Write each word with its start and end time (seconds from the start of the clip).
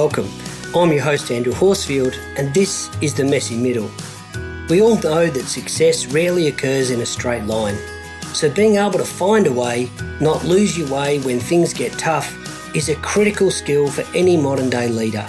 welcome. 0.00 0.30
I'm 0.74 0.90
your 0.94 1.02
host, 1.02 1.30
Andrew 1.30 1.52
Horsfield, 1.52 2.18
and 2.38 2.54
this 2.54 2.88
is 3.02 3.12
The 3.12 3.22
Messy 3.22 3.54
Middle. 3.54 3.90
We 4.70 4.80
all 4.80 4.98
know 4.98 5.26
that 5.26 5.44
success 5.44 6.06
rarely 6.06 6.46
occurs 6.46 6.90
in 6.90 7.02
a 7.02 7.04
straight 7.04 7.44
line, 7.44 7.76
so 8.32 8.50
being 8.50 8.76
able 8.76 8.92
to 8.92 9.04
find 9.04 9.46
a 9.46 9.52
way, 9.52 9.90
not 10.18 10.42
lose 10.42 10.78
your 10.78 10.88
way 10.88 11.18
when 11.18 11.38
things 11.38 11.74
get 11.74 11.92
tough, 11.98 12.34
is 12.74 12.88
a 12.88 12.94
critical 13.02 13.50
skill 13.50 13.90
for 13.90 14.02
any 14.16 14.38
modern 14.38 14.70
day 14.70 14.88
leader. 14.88 15.26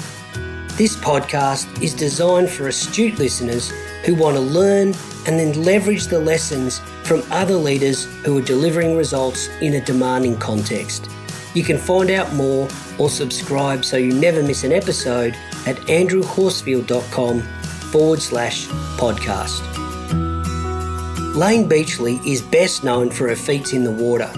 This 0.77 0.95
podcast 0.95 1.67
is 1.83 1.93
designed 1.93 2.49
for 2.49 2.69
astute 2.69 3.19
listeners 3.19 3.73
who 4.05 4.15
want 4.15 4.37
to 4.37 4.41
learn 4.41 4.95
and 5.27 5.37
then 5.37 5.65
leverage 5.65 6.05
the 6.05 6.19
lessons 6.19 6.79
from 7.03 7.23
other 7.29 7.55
leaders 7.55 8.05
who 8.23 8.37
are 8.37 8.41
delivering 8.53 8.95
results 8.95 9.49
in 9.59 9.73
a 9.73 9.83
demanding 9.83 10.37
context. 10.37 11.09
You 11.53 11.63
can 11.63 11.77
find 11.77 12.09
out 12.11 12.33
more 12.33 12.67
or 12.97 13.09
subscribe 13.09 13.83
so 13.83 13.97
you 13.97 14.13
never 14.13 14.41
miss 14.41 14.63
an 14.63 14.71
episode 14.71 15.35
at 15.65 15.75
andrewhorsfield.com 15.87 17.41
forward 17.91 18.21
slash 18.21 18.67
podcast. 18.97 19.61
Layne 21.35 21.67
Beachley 21.67 22.19
is 22.25 22.41
best 22.41 22.83
known 22.83 23.09
for 23.09 23.27
her 23.27 23.35
feats 23.35 23.73
in 23.73 23.83
the 23.83 23.91
water. 23.91 24.31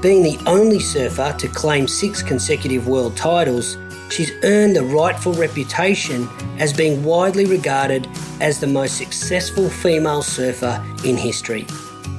Being 0.00 0.22
the 0.22 0.38
only 0.46 0.80
surfer 0.80 1.34
to 1.38 1.48
claim 1.48 1.86
six 1.86 2.22
consecutive 2.22 2.88
world 2.88 3.16
titles, 3.16 3.76
she's 4.10 4.32
earned 4.44 4.74
the 4.74 4.82
rightful 4.82 5.34
reputation 5.34 6.28
as 6.58 6.72
being 6.72 7.04
widely 7.04 7.46
regarded 7.46 8.08
as 8.40 8.58
the 8.58 8.66
most 8.66 8.96
successful 8.96 9.68
female 9.68 10.22
surfer 10.22 10.82
in 11.04 11.16
history. 11.16 11.66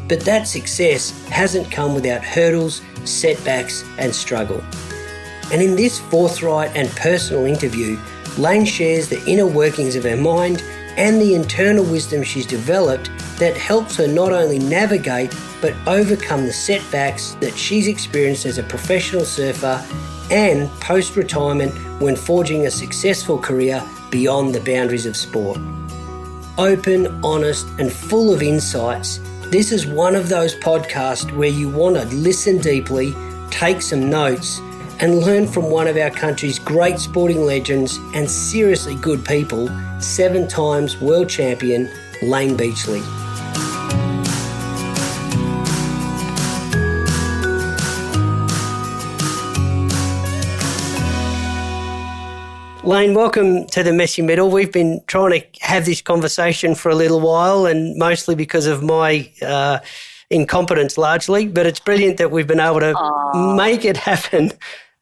But 0.08 0.22
that 0.22 0.48
success 0.48 1.26
hasn't 1.28 1.72
come 1.72 1.96
without 1.96 2.24
hurdles, 2.24 2.82
setbacks, 3.06 3.84
and 3.98 4.14
struggle. 4.14 4.64
And 5.52 5.62
in 5.62 5.76
this 5.76 6.00
forthright 6.00 6.76
and 6.76 6.90
personal 6.92 7.46
interview, 7.46 8.00
Layne 8.38 8.66
shares 8.66 9.10
the 9.10 9.24
inner 9.26 9.48
workings 9.48 9.96
of 9.96 10.04
her 10.04 10.16
mind 10.16 10.64
and 10.98 11.22
the 11.22 11.36
internal 11.36 11.84
wisdom 11.84 12.24
she's 12.24 12.46
developed 12.46 13.10
that 13.38 13.58
helps 13.58 13.96
her 13.98 14.08
not 14.08 14.32
only 14.32 14.60
navigate 14.60 15.36
but 15.62 15.74
overcome 15.88 16.46
the 16.46 16.54
setbacks 16.54 17.32
that 17.40 17.58
she's 17.58 17.88
experienced 17.88 18.46
as 18.46 18.58
a 18.58 18.64
professional 18.64 19.26
surfer 19.26 19.84
and 20.32 20.70
post 20.80 21.16
retirement 21.16 21.74
when 22.02 22.16
forging 22.16 22.66
a 22.66 22.72
successful 22.72 23.38
career 23.38 23.84
beyond 24.10 24.56
the 24.56 24.62
boundaries 24.62 25.06
of 25.06 25.16
sport. 25.16 25.60
Open, 26.58 27.08
honest, 27.24 27.68
and 27.80 27.92
full 27.92 28.34
of 28.34 28.42
insights, 28.42 29.20
this 29.52 29.74
is 29.74 29.86
one 29.86 30.16
of 30.16 30.30
those 30.30 30.56
podcasts 30.56 31.30
where 31.36 31.50
you 31.50 31.68
want 31.68 31.98
to 31.98 32.06
listen 32.16 32.58
deeply, 32.60 33.14
take 33.50 33.82
some 33.82 34.10
notes, 34.10 34.60
and 35.02 35.20
learn 35.20 35.46
from 35.46 35.70
one 35.70 35.88
of 35.88 35.98
our 35.98 36.10
country's 36.10 36.58
great 36.58 36.98
sporting 37.00 37.42
legends 37.42 37.98
and 38.16 38.32
seriously 38.32 38.96
good 38.96 39.26
people, 39.26 39.70
seven 40.00 40.48
times 40.48 41.02
world 41.02 41.28
champion 41.28 41.92
Layne 42.22 42.56
Beachley. 42.56 43.21
Layne, 52.84 53.14
welcome 53.14 53.68
to 53.68 53.84
the 53.84 53.94
Messy 53.94 54.24
Middle. 54.24 54.50
We've 54.50 54.72
been 54.72 55.02
trying 55.06 55.40
to 55.40 55.46
have 55.62 55.86
this 55.86 56.02
conversation 56.02 56.74
for 56.74 56.90
a 56.90 56.96
little 56.96 57.20
while, 57.20 57.68
and 57.68 57.96
mostly 57.96 58.34
because 58.34 58.66
of 58.66 58.82
my 58.82 59.32
uh, 59.44 59.80
incompetence, 60.32 60.98
largely. 60.98 61.48
But 61.48 61.68
it's 61.68 61.80
brilliant 61.80 62.18
that 62.18 62.32
we've 62.32 62.48
been 62.48 62.60
able 62.60 62.80
to 62.80 62.94
Aww. 62.94 63.56
make 63.56 63.86
it 63.86 63.98
happen. 63.98 64.52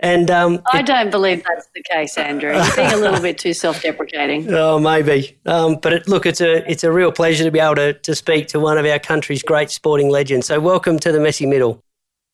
And 0.02 0.30
um, 0.30 0.62
I 0.74 0.82
don't 0.82 1.10
believe 1.10 1.42
that's 1.48 1.70
the 1.74 1.82
case, 1.84 2.18
Andrew. 2.18 2.54
You're 2.54 2.76
being 2.76 2.92
a 2.92 2.98
little 2.98 3.22
bit 3.22 3.38
too 3.38 3.54
self-deprecating. 3.54 4.54
Oh, 4.54 4.78
maybe. 4.78 5.38
Um, 5.46 5.78
but 5.82 5.94
it, 5.94 6.08
look, 6.08 6.26
it's 6.26 6.42
a 6.42 6.70
it's 6.70 6.84
a 6.84 6.92
real 6.92 7.14
pleasure 7.14 7.46
to 7.46 7.52
be 7.52 7.60
able 7.60 7.76
to 7.76 7.94
to 7.94 8.14
speak 8.14 8.48
to 8.50 8.60
one 8.60 8.78
of 8.78 8.86
our 8.86 9.00
country's 9.00 9.42
great 9.42 9.72
sporting 9.72 10.10
legends. 10.10 10.48
So, 10.48 10.60
welcome 10.60 11.00
to 11.00 11.14
the 11.14 11.20
Messy 11.20 11.46
Middle. 11.46 11.82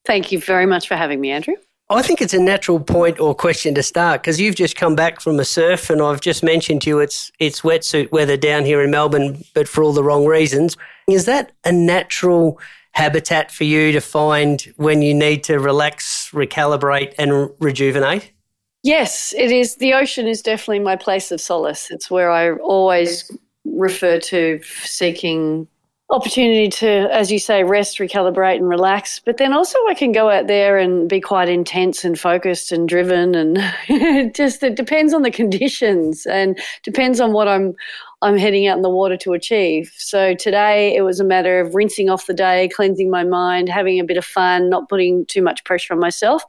Thank 0.05 0.31
you 0.31 0.39
very 0.39 0.65
much 0.65 0.87
for 0.87 0.95
having 0.95 1.21
me, 1.21 1.29
Andrew. 1.29 1.55
I 1.89 2.01
think 2.01 2.19
it's 2.19 2.33
a 2.33 2.41
natural 2.41 2.79
point 2.79 3.19
or 3.19 3.35
question 3.35 3.75
to 3.75 3.83
start 3.83 4.21
because 4.21 4.39
you've 4.39 4.55
just 4.55 4.75
come 4.75 4.95
back 4.95 5.21
from 5.21 5.39
a 5.39 5.45
surf, 5.45 5.91
and 5.91 6.01
I've 6.01 6.21
just 6.21 6.43
mentioned 6.43 6.81
to 6.83 6.89
you 6.89 6.99
it's 6.99 7.31
it's 7.39 7.61
wetsuit 7.61 8.11
weather 8.11 8.37
down 8.37 8.65
here 8.65 8.81
in 8.81 8.89
Melbourne, 8.89 9.43
but 9.53 9.67
for 9.67 9.83
all 9.83 9.93
the 9.93 10.03
wrong 10.03 10.25
reasons. 10.25 10.75
Is 11.07 11.25
that 11.25 11.51
a 11.63 11.71
natural 11.71 12.59
habitat 12.93 13.51
for 13.51 13.65
you 13.65 13.91
to 13.91 14.01
find 14.01 14.61
when 14.77 15.03
you 15.03 15.13
need 15.13 15.43
to 15.43 15.59
relax, 15.59 16.31
recalibrate, 16.31 17.13
and 17.19 17.51
rejuvenate? 17.59 18.31
Yes, 18.81 19.33
it 19.37 19.51
is. 19.51 19.75
The 19.75 19.93
ocean 19.93 20.27
is 20.27 20.41
definitely 20.41 20.79
my 20.79 20.95
place 20.95 21.31
of 21.31 21.39
solace. 21.39 21.91
It's 21.91 22.09
where 22.09 22.31
I 22.31 22.53
always 22.53 23.31
refer 23.65 24.19
to 24.19 24.59
seeking 24.63 25.67
opportunity 26.09 26.69
to, 26.69 26.87
as 27.11 27.31
you 27.31 27.39
say, 27.39 27.63
rest, 27.63 27.97
recalibrate, 27.97 28.57
and 28.57 28.69
relax. 28.69 29.19
But 29.19 29.37
then 29.37 29.53
also, 29.53 29.77
I 29.87 29.95
can 29.95 30.11
go 30.11 30.29
out 30.29 30.47
there 30.47 30.77
and 30.77 31.09
be 31.09 31.19
quite 31.19 31.49
intense 31.49 32.05
and 32.05 32.19
focused 32.19 32.71
and 32.71 32.87
driven, 32.87 33.35
and 33.35 34.35
just 34.35 34.61
it 34.63 34.75
depends 34.75 35.13
on 35.13 35.23
the 35.23 35.31
conditions 35.31 36.25
and 36.25 36.59
depends 36.83 37.19
on 37.19 37.33
what 37.33 37.47
I'm 37.47 37.75
I'm 38.25 38.39
heading 38.39 38.65
out 38.65 38.75
in 38.75 38.81
the 38.81 38.89
water 38.89 39.17
to 39.17 39.33
achieve. 39.33 39.93
So 39.97 40.33
today 40.33 40.95
it 40.95 41.03
was 41.03 41.19
a 41.19 41.23
matter 41.23 41.59
of 41.59 41.75
rinsing 41.75 42.09
off 42.09 42.25
the 42.25 42.33
day, 42.33 42.69
cleansing 42.69 43.11
my 43.11 43.23
mind, 43.23 43.69
having 43.69 43.99
a 43.99 44.03
bit 44.03 44.17
of 44.17 44.25
fun, 44.25 44.67
not 44.67 44.89
putting 44.89 45.27
too 45.27 45.43
much 45.43 45.63
pressure 45.63 45.93
on 45.93 45.99
myself. 45.99 46.43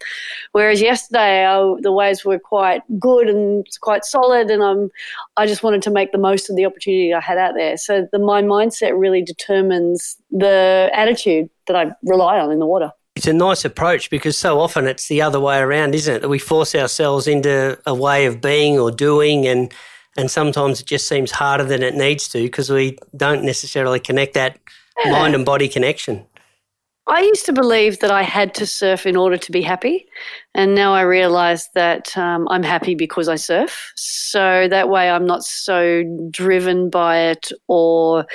Whereas 0.52 0.80
yesterday 0.80 1.44
I, 1.44 1.74
the 1.82 1.92
waves 1.92 2.24
were 2.24 2.38
quite 2.38 2.80
good 2.98 3.28
and 3.28 3.66
quite 3.82 4.06
solid, 4.06 4.50
and 4.50 4.62
I'm 4.62 4.88
I 5.36 5.46
just 5.46 5.62
wanted 5.62 5.82
to 5.82 5.90
make 5.90 6.12
the 6.12 6.18
most 6.18 6.48
of 6.48 6.56
the 6.56 6.64
opportunity 6.64 7.12
I 7.12 7.20
had 7.20 7.36
out 7.36 7.52
there. 7.54 7.76
So 7.76 8.08
the 8.10 8.20
my 8.20 8.40
mindset 8.40 8.98
really 8.98 9.20
determines 9.20 10.16
the 10.30 10.90
attitude 10.94 11.50
that 11.66 11.76
I 11.76 11.92
rely 12.02 12.40
on 12.40 12.50
in 12.52 12.58
the 12.58 12.66
water 12.66 12.90
it's 13.16 13.26
a 13.26 13.32
nice 13.32 13.64
approach 13.64 14.10
because 14.10 14.36
so 14.36 14.60
often 14.60 14.86
it's 14.86 15.08
the 15.08 15.22
other 15.22 15.40
way 15.40 15.58
around, 15.58 15.94
isn't 15.94 16.16
it? 16.16 16.20
That 16.20 16.28
we 16.28 16.38
force 16.38 16.74
ourselves 16.74 17.26
into 17.26 17.78
a 17.86 17.94
way 17.94 18.26
of 18.26 18.42
being 18.42 18.78
or 18.78 18.90
doing 18.90 19.46
and 19.46 19.72
and 20.16 20.30
sometimes 20.30 20.80
it 20.80 20.86
just 20.86 21.08
seems 21.08 21.30
harder 21.30 21.64
than 21.64 21.82
it 21.82 21.94
needs 21.94 22.28
to 22.28 22.42
because 22.42 22.70
we 22.70 22.98
don't 23.16 23.44
necessarily 23.44 24.00
connect 24.00 24.34
that 24.34 24.58
yeah. 25.04 25.12
mind 25.12 25.34
and 25.34 25.44
body 25.44 25.68
connection. 25.68 26.24
I 27.08 27.20
used 27.20 27.46
to 27.46 27.52
believe 27.52 28.00
that 28.00 28.10
I 28.10 28.24
had 28.24 28.52
to 28.54 28.66
surf 28.66 29.06
in 29.06 29.14
order 29.16 29.36
to 29.36 29.52
be 29.52 29.62
happy, 29.62 30.06
and 30.54 30.74
now 30.74 30.92
I 30.92 31.02
realize 31.02 31.68
that 31.74 32.16
um, 32.18 32.48
I'm 32.50 32.64
happy 32.64 32.96
because 32.96 33.28
I 33.28 33.36
surf. 33.36 33.92
So 33.94 34.66
that 34.68 34.88
way, 34.88 35.08
I'm 35.08 35.26
not 35.26 35.44
so 35.44 36.02
driven 36.32 36.90
by 36.90 37.18
it 37.18 37.52
or 37.68 38.26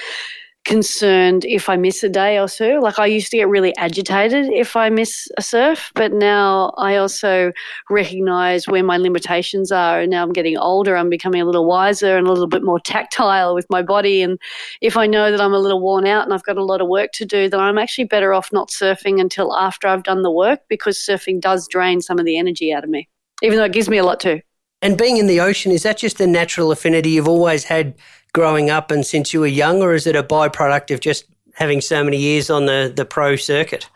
concerned 0.63 1.43
if 1.45 1.69
I 1.69 1.75
miss 1.75 2.03
a 2.03 2.09
day 2.09 2.37
or 2.37 2.47
two. 2.47 2.79
Like 2.81 2.99
I 2.99 3.05
used 3.07 3.31
to 3.31 3.37
get 3.37 3.47
really 3.47 3.75
agitated 3.77 4.47
if 4.47 4.75
I 4.75 4.89
miss 4.89 5.27
a 5.37 5.41
surf, 5.41 5.91
but 5.95 6.13
now 6.13 6.73
I 6.77 6.97
also 6.97 7.51
recognize 7.89 8.67
where 8.67 8.83
my 8.83 8.97
limitations 8.97 9.71
are. 9.71 10.01
And 10.01 10.11
now 10.11 10.23
I'm 10.23 10.33
getting 10.33 10.57
older, 10.57 10.95
I'm 10.95 11.09
becoming 11.09 11.41
a 11.41 11.45
little 11.45 11.65
wiser 11.65 12.15
and 12.17 12.27
a 12.27 12.31
little 12.31 12.47
bit 12.47 12.63
more 12.63 12.79
tactile 12.79 13.55
with 13.55 13.65
my 13.69 13.81
body. 13.81 14.21
And 14.21 14.39
if 14.81 14.97
I 14.97 15.07
know 15.07 15.31
that 15.31 15.41
I'm 15.41 15.53
a 15.53 15.59
little 15.59 15.81
worn 15.81 16.05
out 16.05 16.25
and 16.25 16.33
I've 16.33 16.43
got 16.43 16.57
a 16.57 16.63
lot 16.63 16.81
of 16.81 16.87
work 16.87 17.11
to 17.13 17.25
do, 17.25 17.49
then 17.49 17.59
I'm 17.59 17.77
actually 17.77 18.05
better 18.05 18.33
off 18.33 18.53
not 18.53 18.69
surfing 18.69 19.19
until 19.19 19.55
after 19.55 19.87
I've 19.87 20.03
done 20.03 20.21
the 20.21 20.31
work 20.31 20.61
because 20.69 20.97
surfing 20.97 21.41
does 21.41 21.67
drain 21.67 22.01
some 22.01 22.19
of 22.19 22.25
the 22.25 22.37
energy 22.37 22.71
out 22.71 22.83
of 22.83 22.89
me, 22.89 23.09
even 23.41 23.57
though 23.57 23.65
it 23.65 23.73
gives 23.73 23.89
me 23.89 23.97
a 23.97 24.03
lot 24.03 24.19
too. 24.19 24.41
And 24.83 24.97
being 24.97 25.17
in 25.17 25.27
the 25.27 25.39
ocean, 25.39 25.71
is 25.71 25.83
that 25.83 25.99
just 25.99 26.19
a 26.19 26.25
natural 26.25 26.71
affinity 26.71 27.11
you've 27.11 27.27
always 27.27 27.63
had 27.63 27.93
growing 28.33 28.69
up 28.69 28.91
and 28.91 29.05
since 29.05 29.33
you 29.33 29.39
were 29.39 29.47
young, 29.47 29.81
or 29.81 29.93
is 29.93 30.07
it 30.07 30.15
a 30.15 30.23
byproduct 30.23 30.93
of 30.93 30.99
just 30.99 31.25
having 31.55 31.81
so 31.81 32.03
many 32.03 32.17
years 32.17 32.49
on 32.49 32.65
the, 32.65 32.91
the 32.95 33.05
pro 33.05 33.35
circuit? 33.35 33.87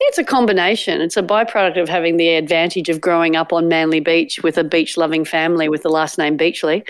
It's 0.00 0.18
a 0.18 0.24
combination. 0.24 1.00
It's 1.00 1.16
a 1.16 1.24
byproduct 1.24 1.80
of 1.80 1.88
having 1.88 2.18
the 2.18 2.36
advantage 2.36 2.88
of 2.88 3.00
growing 3.00 3.34
up 3.34 3.52
on 3.52 3.66
Manly 3.66 3.98
Beach 3.98 4.40
with 4.44 4.56
a 4.56 4.62
beach 4.62 4.96
loving 4.96 5.24
family 5.24 5.68
with 5.68 5.82
the 5.82 5.88
last 5.88 6.18
name 6.18 6.36
Beachley 6.36 6.84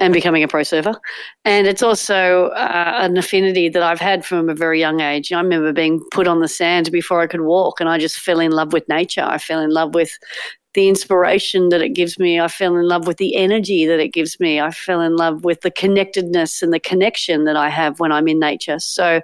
and 0.00 0.12
becoming 0.12 0.42
a 0.42 0.48
pro 0.48 0.64
surfer. 0.64 0.94
And 1.44 1.68
it's 1.68 1.82
also 1.82 2.46
uh, 2.48 2.94
an 2.96 3.16
affinity 3.16 3.68
that 3.68 3.84
I've 3.84 4.00
had 4.00 4.26
from 4.26 4.48
a 4.48 4.54
very 4.54 4.80
young 4.80 5.00
age. 5.00 5.32
I 5.32 5.40
remember 5.40 5.72
being 5.72 6.02
put 6.10 6.26
on 6.26 6.40
the 6.40 6.48
sand 6.48 6.90
before 6.90 7.20
I 7.20 7.28
could 7.28 7.42
walk, 7.42 7.78
and 7.78 7.88
I 7.88 7.98
just 7.98 8.18
fell 8.18 8.40
in 8.40 8.50
love 8.50 8.72
with 8.72 8.88
nature. 8.88 9.22
I 9.22 9.38
fell 9.38 9.60
in 9.60 9.70
love 9.70 9.94
with 9.94 10.10
the 10.74 10.88
inspiration 10.88 11.68
that 11.70 11.82
it 11.82 11.90
gives 11.90 12.18
me. 12.18 12.40
I 12.40 12.46
fell 12.48 12.76
in 12.76 12.86
love 12.86 13.06
with 13.06 13.16
the 13.16 13.36
energy 13.36 13.86
that 13.86 13.98
it 13.98 14.12
gives 14.12 14.38
me. 14.38 14.60
I 14.60 14.70
fell 14.70 15.00
in 15.00 15.16
love 15.16 15.42
with 15.42 15.62
the 15.62 15.70
connectedness 15.70 16.62
and 16.62 16.72
the 16.72 16.78
connection 16.78 17.44
that 17.44 17.56
I 17.56 17.68
have 17.68 17.98
when 17.98 18.12
I'm 18.12 18.28
in 18.28 18.38
nature. 18.38 18.78
So 18.78 19.20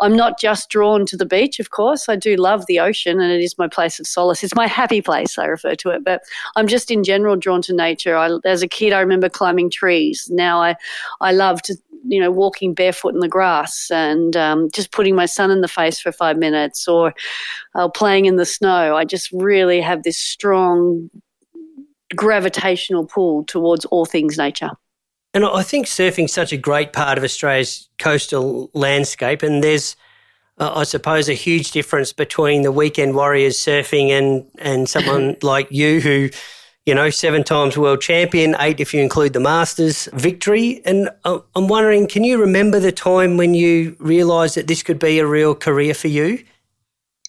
I'm 0.00 0.16
not 0.16 0.40
just 0.40 0.70
drawn 0.70 1.06
to 1.06 1.16
the 1.16 1.26
beach, 1.26 1.60
of 1.60 1.70
course. 1.70 2.08
I 2.08 2.16
do 2.16 2.34
love 2.36 2.66
the 2.66 2.80
ocean 2.80 3.20
and 3.20 3.30
it 3.30 3.40
is 3.40 3.56
my 3.58 3.68
place 3.68 4.00
of 4.00 4.06
solace. 4.06 4.42
It's 4.42 4.56
my 4.56 4.66
happy 4.66 5.00
place, 5.00 5.38
I 5.38 5.44
refer 5.44 5.76
to 5.76 5.90
it. 5.90 6.04
But 6.04 6.22
I'm 6.56 6.66
just 6.66 6.90
in 6.90 7.04
general 7.04 7.36
drawn 7.36 7.62
to 7.62 7.74
nature. 7.74 8.16
I, 8.16 8.38
as 8.44 8.62
a 8.62 8.68
kid, 8.68 8.92
I 8.92 9.00
remember 9.00 9.28
climbing 9.28 9.70
trees. 9.70 10.28
Now 10.32 10.60
I, 10.60 10.74
I 11.20 11.32
love 11.32 11.62
to 11.62 11.76
you 12.06 12.20
know, 12.20 12.30
walking 12.30 12.74
barefoot 12.74 13.14
in 13.14 13.20
the 13.20 13.28
grass 13.28 13.90
and 13.90 14.36
um, 14.36 14.68
just 14.72 14.92
putting 14.92 15.14
my 15.14 15.26
sun 15.26 15.50
in 15.50 15.60
the 15.60 15.68
face 15.68 15.98
for 16.00 16.12
five 16.12 16.36
minutes 16.36 16.86
or 16.86 17.12
uh, 17.74 17.88
playing 17.88 18.26
in 18.26 18.36
the 18.36 18.46
snow. 18.46 18.96
I 18.96 19.04
just 19.04 19.30
really 19.32 19.80
have 19.80 20.02
this 20.02 20.18
strong 20.18 20.87
gravitational 22.14 23.06
pull 23.06 23.44
towards 23.44 23.84
all 23.86 24.06
things 24.06 24.38
nature. 24.38 24.70
And 25.34 25.44
I 25.44 25.62
think 25.62 25.86
surfing's 25.86 26.32
such 26.32 26.52
a 26.52 26.56
great 26.56 26.92
part 26.92 27.18
of 27.18 27.24
Australia's 27.24 27.88
coastal 27.98 28.70
landscape, 28.72 29.42
and 29.42 29.62
there's 29.62 29.96
uh, 30.58 30.72
I 30.74 30.82
suppose, 30.84 31.28
a 31.28 31.34
huge 31.34 31.70
difference 31.70 32.12
between 32.12 32.62
the 32.62 32.72
weekend 32.72 33.14
warriors 33.14 33.56
surfing 33.56 34.10
and, 34.10 34.44
and 34.58 34.88
someone 34.88 35.36
like 35.42 35.70
you 35.70 36.00
who, 36.00 36.30
you 36.84 36.94
know, 36.94 37.10
seven 37.10 37.44
times 37.44 37.78
world 37.78 38.00
champion, 38.00 38.56
eight 38.58 38.80
if 38.80 38.92
you 38.92 39.00
include 39.00 39.32
the 39.34 39.40
Masters 39.40 40.08
victory. 40.14 40.82
And 40.84 41.10
I'm 41.24 41.68
wondering, 41.68 42.06
can 42.06 42.24
you 42.24 42.40
remember 42.40 42.80
the 42.80 42.92
time 42.92 43.36
when 43.36 43.54
you 43.54 43.96
realised 44.00 44.56
that 44.56 44.66
this 44.66 44.82
could 44.82 44.98
be 44.98 45.18
a 45.18 45.26
real 45.26 45.54
career 45.54 45.94
for 45.94 46.08
you? 46.08 46.42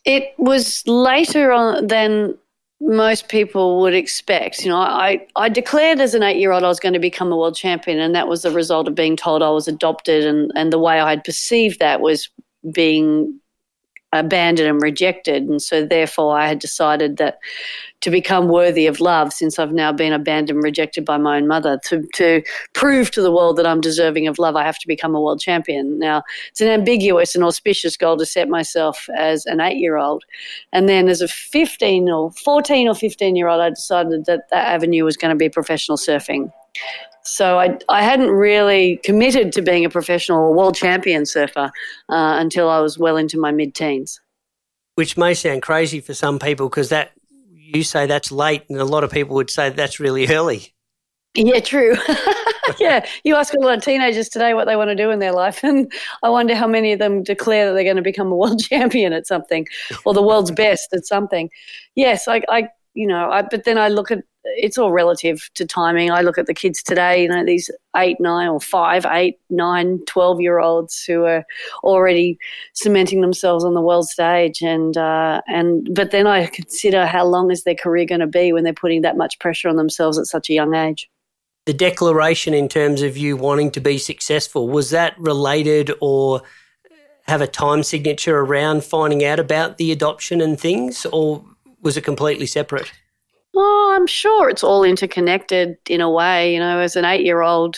It 0.05 0.33
was 0.37 0.83
later 0.87 1.51
on 1.51 1.87
than 1.87 2.37
most 2.81 3.27
people 3.27 3.81
would 3.81 3.93
expect. 3.93 4.63
You 4.63 4.69
know, 4.69 4.77
I, 4.77 5.25
I 5.35 5.49
declared 5.49 5.99
as 5.99 6.13
an 6.13 6.23
eight 6.23 6.37
year 6.37 6.51
old 6.51 6.63
I 6.63 6.67
was 6.67 6.79
going 6.79 6.93
to 6.93 6.99
become 6.99 7.31
a 7.31 7.37
world 7.37 7.55
champion, 7.55 7.99
and 7.99 8.15
that 8.15 8.27
was 8.27 8.41
the 8.43 8.51
result 8.51 8.87
of 8.87 8.95
being 8.95 9.15
told 9.15 9.43
I 9.43 9.49
was 9.49 9.67
adopted. 9.67 10.25
And, 10.25 10.51
and 10.55 10.71
the 10.71 10.79
way 10.79 10.99
I 10.99 11.09
had 11.09 11.23
perceived 11.23 11.79
that 11.79 12.01
was 12.01 12.29
being 12.71 13.39
abandoned 14.13 14.69
and 14.69 14.81
rejected. 14.81 15.43
And 15.43 15.61
so, 15.61 15.85
therefore, 15.85 16.37
I 16.37 16.47
had 16.47 16.59
decided 16.59 17.17
that 17.17 17.39
to 18.01 18.09
become 18.09 18.47
worthy 18.47 18.87
of 18.87 18.99
love, 18.99 19.33
since 19.33 19.59
I've 19.59 19.73
now 19.73 19.91
been 19.91 20.13
abandoned 20.13 20.63
rejected 20.63 21.03
by 21.03 21.17
my 21.17 21.37
own 21.37 21.47
mother, 21.47 21.79
to, 21.85 22.03
to 22.15 22.41
prove 22.73 23.11
to 23.11 23.21
the 23.21 23.31
world 23.31 23.57
that 23.57 23.67
I'm 23.67 23.81
deserving 23.81 24.27
of 24.27 24.39
love, 24.39 24.55
I 24.55 24.63
have 24.63 24.79
to 24.79 24.87
become 24.87 25.15
a 25.15 25.21
world 25.21 25.41
champion. 25.41 25.99
Now, 25.99 26.23
it's 26.49 26.61
an 26.61 26.69
ambiguous 26.69 27.35
and 27.35 27.43
auspicious 27.43 27.97
goal 27.97 28.17
to 28.17 28.25
set 28.25 28.47
myself 28.47 29.09
as 29.15 29.45
an 29.45 29.59
eight 29.59 29.77
year 29.77 29.97
old. 29.97 30.23
And 30.71 30.87
then, 30.87 31.09
as 31.09 31.21
a 31.21 31.27
15 31.27 32.09
or 32.09 32.31
14 32.31 32.87
or 32.87 32.95
15 32.95 33.35
year 33.35 33.47
old, 33.47 33.61
I 33.61 33.69
decided 33.69 34.25
that 34.25 34.49
that 34.49 34.67
avenue 34.67 35.03
was 35.03 35.17
going 35.17 35.31
to 35.31 35.37
be 35.37 35.49
professional 35.49 35.97
surfing. 35.97 36.51
So 37.23 37.59
I, 37.59 37.77
I 37.89 38.01
hadn't 38.01 38.31
really 38.31 38.97
committed 39.03 39.51
to 39.53 39.61
being 39.61 39.85
a 39.85 39.89
professional 39.89 40.53
world 40.53 40.75
champion 40.75 41.25
surfer 41.25 41.71
uh, 42.09 42.37
until 42.39 42.69
I 42.69 42.79
was 42.79 42.97
well 42.97 43.17
into 43.17 43.37
my 43.37 43.51
mid 43.51 43.75
teens. 43.75 44.21
Which 44.95 45.17
may 45.17 45.33
sound 45.33 45.61
crazy 45.61 45.99
for 45.99 46.13
some 46.13 46.39
people 46.39 46.69
because 46.69 46.89
that 46.89 47.11
you 47.73 47.83
say 47.83 48.05
that's 48.05 48.31
late, 48.31 48.63
and 48.69 48.79
a 48.79 48.85
lot 48.85 49.03
of 49.03 49.11
people 49.11 49.35
would 49.35 49.49
say 49.49 49.69
that's 49.69 49.99
really 49.99 50.27
early. 50.27 50.73
Yeah, 51.35 51.59
true. 51.59 51.95
yeah, 52.79 53.05
you 53.23 53.35
ask 53.35 53.53
a 53.53 53.59
lot 53.59 53.77
of 53.77 53.83
teenagers 53.83 54.29
today 54.29 54.53
what 54.53 54.65
they 54.65 54.75
want 54.75 54.89
to 54.89 54.95
do 54.95 55.11
in 55.11 55.19
their 55.19 55.31
life, 55.31 55.63
and 55.63 55.91
I 56.23 56.29
wonder 56.29 56.55
how 56.55 56.67
many 56.67 56.93
of 56.93 56.99
them 56.99 57.23
declare 57.23 57.67
that 57.67 57.73
they're 57.73 57.83
going 57.83 57.95
to 57.97 58.01
become 58.01 58.31
a 58.31 58.35
world 58.35 58.61
champion 58.69 59.13
at 59.13 59.27
something 59.27 59.67
or 60.05 60.13
the 60.13 60.23
world's 60.23 60.51
best 60.51 60.89
at 60.93 61.05
something. 61.05 61.49
Yes, 61.95 62.27
I, 62.27 62.41
I 62.49 62.69
you 62.93 63.07
know, 63.07 63.29
I, 63.29 63.43
but 63.43 63.63
then 63.65 63.77
I 63.77 63.87
look 63.89 64.11
at 64.11 64.23
it's 64.61 64.77
all 64.77 64.91
relative 64.91 65.49
to 65.55 65.65
timing. 65.65 66.11
I 66.11 66.21
look 66.21 66.37
at 66.37 66.45
the 66.45 66.53
kids 66.53 66.83
today, 66.83 67.23
you 67.23 67.29
know, 67.29 67.45
these 67.45 67.69
eight, 67.95 68.17
nine, 68.19 68.47
or 68.47 68.59
five, 68.59 69.05
eight, 69.05 69.39
nine, 69.49 69.99
12 70.05 70.41
year 70.41 70.59
olds 70.59 71.03
who 71.03 71.25
are 71.25 71.45
already 71.83 72.37
cementing 72.73 73.21
themselves 73.21 73.63
on 73.63 73.73
the 73.73 73.81
world 73.81 74.07
stage. 74.07 74.61
And, 74.61 74.97
uh, 74.97 75.41
and, 75.47 75.87
but 75.93 76.11
then 76.11 76.27
I 76.27 76.45
consider 76.47 77.05
how 77.05 77.25
long 77.25 77.51
is 77.51 77.63
their 77.63 77.75
career 77.75 78.05
going 78.05 78.21
to 78.21 78.27
be 78.27 78.53
when 78.53 78.63
they're 78.63 78.73
putting 78.73 79.01
that 79.01 79.17
much 79.17 79.39
pressure 79.39 79.69
on 79.69 79.75
themselves 79.75 80.17
at 80.17 80.25
such 80.25 80.49
a 80.49 80.53
young 80.53 80.75
age. 80.75 81.09
The 81.65 81.73
declaration 81.73 82.53
in 82.53 82.67
terms 82.67 83.01
of 83.01 83.17
you 83.17 83.37
wanting 83.37 83.71
to 83.71 83.79
be 83.81 83.97
successful, 83.97 84.67
was 84.67 84.89
that 84.89 85.19
related 85.19 85.91
or 86.01 86.41
have 87.27 87.41
a 87.41 87.47
time 87.47 87.83
signature 87.83 88.39
around 88.39 88.83
finding 88.83 89.23
out 89.23 89.39
about 89.39 89.77
the 89.77 89.91
adoption 89.91 90.41
and 90.41 90.59
things, 90.59 91.05
or 91.13 91.45
was 91.81 91.95
it 91.95 92.03
completely 92.03 92.47
separate? 92.47 92.91
Oh, 93.55 93.93
I'm 93.95 94.05
sure 94.05 94.47
it's 94.47 94.63
all 94.63 94.83
interconnected 94.83 95.75
in 95.89 96.01
a 96.01 96.09
way. 96.09 96.53
You 96.53 96.59
know, 96.59 96.79
as 96.79 96.95
an 96.95 97.03
eight 97.05 97.25
year 97.25 97.41
old, 97.41 97.77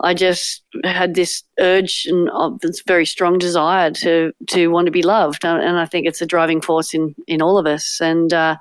I 0.00 0.14
just 0.14 0.62
had 0.84 1.14
this 1.14 1.42
urge 1.60 2.06
and 2.06 2.30
uh, 2.30 2.50
this 2.60 2.82
very 2.86 3.04
strong 3.04 3.38
desire 3.38 3.90
to 3.90 4.32
to 4.48 4.68
want 4.68 4.86
to 4.86 4.92
be 4.92 5.02
loved, 5.02 5.44
uh, 5.44 5.58
and 5.62 5.78
I 5.78 5.84
think 5.84 6.06
it's 6.06 6.22
a 6.22 6.26
driving 6.26 6.60
force 6.62 6.94
in 6.94 7.14
in 7.26 7.42
all 7.42 7.58
of 7.58 7.66
us. 7.66 8.00
And 8.00 8.32
uh, 8.32 8.56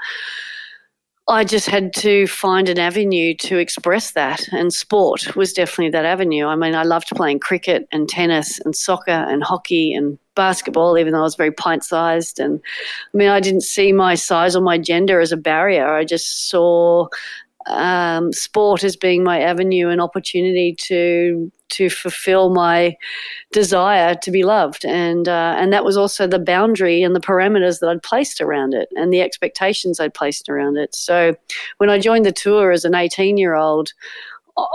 I 1.29 1.45
just 1.45 1.69
had 1.69 1.93
to 1.95 2.27
find 2.27 2.67
an 2.67 2.79
avenue 2.79 3.33
to 3.35 3.57
express 3.57 4.11
that, 4.11 4.45
and 4.51 4.73
sport 4.73 5.37
was 5.37 5.53
definitely 5.53 5.91
that 5.91 6.05
avenue. 6.05 6.47
I 6.47 6.55
mean, 6.57 6.75
I 6.75 6.83
loved 6.83 7.07
playing 7.15 7.39
cricket 7.39 7.87
and 7.93 8.09
tennis 8.09 8.59
and 8.59 8.75
soccer 8.75 9.11
and 9.11 9.41
hockey 9.41 9.93
and 9.93 10.19
basketball, 10.45 10.97
even 10.97 11.13
though 11.13 11.19
I 11.19 11.29
was 11.31 11.35
very 11.35 11.51
pint 11.51 11.83
sized. 11.83 12.39
And 12.39 12.59
I 13.13 13.17
mean, 13.17 13.29
I 13.29 13.39
didn't 13.39 13.61
see 13.61 13.93
my 13.93 14.15
size 14.15 14.55
or 14.55 14.61
my 14.61 14.79
gender 14.79 15.19
as 15.19 15.31
a 15.31 15.37
barrier. 15.37 15.87
I 15.93 16.03
just 16.03 16.49
saw 16.49 17.07
um, 17.67 18.33
sport 18.33 18.83
as 18.83 18.95
being 18.95 19.23
my 19.23 19.39
avenue 19.39 19.89
and 19.89 20.01
opportunity 20.01 20.75
to 20.87 21.51
to 21.77 21.89
fulfill 21.89 22.49
my 22.49 22.97
desire 23.53 24.13
to 24.15 24.31
be 24.31 24.43
loved, 24.43 24.83
and 24.83 25.27
uh, 25.27 25.53
and 25.59 25.71
that 25.71 25.85
was 25.85 25.95
also 25.95 26.25
the 26.25 26.39
boundary 26.53 27.03
and 27.03 27.15
the 27.15 27.27
parameters 27.29 27.79
that 27.79 27.89
I'd 27.89 28.03
placed 28.03 28.41
around 28.41 28.73
it, 28.73 28.89
and 28.95 29.13
the 29.13 29.21
expectations 29.21 29.99
I'd 29.99 30.15
placed 30.15 30.49
around 30.49 30.77
it. 30.77 30.95
So 30.95 31.35
when 31.77 31.91
I 31.91 31.99
joined 31.99 32.25
the 32.25 32.31
tour 32.31 32.71
as 32.71 32.83
an 32.83 32.95
18 32.95 33.37
year 33.37 33.55
old. 33.55 33.93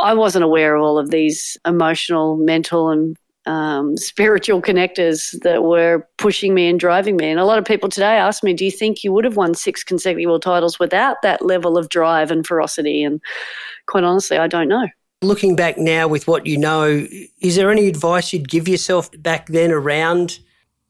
I 0.03 0.15
wasn't 0.15 0.43
aware 0.43 0.75
of 0.75 0.83
all 0.83 0.99
of 0.99 1.11
these 1.11 1.59
emotional, 1.67 2.39
mental, 2.39 2.89
and 2.89 3.15
um, 3.47 3.97
spiritual 3.97 4.63
connectors 4.63 5.39
that 5.43 5.63
were 5.63 6.07
pushing 6.19 6.55
me 6.55 6.69
and 6.69 6.79
driving 6.79 7.17
me. 7.17 7.31
And 7.31 7.41
a 7.41 7.45
lot 7.45 7.59
of 7.59 7.65
people 7.65 7.89
today 7.89 8.17
ask 8.17 8.43
me, 8.43 8.53
Do 8.53 8.65
you 8.65 8.71
think 8.71 9.05
you 9.05 9.13
would 9.13 9.25
have 9.25 9.37
won 9.37 9.55
six 9.55 9.83
consecutive 9.83 10.29
world 10.29 10.43
titles 10.43 10.79
without 10.79 11.23
that 11.23 11.43
level 11.43 11.79
of 11.79 11.89
drive 11.89 12.31
and 12.31 12.47
ferocity? 12.47 13.03
And 13.03 13.21
quite 13.87 14.05
honestly, 14.05 14.37
I 14.37 14.47
don't 14.47 14.69
know. 14.69 14.89
Looking 15.23 15.57
back 15.57 15.79
now 15.79 16.09
with 16.09 16.29
what 16.29 16.47
you 16.47 16.59
know, 16.59 17.07
is 17.41 17.57
there 17.57 17.71
any 17.71 17.89
advice 17.89 18.33
you'd 18.33 18.51
give 18.51 18.69
yourself 18.69 19.11
back 19.23 19.47
then 19.47 19.73
around, 19.73 20.39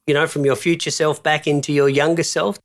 you 0.07 0.15
know, 0.15 0.27
from 0.27 0.45
your 0.45 0.57
future 0.57 0.91
self 0.91 1.23
back 1.23 1.47
into 1.47 1.73
your 1.73 1.89
younger 1.89 2.25
self? 2.25 2.59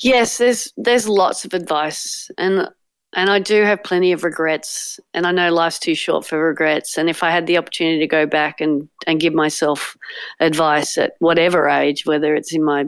Yes, 0.00 0.38
there's 0.38 0.72
there's 0.76 1.08
lots 1.08 1.44
of 1.44 1.54
advice, 1.54 2.30
and 2.38 2.68
and 3.14 3.30
I 3.30 3.38
do 3.38 3.62
have 3.62 3.82
plenty 3.82 4.12
of 4.12 4.22
regrets, 4.22 5.00
and 5.14 5.26
I 5.26 5.32
know 5.32 5.52
life's 5.52 5.78
too 5.78 5.94
short 5.94 6.26
for 6.26 6.38
regrets. 6.38 6.98
And 6.98 7.08
if 7.08 7.22
I 7.22 7.30
had 7.30 7.46
the 7.46 7.56
opportunity 7.56 7.98
to 8.00 8.06
go 8.06 8.26
back 8.26 8.60
and, 8.60 8.88
and 9.06 9.18
give 9.18 9.32
myself 9.32 9.96
advice 10.40 10.98
at 10.98 11.12
whatever 11.18 11.68
age, 11.68 12.04
whether 12.04 12.34
it's 12.34 12.54
in 12.54 12.62
my, 12.62 12.82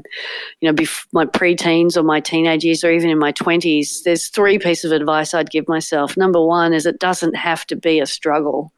you 0.60 0.70
know, 0.70 0.74
bef- 0.74 1.06
my 1.12 1.24
pre-teens 1.24 1.96
or 1.96 2.02
my 2.02 2.20
teenage 2.20 2.64
years 2.64 2.84
or 2.84 2.92
even 2.92 3.08
in 3.08 3.18
my 3.18 3.32
twenties, 3.32 4.02
there's 4.04 4.28
three 4.28 4.58
pieces 4.58 4.92
of 4.92 5.00
advice 5.00 5.32
I'd 5.32 5.50
give 5.50 5.66
myself. 5.68 6.16
Number 6.16 6.44
one 6.44 6.74
is 6.74 6.84
it 6.84 7.00
doesn't 7.00 7.34
have 7.34 7.66
to 7.66 7.76
be 7.76 7.98
a 7.98 8.06
struggle. 8.06 8.72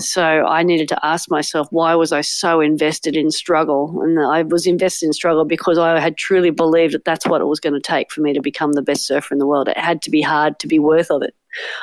So 0.00 0.22
I 0.22 0.62
needed 0.64 0.88
to 0.88 1.06
ask 1.06 1.30
myself, 1.30 1.68
why 1.70 1.94
was 1.94 2.12
I 2.12 2.20
so 2.20 2.60
invested 2.60 3.16
in 3.16 3.30
struggle? 3.30 4.02
And 4.02 4.18
I 4.18 4.42
was 4.42 4.66
invested 4.66 5.06
in 5.06 5.12
struggle 5.12 5.44
because 5.44 5.78
I 5.78 6.00
had 6.00 6.16
truly 6.16 6.50
believed 6.50 6.94
that 6.94 7.04
that's 7.04 7.26
what 7.26 7.40
it 7.40 7.46
was 7.46 7.60
going 7.60 7.74
to 7.74 7.80
take 7.80 8.10
for 8.10 8.20
me 8.20 8.32
to 8.32 8.42
become 8.42 8.72
the 8.72 8.82
best 8.82 9.06
surfer 9.06 9.34
in 9.34 9.38
the 9.38 9.46
world. 9.46 9.68
It 9.68 9.78
had 9.78 10.02
to 10.02 10.10
be 10.10 10.20
hard 10.20 10.58
to 10.60 10.66
be 10.66 10.78
worth 10.78 11.10
of 11.10 11.22
it. 11.22 11.34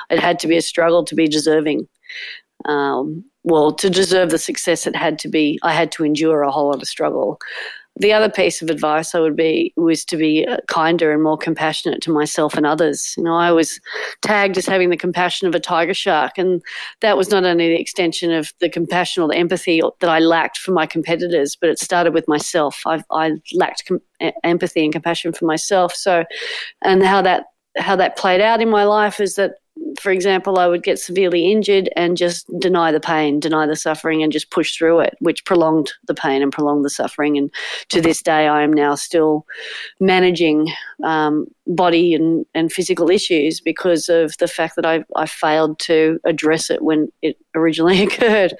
It 0.09 0.19
had 0.19 0.39
to 0.39 0.47
be 0.47 0.57
a 0.57 0.61
struggle 0.61 1.05
to 1.05 1.15
be 1.15 1.27
deserving. 1.27 1.87
Um, 2.65 3.23
well, 3.43 3.71
to 3.71 3.89
deserve 3.89 4.29
the 4.29 4.37
success, 4.37 4.85
it 4.85 4.95
had 4.95 5.17
to 5.19 5.29
be, 5.29 5.57
I 5.63 5.73
had 5.73 5.91
to 5.93 6.03
endure 6.03 6.41
a 6.41 6.51
whole 6.51 6.67
lot 6.67 6.81
of 6.81 6.87
struggle 6.87 7.39
the 8.01 8.11
other 8.11 8.29
piece 8.29 8.63
of 8.63 8.69
advice 8.71 9.13
I 9.13 9.19
would 9.19 9.35
be 9.35 9.73
was 9.77 10.03
to 10.05 10.17
be 10.17 10.45
uh, 10.45 10.57
kinder 10.67 11.11
and 11.11 11.21
more 11.21 11.37
compassionate 11.37 12.01
to 12.01 12.11
myself 12.11 12.55
and 12.55 12.65
others. 12.65 13.13
You 13.15 13.23
know, 13.23 13.35
I 13.35 13.51
was 13.51 13.79
tagged 14.23 14.57
as 14.57 14.65
having 14.65 14.89
the 14.89 14.97
compassion 14.97 15.47
of 15.47 15.53
a 15.53 15.59
tiger 15.59 15.93
shark, 15.93 16.39
and 16.39 16.63
that 17.01 17.15
was 17.15 17.29
not 17.29 17.45
only 17.45 17.69
the 17.69 17.79
extension 17.79 18.31
of 18.31 18.51
the 18.59 18.69
compassion 18.69 19.21
or 19.21 19.29
the 19.29 19.37
empathy 19.37 19.81
that 19.99 20.09
I 20.09 20.17
lacked 20.17 20.57
for 20.57 20.71
my 20.71 20.87
competitors, 20.87 21.55
but 21.55 21.69
it 21.69 21.79
started 21.79 22.13
with 22.13 22.27
myself. 22.27 22.81
I, 22.87 23.03
I 23.11 23.33
lacked 23.53 23.83
com- 23.87 24.01
empathy 24.43 24.83
and 24.83 24.91
compassion 24.91 25.31
for 25.31 25.45
myself. 25.45 25.93
So, 25.93 26.25
and 26.81 27.03
how 27.03 27.21
that 27.21 27.45
how 27.77 27.95
that 27.95 28.17
played 28.17 28.41
out 28.41 28.61
in 28.61 28.69
my 28.69 28.83
life 28.83 29.19
is 29.19 29.35
that 29.35 29.53
for 29.99 30.11
example, 30.11 30.59
I 30.59 30.67
would 30.67 30.83
get 30.83 30.99
severely 30.99 31.51
injured 31.51 31.89
and 31.95 32.17
just 32.17 32.47
deny 32.59 32.91
the 32.91 32.99
pain, 32.99 33.39
deny 33.39 33.65
the 33.65 33.75
suffering, 33.75 34.23
and 34.23 34.31
just 34.31 34.49
push 34.49 34.75
through 34.75 35.01
it, 35.01 35.17
which 35.19 35.45
prolonged 35.45 35.91
the 36.07 36.13
pain 36.13 36.41
and 36.41 36.51
prolonged 36.51 36.85
the 36.85 36.89
suffering. 36.89 37.37
And 37.37 37.51
to 37.89 38.01
this 38.01 38.21
day, 38.21 38.47
I 38.47 38.63
am 38.63 38.73
now 38.73 38.95
still 38.95 39.45
managing 39.99 40.67
um, 41.03 41.47
body 41.67 42.13
and, 42.13 42.45
and 42.53 42.71
physical 42.71 43.09
issues 43.09 43.61
because 43.61 44.09
of 44.09 44.35
the 44.39 44.47
fact 44.47 44.75
that 44.75 44.85
I, 44.85 45.03
I 45.15 45.25
failed 45.25 45.79
to 45.79 46.19
address 46.25 46.69
it 46.69 46.81
when 46.81 47.09
it 47.21 47.37
originally 47.55 48.01
occurred. 48.07 48.53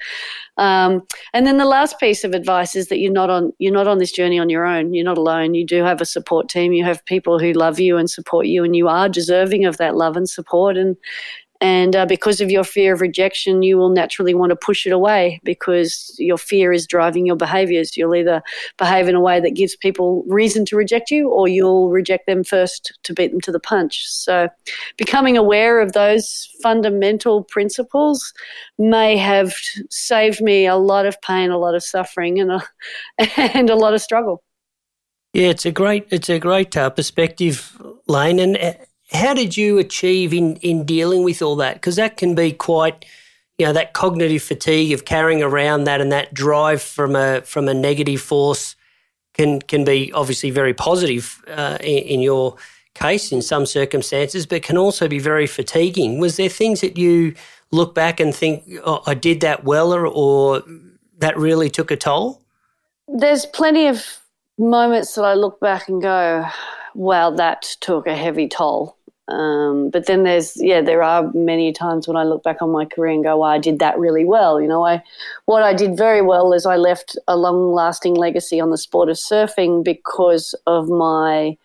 Um, 0.58 1.02
and 1.32 1.46
then 1.46 1.56
the 1.56 1.64
last 1.64 1.98
piece 1.98 2.24
of 2.24 2.34
advice 2.34 2.76
is 2.76 2.88
that 2.88 2.98
you're 2.98 3.12
not 3.12 3.30
on 3.30 3.52
you're 3.58 3.72
not 3.72 3.88
on 3.88 3.98
this 3.98 4.12
journey 4.12 4.38
on 4.38 4.50
your 4.50 4.66
own. 4.66 4.92
You're 4.92 5.04
not 5.04 5.18
alone. 5.18 5.54
You 5.54 5.66
do 5.66 5.82
have 5.82 6.00
a 6.00 6.06
support 6.06 6.48
team. 6.48 6.72
You 6.72 6.84
have 6.84 7.04
people 7.06 7.38
who 7.38 7.52
love 7.52 7.80
you 7.80 7.96
and 7.96 8.08
support 8.08 8.46
you, 8.46 8.62
and 8.62 8.76
you 8.76 8.88
are 8.88 9.08
deserving 9.08 9.64
of 9.64 9.78
that 9.78 9.96
love 9.96 10.16
and 10.16 10.28
support. 10.28 10.76
And 10.76 10.96
And 11.62 11.94
uh, 11.94 12.06
because 12.06 12.40
of 12.40 12.50
your 12.50 12.64
fear 12.64 12.92
of 12.92 13.00
rejection, 13.00 13.62
you 13.62 13.78
will 13.78 13.88
naturally 13.88 14.34
want 14.34 14.50
to 14.50 14.56
push 14.56 14.84
it 14.84 14.92
away 14.92 15.40
because 15.44 16.12
your 16.18 16.36
fear 16.36 16.72
is 16.72 16.88
driving 16.88 17.24
your 17.24 17.36
behaviors. 17.36 17.96
You'll 17.96 18.16
either 18.16 18.42
behave 18.78 19.06
in 19.06 19.14
a 19.14 19.20
way 19.20 19.38
that 19.38 19.54
gives 19.54 19.76
people 19.76 20.24
reason 20.26 20.64
to 20.66 20.76
reject 20.76 21.12
you, 21.12 21.30
or 21.30 21.46
you'll 21.46 21.88
reject 21.88 22.26
them 22.26 22.42
first 22.42 22.98
to 23.04 23.14
beat 23.14 23.30
them 23.30 23.40
to 23.42 23.52
the 23.52 23.60
punch. 23.60 24.08
So, 24.08 24.48
becoming 24.96 25.38
aware 25.38 25.80
of 25.80 25.92
those 25.92 26.48
fundamental 26.64 27.44
principles 27.44 28.34
may 28.76 29.16
have 29.16 29.54
saved 29.88 30.42
me 30.42 30.66
a 30.66 30.74
lot 30.74 31.06
of 31.06 31.20
pain, 31.22 31.52
a 31.52 31.58
lot 31.58 31.76
of 31.76 31.84
suffering, 31.84 32.40
and 32.40 32.50
a, 32.50 32.62
and 33.56 33.70
a 33.70 33.76
lot 33.76 33.94
of 33.94 34.02
struggle. 34.02 34.42
Yeah, 35.32 35.50
it's 35.50 35.64
a 35.64 35.70
great 35.70 36.08
it's 36.10 36.28
a 36.28 36.40
great 36.40 36.76
uh, 36.76 36.90
perspective, 36.90 37.80
Layne, 38.08 38.40
And 38.40 38.56
uh, 38.56 38.72
how 39.12 39.34
did 39.34 39.56
you 39.56 39.78
achieve 39.78 40.32
in 40.32 40.56
in 40.56 40.84
dealing 40.84 41.22
with 41.24 41.42
all 41.42 41.56
that? 41.56 41.74
Because 41.74 41.96
that 41.96 42.16
can 42.16 42.34
be 42.34 42.52
quite, 42.52 43.04
you 43.58 43.66
know, 43.66 43.72
that 43.72 43.92
cognitive 43.92 44.42
fatigue 44.42 44.92
of 44.92 45.04
carrying 45.04 45.42
around 45.42 45.84
that 45.84 46.00
and 46.00 46.12
that 46.12 46.34
drive 46.34 46.82
from 46.82 47.16
a 47.16 47.42
from 47.42 47.68
a 47.68 47.74
negative 47.74 48.20
force 48.20 48.76
can 49.34 49.60
can 49.60 49.84
be 49.84 50.12
obviously 50.12 50.50
very 50.50 50.74
positive 50.74 51.42
uh, 51.48 51.78
in, 51.80 51.98
in 52.04 52.20
your 52.20 52.56
case 52.94 53.32
in 53.32 53.42
some 53.42 53.66
circumstances, 53.66 54.46
but 54.46 54.62
can 54.62 54.76
also 54.76 55.08
be 55.08 55.18
very 55.18 55.46
fatiguing. 55.46 56.18
Was 56.18 56.36
there 56.36 56.48
things 56.48 56.80
that 56.82 56.98
you 56.98 57.34
look 57.70 57.94
back 57.94 58.20
and 58.20 58.34
think, 58.34 58.64
oh, 58.84 59.02
I 59.06 59.14
did 59.14 59.40
that 59.40 59.64
well, 59.64 59.92
or, 59.92 60.06
or 60.06 60.62
that 61.18 61.36
really 61.38 61.70
took 61.70 61.90
a 61.90 61.96
toll? 61.96 62.42
There's 63.08 63.46
plenty 63.46 63.86
of 63.86 64.20
moments 64.58 65.14
that 65.14 65.24
I 65.24 65.34
look 65.34 65.58
back 65.60 65.88
and 65.88 66.02
go, 66.02 66.46
wow, 66.94 67.30
that 67.30 67.62
took 67.80 68.06
a 68.06 68.16
heavy 68.16 68.48
toll. 68.48 68.96
Um, 69.28 69.90
but 69.90 70.06
then 70.06 70.24
there's 70.24 70.54
yeah, 70.56 70.80
there 70.80 71.02
are 71.02 71.30
many 71.32 71.72
times 71.72 72.08
when 72.08 72.16
I 72.16 72.24
look 72.24 72.42
back 72.42 72.60
on 72.60 72.70
my 72.70 72.84
career 72.84 73.12
and 73.12 73.24
go, 73.24 73.38
well, 73.38 73.50
I 73.50 73.58
did 73.58 73.78
that 73.78 73.98
really 73.98 74.24
well. 74.24 74.60
You 74.60 74.66
know, 74.66 74.84
I 74.84 75.02
what 75.44 75.62
I 75.62 75.74
did 75.74 75.96
very 75.96 76.22
well 76.22 76.52
is 76.52 76.66
I 76.66 76.76
left 76.76 77.16
a 77.28 77.36
long-lasting 77.36 78.14
legacy 78.14 78.60
on 78.60 78.70
the 78.70 78.78
sport 78.78 79.08
of 79.08 79.16
surfing 79.16 79.84
because 79.84 80.54
of 80.66 80.88
my 80.88 81.56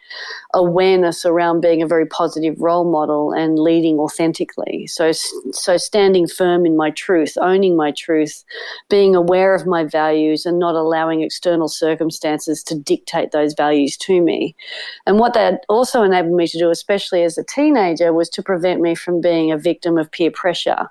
awareness 0.53 1.25
around 1.25 1.61
being 1.61 1.81
a 1.81 1.87
very 1.87 2.05
positive 2.05 2.55
role 2.59 2.89
model 2.89 3.31
and 3.31 3.59
leading 3.59 3.99
authentically. 3.99 4.87
So, 4.87 5.11
so 5.51 5.77
standing 5.77 6.27
firm 6.27 6.65
in 6.65 6.77
my 6.77 6.91
truth, 6.91 7.37
owning 7.41 7.75
my 7.75 7.91
truth, 7.91 8.43
being 8.89 9.15
aware 9.15 9.53
of 9.53 9.65
my 9.65 9.83
values, 9.83 10.45
and 10.45 10.59
not 10.59 10.75
allowing 10.75 11.21
external 11.21 11.67
circumstances 11.67 12.63
to 12.63 12.75
dictate 12.75 13.31
those 13.31 13.53
values 13.53 13.97
to 13.97 14.21
me. 14.21 14.55
And 15.05 15.19
what 15.19 15.33
that 15.33 15.65
also 15.69 16.03
enabled 16.03 16.35
me 16.35 16.47
to 16.47 16.57
do, 16.57 16.69
especially 16.69 17.23
as 17.23 17.37
a 17.37 17.43
teenager, 17.47 18.13
was 18.13 18.29
to 18.29 18.43
prevent 18.43 18.81
me 18.81 18.95
from 18.95 19.21
being 19.21 19.51
a 19.51 19.57
victim 19.57 19.97
of 19.97 20.11
peer 20.11 20.31
pressure. 20.31 20.89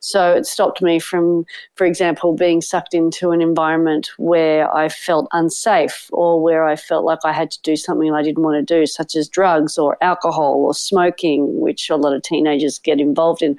So 0.00 0.32
it 0.32 0.46
stopped 0.46 0.80
me 0.80 0.98
from, 0.98 1.44
for 1.74 1.84
example, 1.86 2.34
being 2.34 2.60
sucked 2.60 2.94
into 2.94 3.30
an 3.30 3.42
environment 3.42 4.10
where 4.18 4.74
I 4.74 4.88
felt 4.88 5.28
unsafe 5.32 6.08
or 6.12 6.42
where 6.42 6.64
I 6.64 6.76
felt 6.76 7.04
like 7.04 7.20
I 7.24 7.32
had 7.32 7.50
to 7.50 7.62
do 7.62 7.76
something 7.76 8.12
I 8.12 8.22
didn't 8.22 8.42
want 8.42 8.66
to 8.66 8.74
do 8.74 8.86
such 8.86 9.14
as 9.14 9.28
drugs 9.28 9.78
or 9.78 9.96
alcohol 10.00 10.54
or 10.64 10.74
smoking, 10.74 11.60
which 11.60 11.90
a 11.90 11.96
lot 11.96 12.14
of 12.14 12.22
teenagers 12.22 12.78
get 12.78 13.00
involved 13.00 13.42
in. 13.42 13.58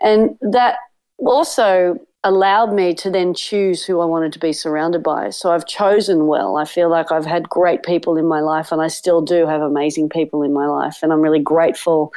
And 0.00 0.36
that 0.40 0.76
also 1.18 1.98
allowed 2.24 2.72
me 2.72 2.92
to 2.92 3.10
then 3.10 3.32
choose 3.32 3.84
who 3.84 4.00
I 4.00 4.04
wanted 4.04 4.32
to 4.32 4.40
be 4.40 4.52
surrounded 4.52 5.04
by. 5.04 5.30
So 5.30 5.52
I've 5.52 5.66
chosen 5.66 6.26
well. 6.26 6.56
I 6.56 6.64
feel 6.64 6.90
like 6.90 7.12
I've 7.12 7.24
had 7.24 7.48
great 7.48 7.84
people 7.84 8.16
in 8.16 8.26
my 8.26 8.40
life, 8.40 8.72
and 8.72 8.82
I 8.82 8.88
still 8.88 9.22
do 9.22 9.46
have 9.46 9.60
amazing 9.60 10.08
people 10.08 10.42
in 10.42 10.52
my 10.52 10.66
life. 10.66 10.98
And 11.00 11.12
I'm 11.12 11.20
really 11.20 11.38
grateful 11.38 12.12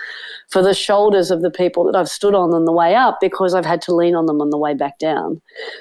for 0.49 0.63
the 0.63 0.73
shoulders 0.73 1.29
of 1.29 1.43
the 1.43 1.51
people 1.51 1.83
that 1.85 1.95
I've 1.95 2.09
stood 2.09 2.33
on 2.33 2.51
on 2.51 2.65
the 2.65 2.71
way 2.71 2.95
up 2.95 3.19
because 3.21 3.53
I've 3.53 3.65
had 3.65 3.81
to 3.83 3.95
lean 3.95 4.15
on 4.15 4.25
them 4.25 4.41
on 4.41 4.49
the 4.49 4.57
way 4.57 4.73
back 4.73 4.97
down. 4.97 5.39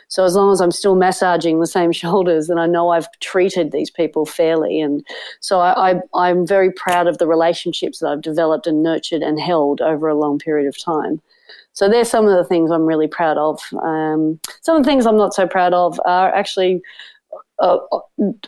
So 0.09 0.25
as 0.25 0.35
long 0.35 0.53
as 0.53 0.61
I'm 0.61 0.71
still 0.71 0.97
massaging 0.97 1.59
the 1.59 1.67
same 1.67 1.93
shoulders, 2.03 2.49
then 2.49 2.59
I 2.59 2.67
know 2.67 2.91
I've 2.91 3.09
treated 3.21 3.73
these 3.73 3.91
people 3.91 4.27
fairly. 4.27 4.81
And 4.81 5.05
so 5.41 5.61
I, 5.61 5.93
I, 5.93 6.01
I'm 6.15 6.47
very 6.47 6.71
proud 6.71 7.07
of 7.07 7.17
the 7.17 7.27
relationships 7.27 8.01
that 8.01 8.09
I've 8.09 8.23
developed 8.23 8.67
and 8.67 8.83
nurtured 8.83 9.23
and 9.23 9.41
held 9.41 9.81
over 9.81 10.09
a 10.09 10.15
long 10.15 10.39
period 10.39 10.69
of 10.69 10.79
time. 10.79 11.23
So 11.81 11.89
there's 11.89 12.11
some 12.11 12.29
of 12.29 12.37
the 12.37 12.45
things 12.45 12.71
I'm 12.71 12.85
really 12.85 13.09
proud 13.09 13.39
of. 13.39 13.59
Um, 13.83 14.39
some 14.61 14.77
of 14.77 14.83
the 14.83 14.87
things 14.87 15.07
I'm 15.07 15.17
not 15.17 15.33
so 15.33 15.47
proud 15.49 15.73
of 15.73 15.99
are 16.05 16.29
actually 16.29 16.83
a, 17.59 17.79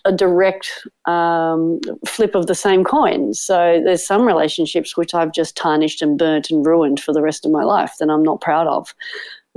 a 0.05 0.13
direct 0.13 0.87
um, 1.07 1.81
flip 2.07 2.35
of 2.35 2.47
the 2.47 2.55
same 2.55 2.85
coin. 2.85 3.33
So 3.33 3.81
there's 3.83 4.07
some 4.07 4.27
relationships 4.27 4.99
which 4.99 5.15
I've 5.15 5.33
just 5.33 5.57
tarnished 5.57 6.03
and 6.03 6.19
burnt 6.19 6.51
and 6.51 6.67
ruined 6.67 7.01
for 7.01 7.15
the 7.15 7.23
rest 7.23 7.47
of 7.47 7.53
my 7.53 7.65
life 7.65 7.95
that 8.01 8.11
I'm 8.11 8.23
not 8.23 8.43
proud 8.43 8.67
of. 8.67 8.95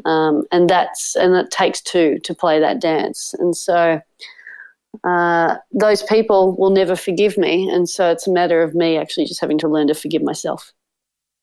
Um, 0.06 0.46
and 0.54 0.70
that's 0.70 1.18
and 1.18 1.36
it 1.36 1.52
takes 1.52 1.82
two 1.82 2.18
to 2.20 2.34
play 2.34 2.62
that 2.62 2.80
dance. 2.80 3.36
And 3.40 3.58
so 3.58 4.00
uh, 5.04 5.56
those 5.74 6.02
people 6.04 6.56
will 6.56 6.70
never 6.70 6.96
forgive 6.96 7.38
me, 7.38 7.70
and 7.70 7.90
so 7.90 8.10
it's 8.10 8.26
a 8.26 8.32
matter 8.32 8.64
of 8.64 8.74
me 8.74 8.96
actually 8.96 9.26
just 9.26 9.42
having 9.42 9.58
to 9.58 9.68
learn 9.68 9.88
to 9.88 9.94
forgive 9.94 10.24
myself. 10.24 10.72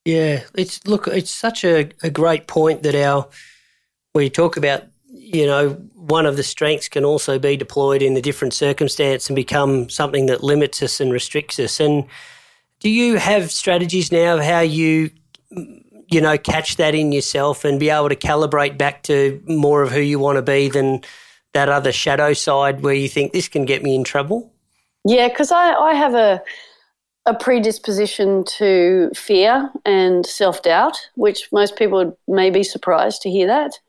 Yeah, 0.05 0.43
it's 0.55 0.85
look, 0.85 1.07
it's 1.07 1.31
such 1.31 1.63
a, 1.63 1.89
a 2.01 2.09
great 2.09 2.47
point 2.47 2.83
that 2.83 2.95
our 2.95 3.27
we 4.13 4.29
talk 4.29 4.57
about, 4.57 4.83
you 5.07 5.47
know, 5.47 5.69
one 5.95 6.25
of 6.25 6.37
the 6.37 6.43
strengths 6.43 6.89
can 6.89 7.05
also 7.05 7.39
be 7.39 7.57
deployed 7.57 8.01
in 8.01 8.15
a 8.15 8.21
different 8.21 8.53
circumstance 8.53 9.27
and 9.27 9.35
become 9.35 9.89
something 9.89 10.27
that 10.27 10.43
limits 10.43 10.83
us 10.83 10.99
and 10.99 11.11
restricts 11.11 11.57
us. 11.59 11.79
And 11.79 12.05
do 12.79 12.89
you 12.89 13.17
have 13.17 13.51
strategies 13.51 14.11
now 14.11 14.35
of 14.35 14.43
how 14.43 14.59
you 14.59 15.09
you 16.09 16.19
know 16.21 16.37
catch 16.37 16.75
that 16.77 16.93
in 16.93 17.11
yourself 17.11 17.63
and 17.63 17.79
be 17.79 17.89
able 17.89 18.09
to 18.09 18.15
calibrate 18.15 18.77
back 18.77 19.03
to 19.03 19.41
more 19.47 19.81
of 19.81 19.91
who 19.91 20.01
you 20.01 20.19
want 20.19 20.35
to 20.35 20.41
be 20.41 20.67
than 20.69 21.01
that 21.53 21.69
other 21.69 21.91
shadow 21.91 22.33
side 22.33 22.81
where 22.81 22.93
you 22.93 23.07
think 23.07 23.31
this 23.31 23.47
can 23.47 23.65
get 23.65 23.83
me 23.83 23.95
in 23.95 24.03
trouble? 24.03 24.51
Yeah, 25.05 25.27
because 25.27 25.51
I, 25.51 25.73
I 25.73 25.93
have 25.93 26.13
a 26.13 26.41
a 27.25 27.33
predisposition 27.33 28.43
to 28.43 29.09
fear 29.15 29.69
and 29.85 30.25
self 30.25 30.61
doubt, 30.61 30.97
which 31.15 31.47
most 31.51 31.75
people 31.75 32.17
may 32.27 32.49
be 32.49 32.63
surprised 32.63 33.21
to 33.21 33.29
hear 33.29 33.47
that. 33.47 33.79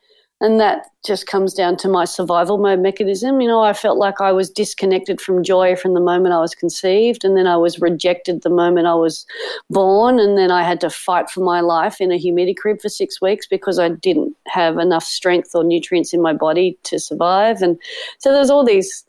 And 0.41 0.61
that 0.61 0.91
just 1.07 1.27
comes 1.27 1.55
down 1.55 1.77
to 1.79 1.89
my 1.89 2.05
survival 2.05 2.59
mode 2.59 2.81
mechanism. 2.81 3.41
You 3.41 3.49
know, 3.49 3.63
I 3.63 3.73
felt 3.73 3.99
like 3.99 4.21
I 4.21 4.33
was 4.33 4.51
disconnected 4.51 5.21
from 5.21 5.45
joy 5.45 5.77
from 5.77 5.95
the 5.95 6.01
moment 6.01 6.35
I 6.35 6.41
was 6.41 6.55
conceived, 6.55 7.25
and 7.25 7.37
then 7.37 7.47
I 7.47 7.57
was 7.57 7.81
rejected 7.81 8.43
the 8.43 8.51
moment 8.51 8.87
I 8.87 8.95
was 8.95 9.25
born, 9.71 10.19
and 10.19 10.37
then 10.37 10.51
I 10.51 10.63
had 10.63 10.81
to 10.83 10.91
fight 10.91 11.31
for 11.31 11.41
my 11.41 11.61
life 11.61 12.01
in 12.01 12.13
a 12.13 12.19
humidicrib 12.19 12.83
for 12.83 12.89
six 12.89 13.23
weeks 13.23 13.47
because 13.47 13.79
I 13.79 13.89
didn't 13.89 14.37
have 14.49 14.77
enough 14.79 15.05
strength 15.05 15.55
or 15.55 15.65
nutrients 15.65 16.13
in 16.13 16.21
my 16.21 16.33
body 16.35 16.79
to 16.85 16.99
survive. 16.99 17.63
And 17.63 17.79
so 18.19 18.33
there's 18.33 18.51
all 18.51 18.65
these 18.65 19.05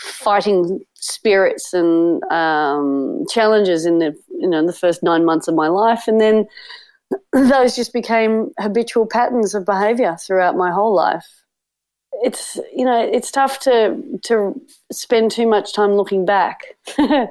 fighting 0.00 0.80
spirits 0.94 1.72
and 1.72 2.22
um, 2.32 3.24
challenges 3.30 3.86
in 3.86 3.98
the 3.98 4.16
you 4.38 4.48
know 4.48 4.58
in 4.58 4.66
the 4.66 4.72
first 4.72 5.02
nine 5.02 5.24
months 5.24 5.48
of 5.48 5.54
my 5.54 5.68
life, 5.68 6.08
and 6.08 6.20
then 6.20 6.46
those 7.32 7.76
just 7.76 7.92
became 7.92 8.50
habitual 8.58 9.06
patterns 9.06 9.54
of 9.54 9.64
behavior 9.64 10.16
throughout 10.16 10.56
my 10.56 10.70
whole 10.70 10.94
life. 10.94 11.26
It's 12.22 12.58
you 12.74 12.84
know 12.84 13.00
it's 13.00 13.30
tough 13.30 13.60
to 13.60 14.02
to 14.24 14.60
spend 14.90 15.30
too 15.30 15.46
much 15.46 15.72
time 15.72 15.92
looking 15.92 16.24
back. 16.24 16.62
you 16.98 17.28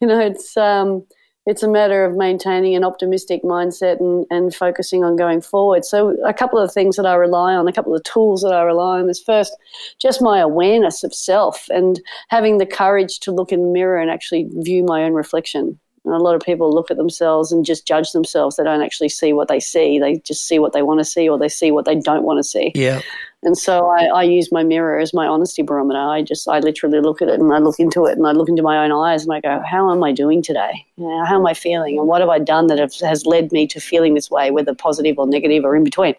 know 0.00 0.20
it's 0.20 0.56
um, 0.56 1.04
it's 1.46 1.62
a 1.62 1.68
matter 1.68 2.04
of 2.04 2.16
maintaining 2.16 2.76
an 2.76 2.84
optimistic 2.84 3.42
mindset 3.42 3.98
and, 4.00 4.26
and 4.30 4.54
focusing 4.54 5.02
on 5.02 5.16
going 5.16 5.40
forward. 5.40 5.84
So, 5.84 6.16
a 6.24 6.32
couple 6.32 6.58
of 6.58 6.72
things 6.72 6.96
that 6.96 7.06
I 7.06 7.14
rely 7.14 7.54
on, 7.54 7.66
a 7.66 7.72
couple 7.72 7.94
of 7.94 8.04
tools 8.04 8.42
that 8.42 8.52
I 8.52 8.62
rely 8.62 9.00
on 9.00 9.10
is 9.10 9.20
first, 9.20 9.56
just 9.98 10.22
my 10.22 10.38
awareness 10.38 11.02
of 11.02 11.12
self 11.12 11.66
and 11.68 12.00
having 12.28 12.58
the 12.58 12.66
courage 12.66 13.18
to 13.20 13.32
look 13.32 13.50
in 13.50 13.62
the 13.62 13.72
mirror 13.72 13.98
and 13.98 14.10
actually 14.10 14.48
view 14.52 14.84
my 14.84 15.02
own 15.02 15.14
reflection. 15.14 15.78
And 16.04 16.14
a 16.14 16.18
lot 16.18 16.34
of 16.34 16.42
people 16.42 16.72
look 16.72 16.90
at 16.90 16.96
themselves 16.96 17.52
and 17.52 17.64
just 17.64 17.86
judge 17.86 18.10
themselves. 18.12 18.56
They 18.56 18.64
don't 18.64 18.82
actually 18.82 19.08
see 19.08 19.32
what 19.32 19.48
they 19.48 19.60
see. 19.60 19.98
They 19.98 20.18
just 20.18 20.46
see 20.46 20.58
what 20.58 20.72
they 20.72 20.82
want 20.82 21.00
to 21.00 21.04
see 21.04 21.28
or 21.28 21.38
they 21.38 21.48
see 21.48 21.70
what 21.70 21.84
they 21.84 21.94
don't 21.96 22.24
want 22.24 22.38
to 22.38 22.44
see. 22.44 22.72
Yeah. 22.74 23.02
And 23.44 23.58
so 23.58 23.88
I, 23.88 24.04
I, 24.04 24.22
use 24.22 24.52
my 24.52 24.62
mirror 24.62 25.00
as 25.00 25.12
my 25.12 25.26
honesty 25.26 25.62
barometer. 25.62 25.98
I 25.98 26.22
just, 26.22 26.46
I 26.48 26.60
literally 26.60 27.00
look 27.00 27.20
at 27.20 27.28
it 27.28 27.40
and 27.40 27.52
I 27.52 27.58
look 27.58 27.80
into 27.80 28.04
it 28.06 28.16
and 28.16 28.24
I 28.26 28.30
look 28.30 28.48
into 28.48 28.62
my 28.62 28.84
own 28.84 28.92
eyes 28.92 29.24
and 29.24 29.32
I 29.32 29.40
go, 29.40 29.60
how 29.68 29.90
am 29.90 30.04
I 30.04 30.12
doing 30.12 30.42
today? 30.42 30.86
how 31.26 31.40
am 31.40 31.46
I 31.46 31.54
feeling? 31.54 31.98
And 31.98 32.06
what 32.06 32.20
have 32.20 32.30
I 32.30 32.38
done 32.38 32.68
that 32.68 32.78
have, 32.78 32.94
has 33.00 33.26
led 33.26 33.50
me 33.50 33.66
to 33.66 33.80
feeling 33.80 34.14
this 34.14 34.30
way, 34.30 34.52
whether 34.52 34.74
positive 34.74 35.18
or 35.18 35.26
negative 35.26 35.64
or 35.64 35.74
in 35.74 35.82
between? 35.82 36.14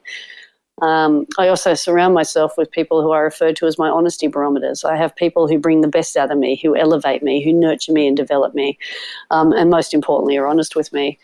Um, 0.82 1.26
I 1.38 1.48
also 1.48 1.76
surround 1.76 2.14
myself 2.14 2.58
with 2.58 2.72
people 2.72 3.02
who 3.02 3.12
I 3.12 3.20
refer 3.20 3.54
to 3.54 3.68
as 3.68 3.78
my 3.78 3.90
honesty 3.90 4.28
barometers. 4.28 4.84
I 4.84 4.98
have 4.98 5.16
people 5.16 5.48
who 5.48 5.60
bring 5.60 5.82
the 5.82 5.88
best 5.88 6.18
out 6.18 6.32
of 6.32 6.38
me, 6.38 6.60
who 6.62 6.76
elevate 6.76 7.24
me, 7.24 7.44
who 7.44 7.54
nurture 7.54 7.94
me 7.94 8.08
and 8.08 8.18
develop 8.18 8.54
me, 8.54 8.78
um, 9.30 9.54
and 9.54 9.70
most 9.70 9.94
importantly, 9.94 10.36
are 10.36 10.48
honest 10.48 10.76
with 10.76 10.92
me. 10.92 11.20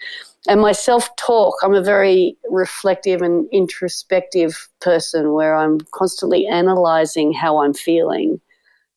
And 0.47 0.61
my 0.61 0.71
self 0.71 1.13
talk, 1.17 1.55
I'm 1.61 1.73
a 1.73 1.81
very 1.81 2.37
reflective 2.49 3.21
and 3.21 3.47
introspective 3.51 4.69
person 4.79 5.33
where 5.33 5.55
I'm 5.55 5.79
constantly 5.91 6.47
analyzing 6.47 7.33
how 7.33 7.57
I'm 7.57 7.73
feeling 7.73 8.39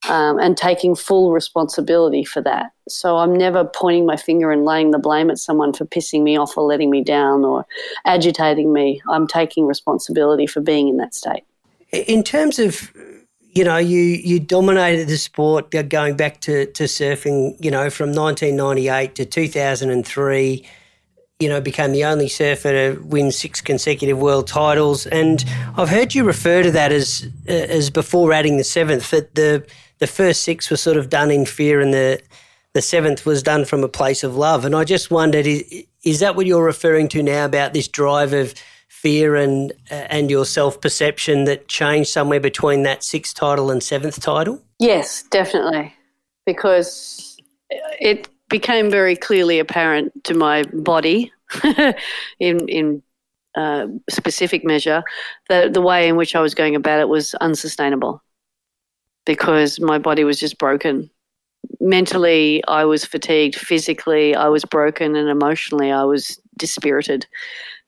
um, 0.09 0.39
and 0.39 0.57
taking 0.57 0.95
full 0.95 1.33
responsibility 1.33 2.25
for 2.25 2.41
that. 2.43 2.73
So 2.89 3.19
I'm 3.19 3.35
never 3.35 3.65
pointing 3.65 4.07
my 4.07 4.17
finger 4.17 4.51
and 4.51 4.65
laying 4.65 4.91
the 4.93 4.99
blame 4.99 5.31
at 5.31 5.39
someone 5.39 5.73
for 5.73 5.85
pissing 5.85 6.23
me 6.23 6.39
off 6.39 6.57
or 6.57 6.65
letting 6.65 6.91
me 6.91 7.03
down 7.03 7.45
or 7.45 7.67
agitating 8.05 8.73
me. 8.73 9.01
I'm 9.09 9.27
taking 9.27 9.67
responsibility 9.67 10.47
for 10.47 10.61
being 10.61 10.89
in 10.89 10.97
that 10.99 11.15
state. 11.15 11.45
In 11.93 12.23
terms 12.23 12.59
of 12.59 12.93
you 13.55 13.65
know, 13.65 13.77
you 13.77 13.99
you 13.99 14.41
dominated 14.41 15.09
the 15.09 15.19
sport 15.19 15.71
going 15.91 16.17
back 16.17 16.41
to, 16.41 16.65
to 16.73 16.85
surfing, 16.85 17.55
you 17.63 17.71
know, 17.71 17.91
from 17.91 18.13
1998 18.15 19.15
to 19.17 19.27
2003 19.27 20.67
you 21.43 21.49
know, 21.49 21.61
became 21.61 21.91
the 21.91 22.05
only 22.05 22.29
surfer 22.29 22.71
to 22.71 23.01
win 23.03 23.33
six 23.33 23.61
consecutive 23.61 24.19
world 24.19 24.47
titles. 24.47 25.07
And 25.07 25.45
I've 25.77 25.89
heard 25.89 26.15
you 26.15 26.25
refer 26.25 26.63
to 26.63 26.71
that 26.71 26.93
as 26.93 27.29
uh, 27.49 27.53
as 27.53 27.91
before 27.91 28.33
adding 28.33 28.57
the 28.59 28.65
seventh. 28.65 29.11
That 29.11 29.35
the 29.35 29.67
the 29.99 30.07
first 30.07 30.45
six 30.45 30.71
were 30.71 30.77
sort 30.77 30.97
of 30.97 31.11
done 31.11 31.31
in 31.33 31.45
fear, 31.45 31.81
and 31.81 31.93
the 31.93 32.23
the 32.75 32.83
seventh 32.83 33.27
was 33.27 33.43
done 33.43 33.65
from 33.65 33.83
a 33.83 33.89
place 33.89 34.23
of 34.23 34.37
love. 34.37 34.65
And 34.65 34.75
I 34.75 34.85
just 34.85 35.11
wondered, 35.11 35.47
is, 35.47 35.85
is 36.05 36.21
that 36.21 36.37
what 36.37 36.47
you're 36.47 36.65
referring 36.65 37.09
to 37.09 37.23
now 37.23 37.45
about 37.45 37.75
this 37.75 37.89
drive 37.89 38.33
of 38.33 38.55
fear 38.89 39.35
and 39.35 39.73
uh, 39.91 40.07
and 40.09 40.31
your 40.31 40.47
self 40.47 40.81
perception 40.81 41.45
that 41.45 41.67
changed 41.67 42.11
somewhere 42.11 42.41
between 42.41 42.85
that 42.85 43.03
sixth 43.03 43.35
title 43.35 43.71
and 43.71 43.83
seventh 43.83 44.21
title? 44.21 44.63
Yes, 44.79 45.25
definitely, 45.25 45.93
because 46.47 47.37
it 48.01 48.29
became 48.53 48.91
very 48.91 49.17
clearly 49.17 49.59
apparent 49.59 50.13
to 50.25 50.35
my 50.35 50.63
body 50.75 51.33
in 52.39 52.69
in 52.69 53.03
uh, 53.57 53.87
specific 54.09 54.65
measure 54.65 55.03
that 55.49 55.75
the 55.75 55.81
way 55.81 56.09
in 56.09 56.17
which 56.17 56.37
I 56.37 56.41
was 56.41 56.55
going 56.55 56.77
about 56.77 57.01
it 57.01 57.09
was 57.09 57.35
unsustainable 57.35 58.23
because 59.27 59.81
my 59.81 59.99
body 59.99 60.25
was 60.25 60.39
just 60.39 60.59
broken. 60.59 61.11
Mentally, 61.81 62.63
I 62.69 62.85
was 62.85 63.05
fatigued. 63.05 63.57
Physically, 63.57 64.35
I 64.35 64.49
was 64.49 64.65
broken, 64.65 65.17
and 65.17 65.29
emotionally, 65.29 65.91
I 65.91 66.05
was 66.05 66.41
dispirited. 66.57 67.27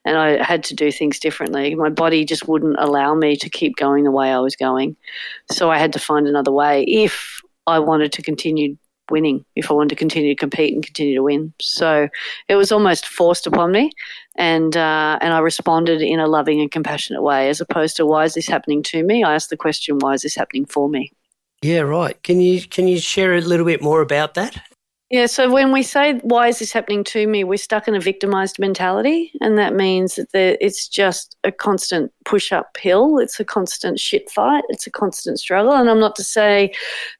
And 0.05 0.17
I 0.17 0.43
had 0.43 0.63
to 0.65 0.75
do 0.75 0.91
things 0.91 1.19
differently. 1.19 1.73
My 1.73 1.89
body 1.89 2.25
just 2.25 2.47
wouldn't 2.47 2.75
allow 2.77 3.15
me 3.15 3.35
to 3.37 3.49
keep 3.49 3.75
going 3.75 4.03
the 4.03 4.11
way 4.11 4.31
I 4.31 4.39
was 4.39 4.55
going. 4.55 4.95
So 5.51 5.71
I 5.71 5.79
had 5.79 5.93
to 5.93 5.99
find 5.99 6.27
another 6.27 6.51
way 6.51 6.83
if 6.83 7.41
I 7.65 7.79
wanted 7.79 8.13
to 8.13 8.21
continue 8.21 8.77
winning 9.09 9.45
if 9.55 9.69
I 9.69 9.73
wanted 9.73 9.89
to 9.89 9.95
continue 9.95 10.33
to 10.33 10.39
compete 10.39 10.73
and 10.73 10.85
continue 10.85 11.15
to 11.15 11.23
win. 11.23 11.53
So 11.59 12.07
it 12.47 12.55
was 12.55 12.71
almost 12.71 13.05
forced 13.05 13.47
upon 13.47 13.71
me, 13.71 13.91
and 14.35 14.75
uh, 14.75 15.17
and 15.21 15.33
I 15.33 15.39
responded 15.39 16.01
in 16.01 16.19
a 16.19 16.27
loving 16.27 16.61
and 16.61 16.71
compassionate 16.71 17.23
way, 17.23 17.49
as 17.49 17.61
opposed 17.61 17.95
to 17.97 18.05
why 18.05 18.25
is 18.25 18.33
this 18.33 18.47
happening 18.47 18.83
to 18.83 19.03
me? 19.03 19.23
I 19.23 19.35
asked 19.35 19.49
the 19.49 19.57
question, 19.57 19.99
why 19.99 20.13
is 20.13 20.21
this 20.21 20.35
happening 20.35 20.65
for 20.65 20.89
me? 20.89 21.11
Yeah, 21.61 21.81
right. 21.81 22.21
Can 22.23 22.41
you 22.41 22.61
can 22.61 22.87
you 22.87 22.99
share 22.99 23.35
a 23.35 23.41
little 23.41 23.65
bit 23.65 23.81
more 23.81 24.01
about 24.01 24.33
that? 24.35 24.61
Yeah, 25.11 25.27
so 25.27 25.51
when 25.51 25.71
we 25.71 25.83
say, 25.83 26.15
why 26.23 26.47
is 26.47 26.57
this 26.57 26.73
happening 26.73 27.03
to 27.05 27.27
me, 27.27 27.43
we're 27.43 27.57
stuck 27.57 27.87
in 27.87 27.93
a 27.93 27.99
victimized 27.99 28.57
mentality. 28.57 29.31
And 29.39 29.55
that 29.59 29.75
means 29.75 30.15
that 30.15 30.57
it's 30.59 30.87
just 30.87 31.37
a 31.43 31.51
constant 31.51 32.11
push 32.25 32.51
uphill. 32.51 33.19
It's 33.19 33.39
a 33.39 33.45
constant 33.45 33.99
shit 33.99 34.31
fight. 34.31 34.63
It's 34.69 34.87
a 34.87 34.91
constant 34.91 35.39
struggle. 35.39 35.73
And 35.73 35.91
I'm 35.91 35.99
not 35.99 36.15
to 36.15 36.23
say 36.23 36.73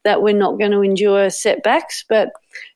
that 0.04 0.24
we're 0.24 0.36
not 0.36 0.58
going 0.58 0.72
to 0.72 0.82
endure 0.82 1.30
setbacks, 1.30 2.04
but 2.10 2.32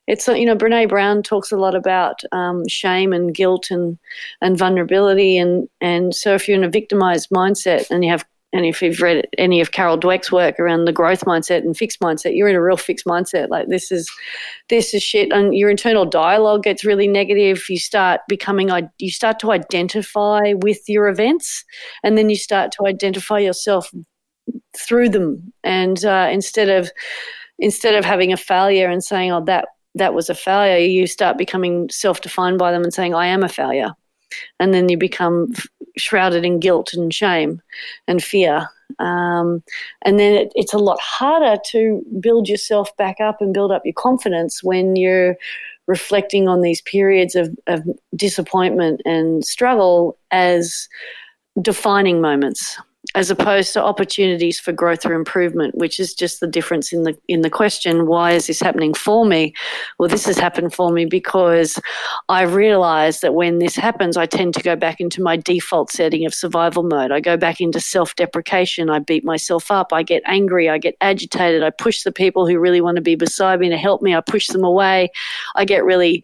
it's, 0.06 0.28
you 0.28 0.46
know, 0.46 0.56
Brene 0.56 0.88
Brown 0.88 1.24
talks 1.24 1.50
a 1.50 1.56
lot 1.56 1.74
about 1.74 2.22
um, 2.30 2.68
shame 2.68 3.12
and 3.12 3.34
guilt 3.34 3.68
and, 3.72 3.98
and 4.40 4.56
vulnerability. 4.56 5.36
And, 5.38 5.68
and 5.80 6.14
so 6.14 6.34
if 6.34 6.46
you're 6.46 6.58
in 6.58 6.64
a 6.64 6.70
victimized 6.70 7.30
mindset 7.30 7.90
and 7.90 8.04
you 8.04 8.10
have 8.12 8.24
and 8.52 8.66
if 8.66 8.82
you've 8.82 9.00
read 9.00 9.28
any 9.38 9.60
of 9.60 9.70
Carol 9.70 9.98
Dweck's 9.98 10.32
work 10.32 10.58
around 10.58 10.84
the 10.84 10.92
growth 10.92 11.24
mindset 11.24 11.58
and 11.58 11.76
fixed 11.76 12.00
mindset, 12.00 12.36
you're 12.36 12.48
in 12.48 12.56
a 12.56 12.62
real 12.62 12.76
fixed 12.76 13.06
mindset. 13.06 13.48
Like 13.48 13.68
this 13.68 13.92
is, 13.92 14.10
this 14.68 14.92
is 14.92 15.02
shit, 15.02 15.32
and 15.32 15.54
your 15.54 15.70
internal 15.70 16.04
dialogue 16.04 16.64
gets 16.64 16.84
really 16.84 17.06
negative. 17.06 17.62
You 17.68 17.78
start 17.78 18.22
becoming, 18.28 18.70
you 18.98 19.10
start 19.10 19.38
to 19.40 19.52
identify 19.52 20.54
with 20.54 20.88
your 20.88 21.08
events, 21.08 21.64
and 22.02 22.18
then 22.18 22.28
you 22.28 22.36
start 22.36 22.72
to 22.72 22.86
identify 22.86 23.38
yourself 23.38 23.90
through 24.76 25.10
them. 25.10 25.52
And 25.62 26.04
uh, 26.04 26.28
instead 26.32 26.68
of, 26.68 26.90
instead 27.60 27.94
of 27.94 28.04
having 28.04 28.32
a 28.32 28.36
failure 28.36 28.88
and 28.88 29.04
saying, 29.04 29.30
"Oh, 29.30 29.44
that 29.44 29.68
that 29.94 30.12
was 30.12 30.28
a 30.28 30.34
failure," 30.34 30.78
you 30.78 31.06
start 31.06 31.38
becoming 31.38 31.88
self-defined 31.88 32.58
by 32.58 32.72
them 32.72 32.82
and 32.82 32.92
saying, 32.92 33.14
"I 33.14 33.26
am 33.26 33.44
a 33.44 33.48
failure." 33.48 33.94
And 34.58 34.72
then 34.72 34.88
you 34.88 34.96
become 34.96 35.52
shrouded 35.96 36.44
in 36.44 36.60
guilt 36.60 36.92
and 36.92 37.12
shame 37.12 37.60
and 38.06 38.22
fear. 38.22 38.68
Um, 38.98 39.62
and 40.02 40.18
then 40.18 40.34
it, 40.34 40.52
it's 40.54 40.74
a 40.74 40.78
lot 40.78 40.98
harder 41.00 41.60
to 41.70 42.04
build 42.20 42.48
yourself 42.48 42.94
back 42.96 43.20
up 43.20 43.40
and 43.40 43.54
build 43.54 43.72
up 43.72 43.82
your 43.84 43.94
confidence 43.94 44.62
when 44.62 44.96
you're 44.96 45.36
reflecting 45.86 46.48
on 46.48 46.60
these 46.60 46.82
periods 46.82 47.34
of, 47.34 47.56
of 47.66 47.82
disappointment 48.14 49.00
and 49.04 49.44
struggle 49.44 50.16
as 50.30 50.88
defining 51.62 52.20
moments 52.20 52.78
as 53.14 53.30
opposed 53.30 53.72
to 53.72 53.82
opportunities 53.82 54.60
for 54.60 54.72
growth 54.72 55.06
or 55.06 55.14
improvement, 55.14 55.74
which 55.74 55.98
is 55.98 56.14
just 56.14 56.40
the 56.40 56.46
difference 56.46 56.92
in 56.92 57.02
the 57.04 57.16
in 57.28 57.40
the 57.40 57.50
question. 57.50 58.06
Why 58.06 58.32
is 58.32 58.46
this 58.46 58.60
happening 58.60 58.92
for 58.92 59.24
me? 59.24 59.54
Well, 59.98 60.08
this 60.08 60.26
has 60.26 60.38
happened 60.38 60.74
for 60.74 60.92
me 60.92 61.06
because 61.06 61.78
I 62.28 62.42
realize 62.42 63.20
that 63.20 63.34
when 63.34 63.58
this 63.58 63.74
happens, 63.74 64.16
I 64.16 64.26
tend 64.26 64.54
to 64.54 64.62
go 64.62 64.76
back 64.76 65.00
into 65.00 65.22
my 65.22 65.36
default 65.36 65.90
setting 65.90 66.26
of 66.26 66.34
survival 66.34 66.82
mode. 66.82 67.10
I 67.10 67.20
go 67.20 67.36
back 67.36 67.60
into 67.60 67.80
self-deprecation. 67.80 68.90
I 68.90 68.98
beat 68.98 69.24
myself 69.24 69.70
up. 69.70 69.92
I 69.92 70.02
get 70.02 70.22
angry. 70.26 70.68
I 70.68 70.76
get 70.78 70.96
agitated. 71.00 71.62
I 71.62 71.70
push 71.70 72.02
the 72.02 72.12
people 72.12 72.46
who 72.46 72.58
really 72.58 72.82
want 72.82 72.96
to 72.96 73.02
be 73.02 73.14
beside 73.14 73.60
me 73.60 73.70
to 73.70 73.78
help 73.78 74.02
me. 74.02 74.14
I 74.14 74.20
push 74.20 74.48
them 74.48 74.62
away. 74.62 75.08
I 75.56 75.64
get 75.64 75.84
really, 75.84 76.22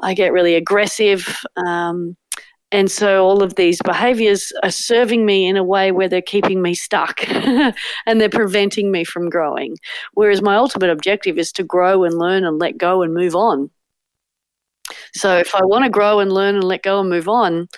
I 0.00 0.14
get 0.14 0.32
really 0.32 0.54
aggressive. 0.54 1.44
Um, 1.66 2.16
and 2.70 2.90
so 2.90 3.24
all 3.24 3.42
of 3.42 3.54
these 3.54 3.80
behaviors 3.82 4.52
are 4.62 4.70
serving 4.70 5.24
me 5.24 5.46
in 5.46 5.56
a 5.56 5.62
way 5.62 5.92
where 5.92 6.08
they're 6.08 6.20
keeping 6.20 6.60
me 6.60 6.74
stuck 6.74 7.20
and 7.30 8.20
they're 8.20 8.28
preventing 8.28 8.90
me 8.90 9.04
from 9.04 9.30
growing. 9.30 9.76
Whereas 10.14 10.42
my 10.42 10.56
ultimate 10.56 10.90
objective 10.90 11.38
is 11.38 11.52
to 11.52 11.62
grow 11.62 12.02
and 12.02 12.18
learn 12.18 12.44
and 12.44 12.58
let 12.58 12.76
go 12.76 13.02
and 13.02 13.14
move 13.14 13.36
on. 13.36 13.70
So 15.14 15.38
if 15.38 15.54
I 15.54 15.64
want 15.64 15.84
to 15.84 15.90
grow 15.90 16.18
and 16.18 16.32
learn 16.32 16.56
and 16.56 16.64
let 16.64 16.82
go 16.82 17.00
and 17.00 17.08
move 17.08 17.28
on, 17.28 17.68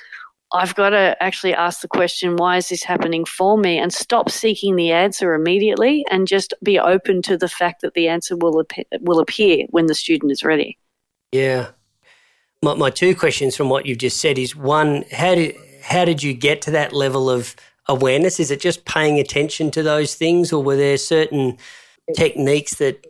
I've 0.55 0.75
got 0.75 0.90
to 0.90 1.16
actually 1.20 1.55
ask 1.55 1.81
the 1.81 1.88
question, 1.88 2.37
why 2.37 2.57
is 2.57 2.68
this 2.68 2.83
happening 2.83 3.25
for 3.25 3.59
me? 3.59 3.79
And 3.79 3.92
stop 3.92 4.31
seeking 4.31 4.77
the 4.77 4.92
answer 4.92 5.35
immediately 5.35 6.07
and 6.11 6.27
just 6.27 6.55
be 6.62 6.79
open 6.79 7.20
to 7.22 7.37
the 7.37 7.49
fact 7.49 7.83
that 7.83 7.94
the 7.94 8.09
answer 8.09 8.37
will, 8.37 8.64
will 9.01 9.18
appear 9.18 9.66
when 9.70 9.87
the 9.87 9.94
student 9.94 10.33
is 10.33 10.42
ready. 10.42 10.79
Yeah 11.33 11.72
my, 12.66 12.74
my 12.74 12.90
two 12.90 13.14
questions 13.14 13.57
from 13.57 13.68
what 13.68 13.87
you've 13.87 13.98
just 13.98 14.20
said 14.20 14.38
is 14.38 14.57
one, 14.57 15.05
how 15.12 15.35
did 15.37 15.57
how 15.83 16.05
did 16.05 16.20
you 16.22 16.35
get 16.35 16.61
to 16.62 16.72
that 16.72 16.92
level 16.92 17.31
of 17.31 17.55
awareness? 17.87 18.40
Is 18.40 18.50
it 18.50 18.61
just 18.61 18.85
paying 18.85 19.20
attention 19.20 19.70
to 19.70 19.83
those 19.85 20.16
things, 20.16 20.52
or 20.52 20.62
were 20.62 20.76
there 20.76 20.98
certain 20.98 21.59
techniques 22.14 22.74
that 22.76 23.07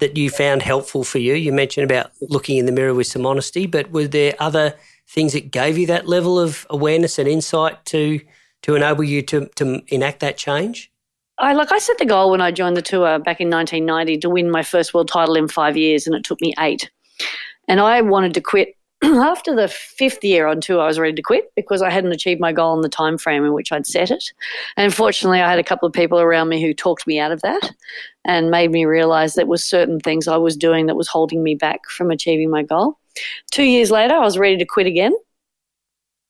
that 0.00 0.16
you 0.16 0.28
found 0.28 0.62
helpful 0.62 1.04
for 1.04 1.18
you? 1.18 1.34
You 1.34 1.52
mentioned 1.52 1.88
about 1.88 2.10
looking 2.20 2.56
in 2.56 2.66
the 2.66 2.72
mirror 2.72 2.94
with 2.94 3.06
some 3.06 3.24
honesty, 3.24 3.66
but 3.66 3.92
were 3.92 4.08
there 4.08 4.34
other 4.40 4.74
things 5.06 5.34
that 5.34 5.52
gave 5.52 5.78
you 5.78 5.86
that 5.86 6.08
level 6.08 6.40
of 6.40 6.66
awareness 6.68 7.18
and 7.18 7.28
insight 7.28 7.84
to 7.86 8.20
to 8.62 8.74
enable 8.74 9.04
you 9.04 9.22
to 9.22 9.46
to 9.54 9.82
enact 9.88 10.18
that 10.18 10.36
change? 10.36 10.90
I 11.38 11.52
like 11.52 11.70
I 11.70 11.78
set 11.78 11.98
the 11.98 12.06
goal 12.06 12.32
when 12.32 12.40
I 12.40 12.50
joined 12.50 12.76
the 12.76 12.82
tour 12.82 13.20
back 13.20 13.40
in 13.40 13.50
1990 13.50 14.18
to 14.18 14.30
win 14.30 14.50
my 14.50 14.64
first 14.64 14.94
world 14.94 15.06
title 15.06 15.36
in 15.36 15.46
five 15.46 15.76
years, 15.76 16.08
and 16.08 16.16
it 16.16 16.24
took 16.24 16.40
me 16.40 16.54
eight. 16.58 16.90
And 17.68 17.80
I 17.80 18.00
wanted 18.00 18.34
to 18.34 18.40
quit 18.40 18.76
after 19.02 19.54
the 19.54 19.68
fifth 19.68 20.24
year 20.24 20.46
on 20.46 20.60
tour, 20.60 20.80
I 20.80 20.86
was 20.86 20.98
ready 20.98 21.14
to 21.14 21.22
quit 21.22 21.52
because 21.56 21.82
I 21.82 21.90
hadn't 21.90 22.12
achieved 22.12 22.40
my 22.40 22.52
goal 22.52 22.74
in 22.74 22.80
the 22.80 22.88
time 22.88 23.18
frame 23.18 23.44
in 23.44 23.52
which 23.52 23.72
I'd 23.72 23.86
set 23.86 24.10
it. 24.10 24.32
And 24.76 24.94
fortunately, 24.94 25.40
I 25.40 25.50
had 25.50 25.58
a 25.58 25.64
couple 25.64 25.86
of 25.86 25.92
people 25.92 26.20
around 26.20 26.48
me 26.48 26.62
who 26.62 26.72
talked 26.72 27.06
me 27.06 27.18
out 27.18 27.32
of 27.32 27.42
that 27.42 27.70
and 28.24 28.50
made 28.50 28.70
me 28.70 28.84
realize 28.84 29.34
that 29.34 29.48
was 29.48 29.64
certain 29.64 30.00
things 30.00 30.26
I 30.26 30.36
was 30.36 30.56
doing 30.56 30.86
that 30.86 30.96
was 30.96 31.08
holding 31.08 31.42
me 31.42 31.54
back 31.54 31.86
from 31.88 32.10
achieving 32.10 32.50
my 32.50 32.62
goal. 32.62 32.98
Two 33.50 33.64
years 33.64 33.90
later, 33.90 34.14
I 34.14 34.20
was 34.20 34.38
ready 34.38 34.56
to 34.56 34.64
quit 34.64 34.86
again. 34.86 35.12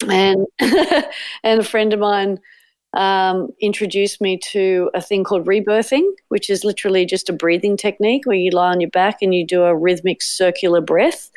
And 0.09 0.47
and 0.61 1.61
a 1.61 1.65
friend 1.65 1.93
of 1.93 2.01
mine 2.01 2.41
um, 2.95 3.49
introduced 3.61 4.21
me 4.21 4.39
to 4.53 4.91
a 4.95 5.03
thing 5.03 5.25
called 5.25 5.47
rebirthing, 5.47 6.09
which 6.29 6.49
is 6.49 6.65
literally 6.65 7.05
just 7.05 7.29
a 7.29 7.33
breathing 7.33 7.77
technique 7.77 8.25
where 8.25 8.37
you 8.37 8.51
lie 8.51 8.71
on 8.71 8.81
your 8.81 8.91
back 8.91 9.19
and 9.21 9.35
you 9.35 9.47
do 9.47 9.63
a 9.63 9.77
rhythmic 9.77 10.23
circular 10.23 10.81
breath, 10.81 11.31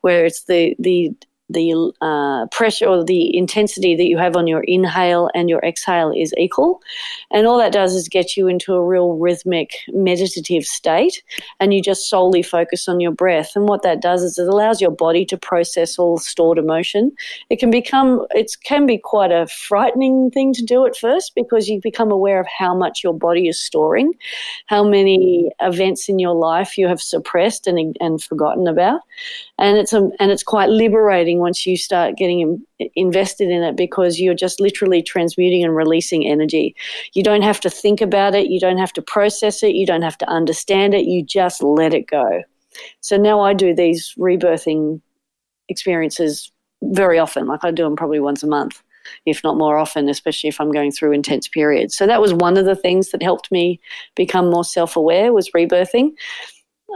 where 0.00 0.24
it's 0.24 0.44
the 0.44 0.74
the 0.78 1.12
the 1.50 1.92
uh, 2.00 2.46
pressure 2.46 2.86
or 2.86 3.04
the 3.04 3.36
intensity 3.36 3.96
that 3.96 4.06
you 4.06 4.16
have 4.16 4.36
on 4.36 4.46
your 4.46 4.62
inhale 4.66 5.30
and 5.34 5.48
your 5.48 5.60
exhale 5.60 6.12
is 6.16 6.32
equal. 6.38 6.80
And 7.30 7.46
all 7.46 7.58
that 7.58 7.72
does 7.72 7.94
is 7.94 8.08
get 8.08 8.36
you 8.36 8.46
into 8.46 8.74
a 8.74 8.84
real 8.84 9.14
rhythmic 9.14 9.72
meditative 9.88 10.64
state 10.64 11.22
and 11.58 11.74
you 11.74 11.82
just 11.82 12.08
solely 12.08 12.42
focus 12.42 12.88
on 12.88 13.00
your 13.00 13.10
breath. 13.10 13.52
And 13.56 13.68
what 13.68 13.82
that 13.82 14.00
does 14.00 14.22
is 14.22 14.38
it 14.38 14.46
allows 14.46 14.80
your 14.80 14.92
body 14.92 15.24
to 15.26 15.36
process 15.36 15.98
all 15.98 16.18
stored 16.18 16.58
emotion. 16.58 17.12
It 17.50 17.58
can 17.58 17.70
become, 17.70 18.26
it 18.30 18.52
can 18.64 18.86
be 18.86 18.98
quite 18.98 19.32
a 19.32 19.48
frightening 19.48 20.30
thing 20.30 20.52
to 20.54 20.62
do 20.62 20.86
at 20.86 20.96
first 20.96 21.32
because 21.34 21.68
you 21.68 21.80
become 21.80 22.12
aware 22.12 22.40
of 22.40 22.46
how 22.46 22.74
much 22.76 23.02
your 23.02 23.14
body 23.14 23.48
is 23.48 23.60
storing, 23.60 24.12
how 24.66 24.84
many 24.84 25.50
events 25.60 26.08
in 26.08 26.18
your 26.18 26.34
life 26.34 26.78
you 26.78 26.86
have 26.86 27.02
suppressed 27.02 27.66
and, 27.66 27.96
and 28.00 28.22
forgotten 28.22 28.68
about. 28.68 29.00
And 29.58 29.76
it's, 29.76 29.92
a, 29.92 30.08
and 30.20 30.30
it's 30.30 30.42
quite 30.42 30.68
liberating 30.68 31.39
once 31.40 31.66
you 31.66 31.76
start 31.76 32.16
getting 32.16 32.40
in, 32.40 32.90
invested 32.94 33.50
in 33.50 33.62
it 33.62 33.76
because 33.76 34.20
you're 34.20 34.34
just 34.34 34.60
literally 34.60 35.02
transmuting 35.02 35.64
and 35.64 35.74
releasing 35.74 36.26
energy. 36.26 36.74
You 37.14 37.22
don't 37.22 37.42
have 37.42 37.60
to 37.60 37.70
think 37.70 38.00
about 38.00 38.34
it, 38.34 38.48
you 38.48 38.60
don't 38.60 38.78
have 38.78 38.92
to 38.94 39.02
process 39.02 39.62
it, 39.62 39.74
you 39.74 39.86
don't 39.86 40.02
have 40.02 40.18
to 40.18 40.28
understand 40.28 40.94
it, 40.94 41.06
you 41.06 41.24
just 41.24 41.62
let 41.62 41.94
it 41.94 42.06
go. 42.06 42.42
So 43.00 43.16
now 43.16 43.40
I 43.40 43.54
do 43.54 43.74
these 43.74 44.14
rebirthing 44.18 45.00
experiences 45.68 46.52
very 46.82 47.18
often, 47.18 47.46
like 47.46 47.64
I 47.64 47.70
do 47.70 47.84
them 47.84 47.96
probably 47.96 48.20
once 48.20 48.42
a 48.42 48.46
month 48.46 48.82
if 49.26 49.42
not 49.42 49.56
more 49.56 49.76
often, 49.76 50.08
especially 50.08 50.48
if 50.48 50.60
I'm 50.60 50.72
going 50.72 50.92
through 50.92 51.12
intense 51.12 51.48
periods. 51.48 51.96
So 51.96 52.06
that 52.06 52.20
was 52.20 52.34
one 52.34 52.56
of 52.56 52.64
the 52.64 52.76
things 52.76 53.10
that 53.10 53.22
helped 53.22 53.50
me 53.50 53.80
become 54.14 54.50
more 54.50 54.64
self 54.64 54.96
aware 54.96 55.32
was 55.32 55.50
rebirthing. 55.50 56.12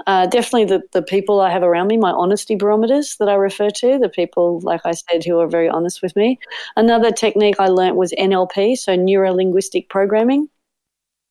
Uh, 0.06 0.26
definitely 0.26 0.64
the, 0.64 0.82
the 0.92 1.02
people 1.02 1.40
I 1.40 1.50
have 1.50 1.62
around 1.62 1.86
me, 1.86 1.96
my 1.96 2.10
honesty 2.10 2.56
barometers 2.56 3.16
that 3.18 3.28
I 3.28 3.34
refer 3.34 3.70
to, 3.70 3.98
the 3.98 4.08
people, 4.08 4.60
like 4.60 4.80
I 4.84 4.92
said, 4.92 5.24
who 5.24 5.38
are 5.38 5.46
very 5.46 5.68
honest 5.68 6.02
with 6.02 6.14
me. 6.16 6.38
Another 6.76 7.10
technique 7.10 7.56
I 7.58 7.68
learnt 7.68 7.96
was 7.96 8.12
NLP, 8.18 8.76
so 8.76 8.96
neuro 8.96 9.32
linguistic 9.32 9.88
programming, 9.88 10.48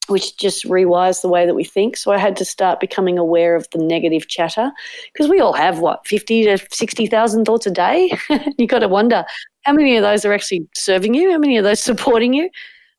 which 0.08 0.38
just 0.38 0.66
rewires 0.66 1.22
the 1.22 1.28
way 1.28 1.46
that 1.46 1.56
we 1.56 1.64
think. 1.64 1.98
So 1.98 2.12
I 2.12 2.18
had 2.18 2.36
to 2.38 2.46
start 2.46 2.80
becoming 2.80 3.18
aware 3.18 3.56
of 3.56 3.68
the 3.72 3.80
negative 3.80 4.28
chatter 4.28 4.72
because 5.12 5.30
we 5.30 5.40
all 5.40 5.54
have 5.54 5.80
what, 5.80 6.08
50 6.08 6.46
to 6.46 6.58
60,000 6.72 7.46
thoughts 7.46 7.68
a 7.68 7.72
day? 7.72 8.18
you 8.58 8.66
got 8.66 8.80
to 8.80 8.88
wonder 8.88 9.26
how 9.64 9.74
many 9.74 9.98
of 9.98 10.04
those 10.04 10.26
are 10.26 10.34
actually 10.34 10.68
serving 10.74 11.14
you? 11.14 11.32
How 11.32 11.38
many 11.38 11.58
of 11.58 11.64
those 11.64 11.80
supporting 11.84 12.34
you? 12.34 12.50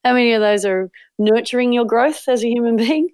How 0.05 0.12
many 0.12 0.35
of 0.35 0.40
those 0.42 0.64
are 0.66 0.90
nurturing 1.18 1.72
your 1.72 1.87
growth 1.87 2.29
as 2.29 2.44
a 2.44 2.48
human 2.48 2.77
being? 2.77 3.09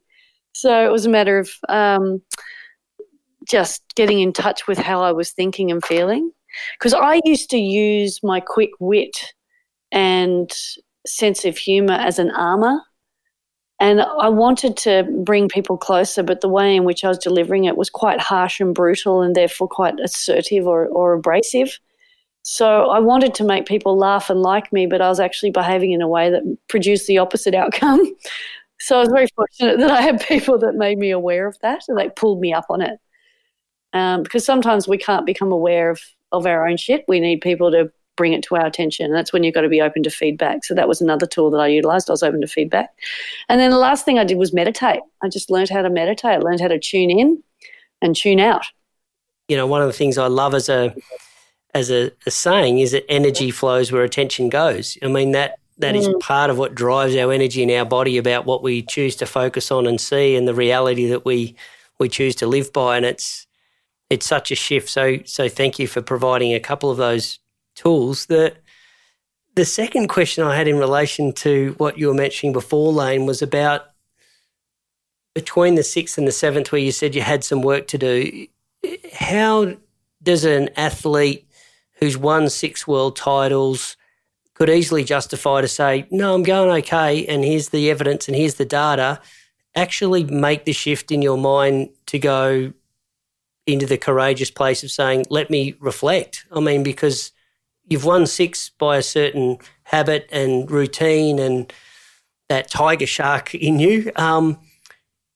So 0.52 0.84
it 0.84 0.90
was 0.90 1.06
a 1.06 1.10
matter 1.10 1.38
of 1.38 1.50
um, 1.68 2.22
just 3.48 3.82
getting 3.94 4.20
in 4.20 4.32
touch 4.32 4.66
with 4.66 4.78
how 4.78 5.02
I 5.02 5.12
was 5.12 5.30
thinking 5.30 5.70
and 5.70 5.84
feeling. 5.84 6.30
Because 6.78 6.94
I 6.94 7.20
used 7.24 7.50
to 7.50 7.58
use 7.58 8.20
my 8.22 8.40
quick 8.40 8.70
wit 8.80 9.34
and 9.92 10.50
sense 11.06 11.44
of 11.44 11.56
humor 11.56 11.94
as 11.94 12.18
an 12.18 12.30
armor. 12.30 12.80
And 13.78 14.02
I 14.02 14.28
wanted 14.28 14.76
to 14.78 15.04
bring 15.24 15.48
people 15.48 15.78
closer, 15.78 16.22
but 16.22 16.42
the 16.42 16.48
way 16.48 16.76
in 16.76 16.84
which 16.84 17.02
I 17.02 17.08
was 17.08 17.18
delivering 17.18 17.64
it 17.64 17.78
was 17.78 17.88
quite 17.88 18.20
harsh 18.20 18.60
and 18.60 18.74
brutal 18.74 19.22
and 19.22 19.34
therefore 19.34 19.68
quite 19.68 19.98
assertive 20.00 20.66
or, 20.66 20.86
or 20.88 21.14
abrasive. 21.14 21.78
So 22.42 22.90
I 22.90 22.98
wanted 22.98 23.34
to 23.34 23.44
make 23.44 23.66
people 23.66 23.96
laugh 23.96 24.28
and 24.28 24.42
like 24.42 24.72
me, 24.72 24.86
but 24.86 25.00
I 25.00 25.08
was 25.08 25.20
actually 25.20 25.50
behaving 25.50 25.92
in 25.92 26.02
a 26.02 26.08
way 26.08 26.30
that 26.30 26.42
produced 26.68 27.06
the 27.06 27.18
opposite 27.18 27.54
outcome. 27.54 28.14
So 28.80 28.96
I 28.96 29.00
was 29.00 29.10
very 29.10 29.28
fortunate 29.36 29.78
that 29.80 29.90
I 29.90 30.00
had 30.00 30.26
people 30.26 30.58
that 30.58 30.74
made 30.74 30.98
me 30.98 31.10
aware 31.10 31.46
of 31.46 31.58
that 31.60 31.84
and 31.88 31.98
they 31.98 32.08
pulled 32.10 32.40
me 32.40 32.52
up 32.52 32.66
on 32.70 32.82
it. 32.82 32.98
Um, 33.92 34.22
because 34.22 34.44
sometimes 34.44 34.86
we 34.86 34.98
can't 34.98 35.26
become 35.26 35.50
aware 35.50 35.90
of, 35.90 36.00
of 36.32 36.46
our 36.46 36.66
own 36.66 36.76
shit. 36.76 37.04
We 37.08 37.18
need 37.18 37.40
people 37.40 37.70
to 37.72 37.90
bring 38.16 38.32
it 38.34 38.42
to 38.44 38.54
our 38.54 38.66
attention. 38.66 39.06
And 39.06 39.14
that's 39.14 39.32
when 39.32 39.42
you've 39.42 39.54
got 39.54 39.62
to 39.62 39.68
be 39.68 39.80
open 39.80 40.02
to 40.02 40.10
feedback. 40.10 40.64
So 40.64 40.74
that 40.74 40.86
was 40.86 41.00
another 41.00 41.26
tool 41.26 41.50
that 41.50 41.60
I 41.60 41.68
utilized. 41.68 42.10
I 42.10 42.12
was 42.12 42.22
open 42.22 42.40
to 42.42 42.46
feedback. 42.46 42.90
And 43.48 43.58
then 43.58 43.70
the 43.70 43.78
last 43.78 44.04
thing 44.04 44.18
I 44.18 44.24
did 44.24 44.36
was 44.36 44.52
meditate. 44.52 45.00
I 45.22 45.28
just 45.28 45.50
learned 45.50 45.70
how 45.70 45.82
to 45.82 45.90
meditate, 45.90 46.32
I 46.32 46.36
learned 46.36 46.60
how 46.60 46.68
to 46.68 46.78
tune 46.78 47.10
in 47.10 47.42
and 48.02 48.14
tune 48.14 48.38
out. 48.38 48.66
You 49.48 49.56
know, 49.56 49.66
one 49.66 49.80
of 49.80 49.86
the 49.86 49.94
things 49.94 50.18
I 50.18 50.26
love 50.26 50.54
as 50.54 50.68
a 50.68 50.94
as 51.72 51.90
a, 51.90 52.10
a 52.26 52.30
saying 52.30 52.80
is 52.80 52.92
that 52.92 53.10
energy 53.10 53.50
flows 53.50 53.90
where 53.90 54.04
attention 54.04 54.48
goes. 54.48 54.98
I 55.02 55.08
mean 55.08 55.32
that 55.32 55.59
that 55.80 55.96
is 55.96 56.08
mm. 56.08 56.20
part 56.20 56.50
of 56.50 56.58
what 56.58 56.74
drives 56.74 57.16
our 57.16 57.32
energy 57.32 57.62
in 57.62 57.70
our 57.70 57.84
body 57.84 58.18
about 58.18 58.44
what 58.44 58.62
we 58.62 58.82
choose 58.82 59.16
to 59.16 59.26
focus 59.26 59.70
on 59.70 59.86
and 59.86 60.00
see 60.00 60.36
and 60.36 60.46
the 60.46 60.54
reality 60.54 61.08
that 61.08 61.24
we 61.24 61.56
we 61.98 62.08
choose 62.08 62.34
to 62.36 62.46
live 62.46 62.72
by. 62.72 62.96
And 62.96 63.06
it's 63.06 63.46
it's 64.08 64.26
such 64.26 64.50
a 64.50 64.54
shift. 64.54 64.88
So 64.88 65.18
so 65.24 65.48
thank 65.48 65.78
you 65.78 65.86
for 65.86 66.02
providing 66.02 66.54
a 66.54 66.60
couple 66.60 66.90
of 66.90 66.98
those 66.98 67.38
tools. 67.74 68.26
The 68.26 68.54
the 69.54 69.64
second 69.64 70.08
question 70.08 70.44
I 70.44 70.56
had 70.56 70.68
in 70.68 70.78
relation 70.78 71.32
to 71.34 71.74
what 71.78 71.98
you 71.98 72.08
were 72.08 72.14
mentioning 72.14 72.52
before 72.52 72.92
Layne 72.92 73.26
was 73.26 73.42
about 73.42 73.86
between 75.34 75.74
the 75.74 75.82
6th 75.82 76.18
and 76.18 76.26
the 76.26 76.32
7th 76.32 76.72
where 76.72 76.80
you 76.80 76.92
said 76.92 77.14
you 77.14 77.22
had 77.22 77.44
some 77.44 77.62
work 77.62 77.86
to 77.88 77.98
do. 77.98 78.46
How 79.12 79.74
does 80.22 80.44
an 80.44 80.70
athlete 80.76 81.46
who's 81.98 82.16
won 82.16 82.48
six 82.48 82.86
world 82.86 83.16
titles 83.16 83.96
could 84.60 84.68
easily 84.68 85.02
justify 85.02 85.62
to 85.62 85.68
say, 85.68 86.06
no, 86.10 86.34
I'm 86.34 86.42
going 86.42 86.70
okay, 86.82 87.24
and 87.24 87.42
here's 87.42 87.70
the 87.70 87.90
evidence 87.90 88.28
and 88.28 88.36
here's 88.36 88.56
the 88.56 88.66
data, 88.66 89.18
actually 89.74 90.24
make 90.24 90.66
the 90.66 90.74
shift 90.74 91.10
in 91.10 91.22
your 91.22 91.38
mind 91.38 91.88
to 92.04 92.18
go 92.18 92.70
into 93.66 93.86
the 93.86 93.96
courageous 93.96 94.50
place 94.50 94.82
of 94.82 94.90
saying, 94.90 95.24
let 95.30 95.48
me 95.48 95.76
reflect. 95.80 96.44
I 96.52 96.60
mean, 96.60 96.82
because 96.82 97.32
you've 97.88 98.04
won 98.04 98.26
six 98.26 98.68
by 98.68 98.98
a 98.98 99.02
certain 99.02 99.56
habit 99.84 100.28
and 100.30 100.70
routine 100.70 101.38
and 101.38 101.72
that 102.50 102.68
tiger 102.70 103.06
shark 103.06 103.54
in 103.54 103.78
you. 103.78 104.12
Um, 104.16 104.58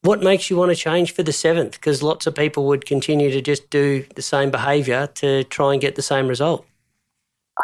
what 0.02 0.22
makes 0.22 0.50
you 0.50 0.58
want 0.58 0.70
to 0.70 0.76
change 0.76 1.14
for 1.14 1.22
the 1.22 1.32
seventh? 1.32 1.72
Because 1.72 2.02
lots 2.02 2.26
of 2.26 2.34
people 2.34 2.66
would 2.66 2.84
continue 2.84 3.30
to 3.30 3.40
just 3.40 3.70
do 3.70 4.04
the 4.16 4.22
same 4.22 4.50
behaviour 4.50 5.06
to 5.14 5.44
try 5.44 5.72
and 5.72 5.80
get 5.80 5.94
the 5.94 6.02
same 6.02 6.28
result. 6.28 6.66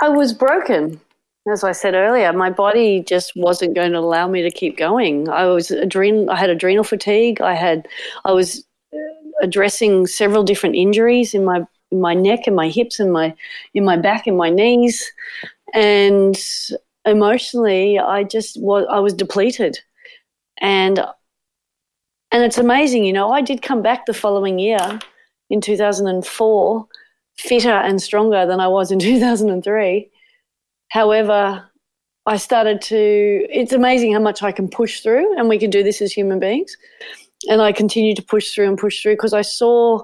I 0.00 0.08
was 0.08 0.32
broken 0.32 1.02
as 1.48 1.64
I 1.64 1.72
said 1.72 1.94
earlier, 1.94 2.32
my 2.32 2.50
body 2.50 3.02
just 3.02 3.32
wasn't 3.34 3.74
going 3.74 3.92
to 3.92 3.98
allow 3.98 4.28
me 4.28 4.42
to 4.42 4.50
keep 4.50 4.76
going. 4.76 5.28
I 5.28 5.46
was 5.46 5.70
adrenal. 5.70 6.30
I 6.30 6.36
had 6.36 6.50
adrenal 6.50 6.84
fatigue. 6.84 7.40
I 7.40 7.54
had. 7.54 7.88
I 8.24 8.32
was 8.32 8.64
uh, 8.92 8.98
addressing 9.42 10.06
several 10.06 10.42
different 10.42 10.76
injuries 10.76 11.32
in 11.34 11.44
my 11.44 11.66
in 11.90 12.00
my 12.00 12.14
neck 12.14 12.40
and 12.46 12.54
my 12.54 12.68
hips 12.68 13.00
and 13.00 13.12
my 13.12 13.34
in 13.74 13.84
my 13.84 13.96
back 13.96 14.26
and 14.26 14.36
my 14.36 14.50
knees, 14.50 15.10
and 15.72 16.38
emotionally, 17.06 17.98
I 17.98 18.22
just 18.24 18.60
was. 18.60 18.86
I 18.90 18.98
was 18.98 19.14
depleted, 19.14 19.78
and 20.60 20.98
and 22.32 22.44
it's 22.44 22.58
amazing. 22.58 23.04
You 23.04 23.14
know, 23.14 23.32
I 23.32 23.40
did 23.40 23.62
come 23.62 23.80
back 23.80 24.04
the 24.04 24.14
following 24.14 24.58
year 24.58 25.00
in 25.48 25.60
2004 25.60 26.86
fitter 27.36 27.70
and 27.70 28.02
stronger 28.02 28.44
than 28.46 28.60
I 28.60 28.68
was 28.68 28.92
in 28.92 28.98
2003 29.00 30.10
However, 30.90 31.66
I 32.26 32.36
started 32.36 32.82
to, 32.82 33.46
it's 33.48 33.72
amazing 33.72 34.12
how 34.12 34.20
much 34.20 34.42
I 34.42 34.52
can 34.52 34.68
push 34.68 35.00
through, 35.00 35.38
and 35.38 35.48
we 35.48 35.58
can 35.58 35.70
do 35.70 35.82
this 35.82 36.02
as 36.02 36.12
human 36.12 36.38
beings. 36.38 36.76
And 37.48 37.62
I 37.62 37.72
continued 37.72 38.16
to 38.16 38.22
push 38.22 38.50
through 38.50 38.68
and 38.68 38.76
push 38.76 39.02
through 39.02 39.14
because 39.14 39.32
I 39.32 39.42
saw 39.42 40.02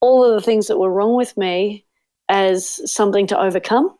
all 0.00 0.24
of 0.24 0.34
the 0.34 0.44
things 0.44 0.68
that 0.68 0.78
were 0.78 0.92
wrong 0.92 1.16
with 1.16 1.36
me 1.36 1.84
as 2.28 2.80
something 2.90 3.26
to 3.26 3.40
overcome. 3.40 3.94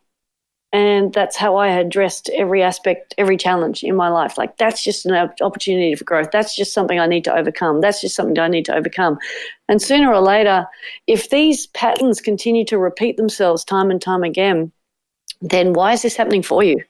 And 0.71 1.11
that's 1.11 1.35
how 1.35 1.55
I 1.55 1.69
addressed 1.69 2.29
every 2.29 2.61
aspect, 2.61 3.15
every 3.17 3.37
challenge 3.37 3.83
in 3.83 3.95
my 3.95 4.09
life. 4.09 4.37
Like, 4.37 4.57
that's 4.57 4.83
just 4.83 5.05
an 5.07 5.31
opportunity 5.41 5.95
for 5.95 6.03
growth. 6.03 6.29
That's 6.31 6.55
just 6.55 6.73
something 6.73 6.99
I 6.99 7.07
need 7.07 7.23
to 7.23 7.35
overcome. 7.35 7.81
That's 7.81 8.01
just 8.01 8.15
something 8.15 8.37
I 8.37 8.47
need 8.47 8.65
to 8.65 8.75
overcome. 8.75 9.17
And 9.67 9.81
sooner 9.81 10.13
or 10.13 10.21
later, 10.21 10.67
if 11.07 11.31
these 11.31 11.65
patterns 11.67 12.21
continue 12.21 12.65
to 12.65 12.77
repeat 12.77 13.17
themselves 13.17 13.65
time 13.65 13.89
and 13.89 13.99
time 13.99 14.23
again, 14.23 14.71
then 15.41 15.73
why 15.73 15.93
is 15.93 16.01
this 16.01 16.15
happening 16.15 16.43
for 16.43 16.63
you? 16.63 16.83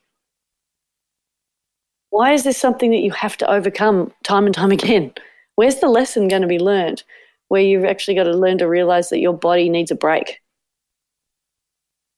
Why 2.09 2.33
is 2.33 2.43
this 2.43 2.57
something 2.57 2.91
that 2.91 3.01
you 3.01 3.11
have 3.11 3.37
to 3.37 3.51
overcome 3.51 4.11
time 4.23 4.45
and 4.45 4.55
time 4.55 4.71
again? 4.71 5.13
Where's 5.55 5.79
the 5.79 5.87
lesson 5.89 6.27
going 6.27 6.41
to 6.41 6.47
be 6.47 6.59
learned 6.59 7.03
where 7.49 7.61
you've 7.61 7.85
actually 7.85 8.15
got 8.15 8.23
to 8.23 8.33
learn 8.33 8.57
to 8.59 8.67
realize 8.67 9.09
that 9.09 9.19
your 9.19 9.33
body 9.33 9.69
needs 9.69 9.91
a 9.91 9.95
break? 9.95 10.39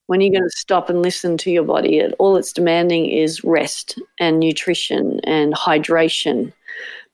When 0.08 0.20
are 0.20 0.24
you 0.24 0.32
going 0.32 0.44
to 0.44 0.58
stop 0.58 0.90
and 0.90 1.02
listen 1.02 1.38
to 1.38 1.52
your 1.52 1.64
body? 1.64 2.04
All 2.20 2.36
it's 2.36 2.54
demanding 2.54 3.10
is 3.10 3.44
rest 3.44 4.00
and 4.20 4.40
nutrition 4.40 5.20
and 5.24 5.54
hydration 5.54 6.52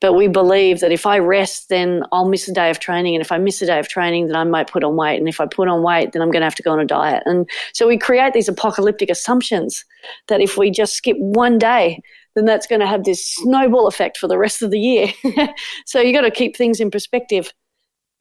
but 0.00 0.12
we 0.12 0.28
believe 0.28 0.80
that 0.80 0.92
if 0.92 1.06
I 1.06 1.18
rest, 1.18 1.68
then 1.68 2.04
I'll 2.12 2.28
miss 2.28 2.46
a 2.46 2.52
day 2.52 2.70
of 2.70 2.78
training. 2.78 3.16
And 3.16 3.20
if 3.20 3.32
I 3.32 3.38
miss 3.38 3.60
a 3.62 3.66
day 3.66 3.80
of 3.80 3.88
training, 3.88 4.28
then 4.28 4.36
I 4.36 4.44
might 4.44 4.70
put 4.70 4.84
on 4.84 4.94
weight. 4.94 5.18
And 5.18 5.28
if 5.28 5.40
I 5.40 5.46
put 5.46 5.68
on 5.68 5.82
weight, 5.82 6.12
then 6.12 6.22
I'm 6.22 6.30
going 6.30 6.40
to 6.40 6.46
have 6.46 6.54
to 6.56 6.62
go 6.62 6.70
on 6.70 6.78
a 6.78 6.84
diet. 6.84 7.24
And 7.26 7.48
so 7.72 7.88
we 7.88 7.98
create 7.98 8.32
these 8.32 8.48
apocalyptic 8.48 9.10
assumptions 9.10 9.84
that 10.28 10.40
if 10.40 10.56
we 10.56 10.70
just 10.70 10.94
skip 10.94 11.16
one 11.18 11.58
day, 11.58 12.00
then 12.36 12.44
that's 12.44 12.68
going 12.68 12.80
to 12.80 12.86
have 12.86 13.02
this 13.02 13.26
snowball 13.26 13.88
effect 13.88 14.16
for 14.18 14.28
the 14.28 14.38
rest 14.38 14.62
of 14.62 14.70
the 14.70 14.78
year. 14.78 15.12
so 15.86 16.00
you've 16.00 16.14
got 16.14 16.20
to 16.20 16.30
keep 16.30 16.56
things 16.56 16.78
in 16.78 16.92
perspective. 16.92 17.52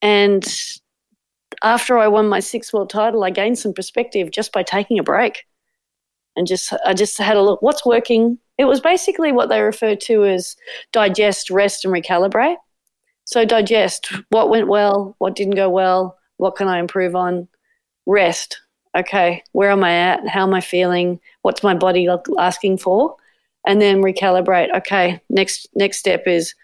And 0.01 0.43
after 1.63 1.99
I 1.99 2.07
won 2.07 2.27
my 2.27 2.39
sixth 2.39 2.73
world 2.73 2.89
title, 2.89 3.23
I 3.23 3.29
gained 3.29 3.59
some 3.59 3.73
perspective 3.73 4.31
just 4.31 4.51
by 4.51 4.63
taking 4.63 4.97
a 4.97 5.03
break. 5.03 5.45
And 6.35 6.47
just 6.47 6.73
I 6.85 6.93
just 6.93 7.17
had 7.17 7.37
a 7.37 7.41
look 7.41 7.61
what's 7.61 7.85
working. 7.85 8.39
It 8.57 8.65
was 8.65 8.81
basically 8.81 9.31
what 9.31 9.49
they 9.49 9.61
refer 9.61 9.95
to 9.95 10.25
as 10.25 10.55
digest, 10.91 11.49
rest, 11.49 11.85
and 11.85 11.93
recalibrate. 11.93 12.57
So 13.25 13.45
digest 13.45 14.11
what 14.29 14.49
went 14.49 14.67
well, 14.67 15.15
what 15.19 15.35
didn't 15.35 15.55
go 15.55 15.69
well, 15.69 16.17
what 16.37 16.55
can 16.55 16.67
I 16.67 16.79
improve 16.79 17.15
on? 17.15 17.47
Rest. 18.05 18.59
Okay, 18.95 19.43
where 19.51 19.69
am 19.69 19.83
I 19.83 19.91
at? 19.91 20.27
How 20.27 20.43
am 20.43 20.53
I 20.53 20.61
feeling? 20.61 21.19
What's 21.41 21.61
my 21.61 21.75
body 21.75 22.07
asking 22.39 22.79
for? 22.79 23.15
And 23.67 23.81
then 23.81 24.01
recalibrate. 24.01 24.75
Okay, 24.75 25.21
next 25.29 25.67
next 25.75 25.97
step 25.97 26.23
is 26.25 26.55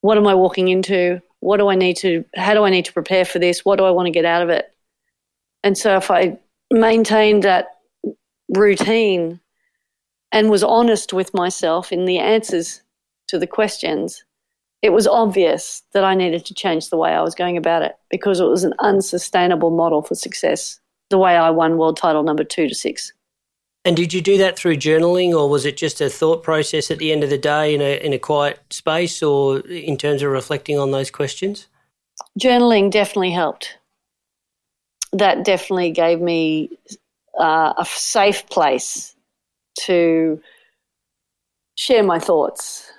what 0.00 0.16
am 0.16 0.26
I 0.26 0.34
walking 0.34 0.68
into? 0.68 1.20
What 1.40 1.58
do 1.58 1.68
I 1.68 1.74
need 1.74 1.96
to, 1.98 2.24
how 2.34 2.54
do 2.54 2.64
I 2.64 2.70
need 2.70 2.84
to 2.86 2.92
prepare 2.92 3.24
for 3.24 3.38
this? 3.38 3.64
What 3.64 3.76
do 3.76 3.84
I 3.84 3.90
want 3.90 4.06
to 4.06 4.12
get 4.12 4.24
out 4.24 4.42
of 4.42 4.48
it? 4.48 4.66
And 5.62 5.76
so 5.76 5.96
if 5.96 6.10
I 6.10 6.38
maintained 6.70 7.44
that 7.44 7.66
routine 8.48 9.40
and 10.32 10.50
was 10.50 10.62
honest 10.62 11.12
with 11.12 11.34
myself 11.34 11.92
in 11.92 12.04
the 12.04 12.18
answers 12.18 12.82
to 13.28 13.38
the 13.38 13.46
questions, 13.46 14.24
it 14.82 14.90
was 14.90 15.06
obvious 15.06 15.82
that 15.92 16.04
I 16.04 16.14
needed 16.14 16.44
to 16.46 16.54
change 16.54 16.88
the 16.88 16.96
way 16.96 17.10
I 17.10 17.22
was 17.22 17.34
going 17.34 17.56
about 17.56 17.82
it 17.82 17.96
because 18.10 18.40
it 18.40 18.44
was 18.44 18.64
an 18.64 18.74
unsustainable 18.78 19.70
model 19.70 20.02
for 20.02 20.14
success, 20.14 20.80
the 21.10 21.18
way 21.18 21.36
I 21.36 21.50
won 21.50 21.78
world 21.78 21.96
title 21.96 22.22
number 22.22 22.44
two 22.44 22.68
to 22.68 22.74
six. 22.74 23.12
And 23.84 23.96
did 23.96 24.12
you 24.12 24.20
do 24.20 24.36
that 24.38 24.58
through 24.58 24.76
journaling, 24.76 25.32
or 25.32 25.48
was 25.48 25.64
it 25.64 25.76
just 25.76 26.00
a 26.00 26.10
thought 26.10 26.42
process 26.42 26.90
at 26.90 26.98
the 26.98 27.10
end 27.10 27.24
of 27.24 27.30
the 27.30 27.38
day 27.38 27.74
in 27.74 27.80
a 27.80 28.04
in 28.04 28.12
a 28.12 28.18
quiet 28.18 28.60
space, 28.70 29.22
or 29.22 29.60
in 29.60 29.96
terms 29.96 30.22
of 30.22 30.30
reflecting 30.30 30.78
on 30.78 30.90
those 30.90 31.10
questions? 31.10 31.68
Journaling 32.38 32.90
definitely 32.90 33.30
helped. 33.30 33.78
That 35.12 35.44
definitely 35.44 35.92
gave 35.92 36.20
me 36.20 36.78
uh, 37.38 37.72
a 37.78 37.84
safe 37.86 38.46
place 38.50 39.14
to 39.86 40.40
share 41.76 42.02
my 42.02 42.18
thoughts, 42.18 42.90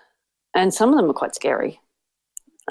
and 0.56 0.74
some 0.74 0.90
of 0.90 0.98
them 0.98 1.10
are 1.10 1.14
quite 1.14 1.36
scary. 1.36 1.80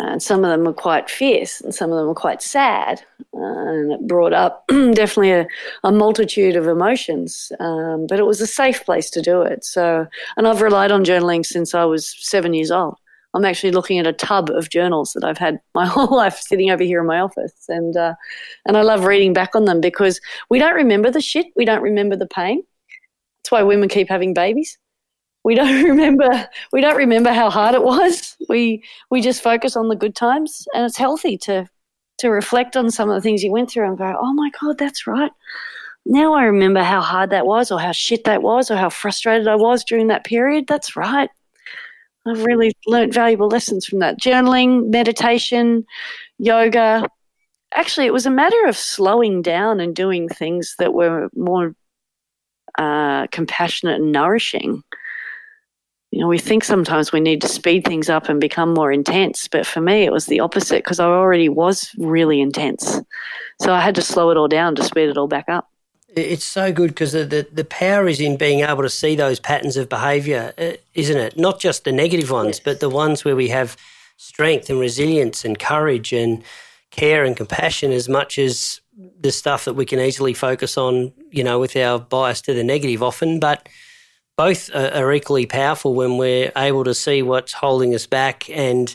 And 0.00 0.22
some 0.22 0.44
of 0.44 0.50
them 0.50 0.64
were 0.64 0.72
quite 0.72 1.10
fierce 1.10 1.60
and 1.60 1.74
some 1.74 1.90
of 1.90 1.98
them 1.98 2.06
were 2.06 2.14
quite 2.14 2.40
sad. 2.40 3.02
And 3.32 3.92
it 3.92 4.06
brought 4.06 4.32
up 4.32 4.64
definitely 4.68 5.32
a, 5.32 5.46
a, 5.82 5.90
multitude 5.90 6.54
of 6.54 6.68
emotions 6.68 7.50
um, 7.58 8.06
but 8.08 8.20
it 8.20 8.26
was 8.26 8.40
a 8.40 8.46
safe 8.46 8.84
place 8.84 9.10
to 9.10 9.22
do 9.22 9.42
it. 9.42 9.64
So 9.64 10.06
and 10.36 10.46
i've 10.46 10.62
relied 10.62 10.92
on 10.92 11.04
journaling 11.04 11.44
since 11.44 11.74
i 11.74 11.84
was 11.84 12.14
seven 12.20 12.54
years 12.54 12.70
old. 12.70 12.96
I'm 13.34 13.44
actually 13.44 13.72
looking 13.72 13.98
at 13.98 14.06
a 14.06 14.12
tub 14.12 14.50
of 14.50 14.70
journals 14.70 15.12
that 15.14 15.24
i've 15.24 15.38
had 15.38 15.60
my 15.74 15.86
whole 15.94 16.14
life 16.16 16.38
sitting 16.38 16.70
over 16.70 16.84
here 16.84 17.00
in 17.00 17.06
my 17.06 17.18
office. 17.18 17.64
And 17.68 17.96
uh, 17.96 18.14
and 18.66 18.76
i 18.76 18.82
love 18.82 19.04
reading 19.04 19.32
back 19.32 19.56
on 19.56 19.64
them 19.64 19.80
because 19.80 20.20
we 20.48 20.60
don't 20.60 20.74
remember 20.74 21.10
the 21.10 21.20
shit 21.20 21.46
we 21.56 21.64
don't 21.64 21.82
remember 21.82 22.14
the 22.14 22.26
pain 22.28 22.62
that's 23.48 23.52
why 23.52 23.62
women 23.62 23.88
keep 23.88 24.08
having 24.08 24.34
babies 24.34 24.78
we 25.44 25.54
don't 25.54 25.84
remember 25.92 26.48
we 26.72 26.80
don't 26.80 26.96
remember 26.96 27.32
how 27.32 27.50
hard 27.50 27.74
it 27.74 27.82
was. 27.82 28.36
We 28.48 28.84
we 29.10 29.20
just 29.22 29.42
focus 29.42 29.76
on 29.76 29.88
the 29.88 29.96
good 29.96 30.14
times, 30.14 30.66
and 30.74 30.84
it's 30.84 30.98
healthy 30.98 31.38
to 31.38 31.66
to 32.18 32.28
reflect 32.28 32.76
on 32.76 32.90
some 32.90 33.08
of 33.08 33.14
the 33.14 33.20
things 33.20 33.42
you 33.42 33.52
went 33.52 33.70
through 33.70 33.88
and 33.88 33.96
go, 33.96 34.14
oh 34.20 34.32
my 34.34 34.50
god, 34.60 34.76
that's 34.78 35.06
right. 35.06 35.30
Now 36.04 36.34
I 36.34 36.44
remember 36.44 36.82
how 36.82 37.00
hard 37.00 37.30
that 37.30 37.46
was, 37.46 37.70
or 37.70 37.80
how 37.80 37.92
shit 37.92 38.24
that 38.24 38.42
was, 38.42 38.70
or 38.70 38.76
how 38.76 38.90
frustrated 38.90 39.48
I 39.48 39.56
was 39.56 39.84
during 39.84 40.08
that 40.08 40.24
period. 40.24 40.66
That's 40.66 40.96
right. 40.96 41.30
I've 42.26 42.44
really 42.44 42.72
learnt 42.86 43.14
valuable 43.14 43.48
lessons 43.48 43.86
from 43.86 44.00
that. 44.00 44.20
Journaling, 44.20 44.90
meditation, 44.90 45.86
yoga. 46.38 47.08
Actually, 47.74 48.06
it 48.06 48.12
was 48.12 48.26
a 48.26 48.30
matter 48.30 48.66
of 48.66 48.76
slowing 48.76 49.40
down 49.40 49.80
and 49.80 49.94
doing 49.94 50.28
things 50.28 50.74
that 50.78 50.92
were 50.92 51.30
more 51.34 51.74
uh, 52.78 53.26
compassionate 53.28 54.00
and 54.00 54.12
nourishing 54.12 54.82
you 56.10 56.20
know, 56.20 56.28
we 56.28 56.38
think 56.38 56.64
sometimes 56.64 57.12
we 57.12 57.20
need 57.20 57.42
to 57.42 57.48
speed 57.48 57.84
things 57.84 58.08
up 58.08 58.28
and 58.28 58.40
become 58.40 58.72
more 58.72 58.90
intense, 58.90 59.46
but 59.46 59.66
for 59.66 59.80
me, 59.80 60.04
it 60.04 60.12
was 60.12 60.26
the 60.26 60.40
opposite 60.40 60.82
because 60.82 61.00
I 61.00 61.04
already 61.04 61.48
was 61.48 61.94
really 61.98 62.40
intense. 62.40 63.00
So 63.60 63.74
I 63.74 63.80
had 63.80 63.94
to 63.96 64.02
slow 64.02 64.30
it 64.30 64.36
all 64.36 64.48
down 64.48 64.74
to 64.76 64.84
speed 64.84 65.10
it 65.10 65.18
all 65.18 65.28
back 65.28 65.48
up. 65.48 65.68
It's 66.08 66.44
so 66.44 66.72
good 66.72 66.90
because 66.90 67.12
the, 67.12 67.24
the, 67.24 67.46
the, 67.52 67.64
power 67.64 68.08
is 68.08 68.20
in 68.20 68.38
being 68.38 68.60
able 68.60 68.82
to 68.82 68.88
see 68.88 69.14
those 69.14 69.38
patterns 69.38 69.76
of 69.76 69.90
behaviour, 69.90 70.54
uh, 70.56 70.72
isn't 70.94 71.18
it? 71.18 71.36
Not 71.36 71.60
just 71.60 71.84
the 71.84 71.92
negative 71.92 72.30
ones, 72.30 72.56
yes. 72.56 72.60
but 72.60 72.80
the 72.80 72.88
ones 72.88 73.26
where 73.26 73.36
we 73.36 73.48
have 73.48 73.76
strength 74.16 74.70
and 74.70 74.80
resilience 74.80 75.44
and 75.44 75.58
courage 75.58 76.14
and 76.14 76.42
care 76.90 77.24
and 77.24 77.36
compassion 77.36 77.92
as 77.92 78.08
much 78.08 78.38
as 78.38 78.80
the 79.20 79.30
stuff 79.30 79.64
that 79.64 79.74
we 79.74 79.86
can 79.86 80.00
easily 80.00 80.34
focus 80.34 80.76
on, 80.76 81.12
you 81.30 81.44
know, 81.44 81.58
with 81.58 81.76
our 81.76 81.98
bias 81.98 82.40
to 82.42 82.54
the 82.54 82.64
negative 82.64 83.02
often. 83.02 83.38
But 83.38 83.68
both 84.36 84.74
are, 84.74 85.12
equally 85.12 85.46
powerful 85.46 85.94
when 85.94 86.16
we're 86.16 86.52
able 86.56 86.84
to 86.84 86.94
see 86.94 87.22
what's 87.22 87.52
holding 87.52 87.94
us 87.94 88.06
back 88.06 88.48
and 88.50 88.94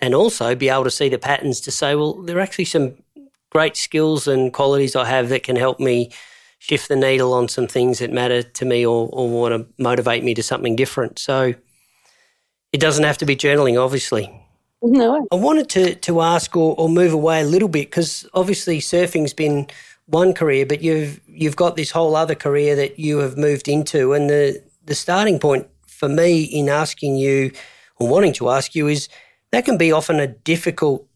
and 0.00 0.14
also 0.14 0.54
be 0.54 0.68
able 0.68 0.84
to 0.84 0.90
see 0.90 1.08
the 1.08 1.18
patterns 1.18 1.60
to 1.62 1.70
say, 1.70 1.94
well, 1.94 2.14
there 2.14 2.36
are 2.36 2.40
actually 2.40 2.64
some 2.64 2.94
great 3.50 3.76
skills 3.76 4.26
and 4.26 4.52
qualities 4.52 4.96
I 4.96 5.06
have 5.06 5.28
that 5.28 5.44
can 5.44 5.56
help 5.56 5.78
me 5.78 6.10
shift 6.58 6.88
the 6.88 6.96
needle 6.96 7.32
on 7.32 7.48
some 7.48 7.66
things 7.66 8.00
that 8.00 8.12
matter 8.12 8.42
to 8.42 8.64
me 8.64 8.84
or, 8.84 9.08
or 9.12 9.28
want 9.30 9.54
to 9.54 9.82
motivate 9.82 10.24
me 10.24 10.34
to 10.34 10.42
something 10.42 10.74
different. 10.76 11.18
So 11.18 11.54
it 12.72 12.80
doesn't 12.80 13.04
have 13.04 13.18
to 13.18 13.26
be 13.26 13.36
journaling, 13.36 13.82
obviously. 13.82 14.43
No. 14.82 15.26
I 15.32 15.36
wanted 15.36 15.68
to, 15.70 15.94
to 15.94 16.20
ask 16.20 16.54
or, 16.56 16.74
or 16.78 16.88
move 16.88 17.12
away 17.12 17.40
a 17.40 17.44
little 17.44 17.68
bit 17.68 17.90
because 17.90 18.28
obviously 18.34 18.80
surfing's 18.80 19.32
been 19.32 19.66
one 20.06 20.34
career, 20.34 20.66
but 20.66 20.82
you've 20.82 21.20
you've 21.26 21.56
got 21.56 21.76
this 21.76 21.90
whole 21.90 22.14
other 22.14 22.34
career 22.34 22.76
that 22.76 22.98
you 22.98 23.18
have 23.18 23.38
moved 23.38 23.68
into, 23.68 24.12
and 24.12 24.28
the 24.28 24.62
the 24.84 24.94
starting 24.94 25.38
point 25.38 25.66
for 25.86 26.08
me 26.08 26.42
in 26.42 26.68
asking 26.68 27.16
you 27.16 27.50
or 27.96 28.08
wanting 28.08 28.32
to 28.34 28.50
ask 28.50 28.74
you 28.74 28.88
is 28.88 29.08
that 29.50 29.64
can 29.64 29.78
be 29.78 29.92
often 29.92 30.20
a 30.20 30.26
difficult 30.26 31.06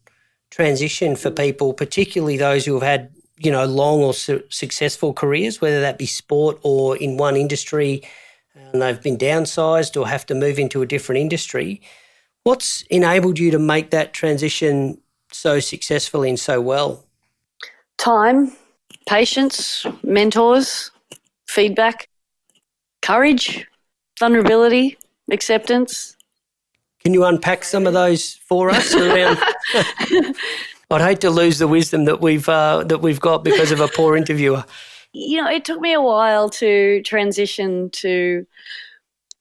transition 0.51 1.16
for 1.16 1.31
people, 1.31 1.75
particularly 1.75 2.37
those 2.37 2.64
who 2.64 2.75
have 2.75 2.83
had 2.83 3.11
you 3.38 3.51
know 3.51 3.66
long 3.66 4.03
or 4.03 4.14
su- 4.14 4.42
successful 4.49 5.12
careers, 5.12 5.61
whether 5.61 5.81
that 5.81 5.99
be 5.99 6.07
sport 6.07 6.59
or 6.62 6.97
in 6.97 7.18
one 7.18 7.37
industry, 7.37 8.03
and 8.55 8.81
they've 8.81 9.03
been 9.03 9.18
downsized 9.18 10.01
or 10.01 10.09
have 10.09 10.25
to 10.27 10.35
move 10.35 10.59
into 10.59 10.81
a 10.81 10.87
different 10.87 11.21
industry. 11.21 11.83
What's 12.49 12.81
enabled 12.89 13.39
you 13.39 13.51
to 13.51 13.59
make 13.59 13.91
that 13.91 14.15
transition 14.15 15.03
so 15.31 15.61
successfully 15.61 16.31
and 16.31 16.41
so 16.41 16.63
well? 16.63 17.05
Time, 17.99 18.53
patience, 19.07 19.85
mentors, 20.03 20.91
feedback 21.47 22.09
courage, 23.03 23.67
vulnerability, 24.19 24.97
acceptance. 25.31 26.17
Can 27.05 27.13
you 27.13 27.27
unpack 27.27 27.65
some 27.65 27.87
of 27.87 27.93
those 27.93 28.37
for 28.49 28.71
us 28.71 28.95
around? 28.95 29.37
I'd 30.91 31.03
hate 31.03 31.21
to 31.21 31.31
lose 31.31 31.59
the 31.59 31.69
wisdom 31.69 32.07
that 32.07 32.23
we've 32.23 32.49
uh, 32.49 32.83
that 32.85 33.03
we've 33.03 33.21
got 33.21 33.45
because 33.45 33.73
of 33.73 33.81
a 33.81 33.89
poor 33.89 34.17
interviewer. 34.17 34.65
You 35.13 35.43
know, 35.43 35.51
it 35.51 35.67
took 35.67 35.83
me 35.83 35.93
a 35.93 36.01
while 36.01 36.49
to 36.49 37.03
transition 37.03 37.91
to 37.91 38.47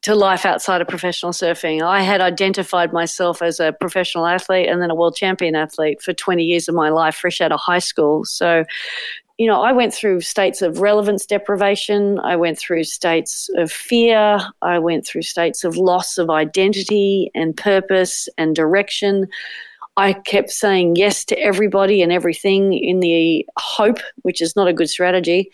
to 0.08 0.16
life 0.16 0.46
outside 0.46 0.80
of 0.80 0.88
professional 0.88 1.34
surfing. 1.34 1.82
I 1.82 2.02
had 2.02 2.22
identified 2.22 2.94
myself 2.94 3.42
as 3.42 3.60
a 3.60 3.74
professional 3.74 4.26
athlete 4.26 4.70
and 4.70 4.82
then 4.82 4.90
a 4.90 4.96
world 4.96 5.18
champion 5.18 5.54
athlete 5.54 6.02
for 6.02 6.14
20 6.14 6.46
years 6.46 6.70
of 6.70 6.76
my 6.76 6.88
life, 6.88 7.14
fresh 7.14 7.42
out 7.42 7.52
of 7.52 7.60
high 7.60 7.80
school. 7.80 8.24
So 8.24 8.64
you 9.38 9.48
know, 9.48 9.62
I 9.62 9.74
went 9.74 9.94
through 9.94 10.22
states 10.22 10.62
of 10.62 10.80
relevance 10.80 11.26
deprivation. 11.26 12.20
I 12.20 12.38
went 12.38 12.58
through 12.58 12.86
states 12.86 13.50
of 13.58 13.70
fear. 13.70 14.40
I 14.62 14.80
went 14.80 15.06
through 15.06 15.24
states 15.24 15.66
of 15.66 15.76
loss 15.76 16.18
of 16.18 16.30
identity 16.30 17.30
and 17.36 17.56
purpose 17.56 18.30
and 18.38 18.56
direction. 18.56 19.28
I 19.98 20.14
kept 20.14 20.52
saying 20.52 20.96
yes 20.96 21.26
to 21.26 21.38
everybody 21.38 22.02
and 22.02 22.14
everything 22.14 22.74
in 22.74 23.02
the 23.02 23.46
hope, 23.58 24.00
which 24.22 24.42
is 24.42 24.56
not 24.56 24.70
a 24.70 24.74
good 24.74 24.90
strategy, 24.90 25.52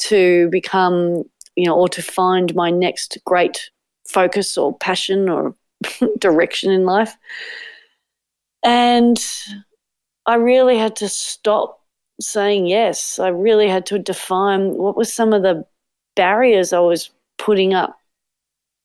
to 0.00 0.48
become, 0.50 1.24
you 1.56 1.66
know, 1.66 1.74
or 1.74 1.88
to 1.88 2.02
find 2.02 2.54
my 2.54 2.70
next 2.70 3.16
great 3.24 3.70
focus 4.08 4.56
or 4.56 4.76
passion 4.78 5.28
or 5.28 5.54
direction 6.18 6.70
in 6.70 6.84
life. 6.84 7.16
And 8.62 9.18
I 10.26 10.36
really 10.36 10.78
had 10.78 10.96
to 10.96 11.08
stop 11.08 11.80
saying 12.20 12.66
yes. 12.66 13.18
I 13.18 13.28
really 13.28 13.68
had 13.68 13.86
to 13.86 13.98
define 13.98 14.74
what 14.74 14.96
were 14.96 15.04
some 15.04 15.32
of 15.32 15.42
the 15.42 15.64
barriers 16.16 16.72
I 16.72 16.78
was 16.78 17.10
putting 17.38 17.74
up. 17.74 17.98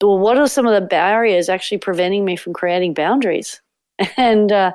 Or 0.02 0.18
what 0.18 0.38
are 0.38 0.48
some 0.48 0.66
of 0.66 0.74
the 0.74 0.88
barriers 0.88 1.50
actually 1.50 1.80
preventing 1.80 2.24
me 2.26 2.36
from 2.36 2.54
creating 2.54 2.94
boundaries? 2.94 3.62
And 4.16 4.50
uh, 4.50 4.72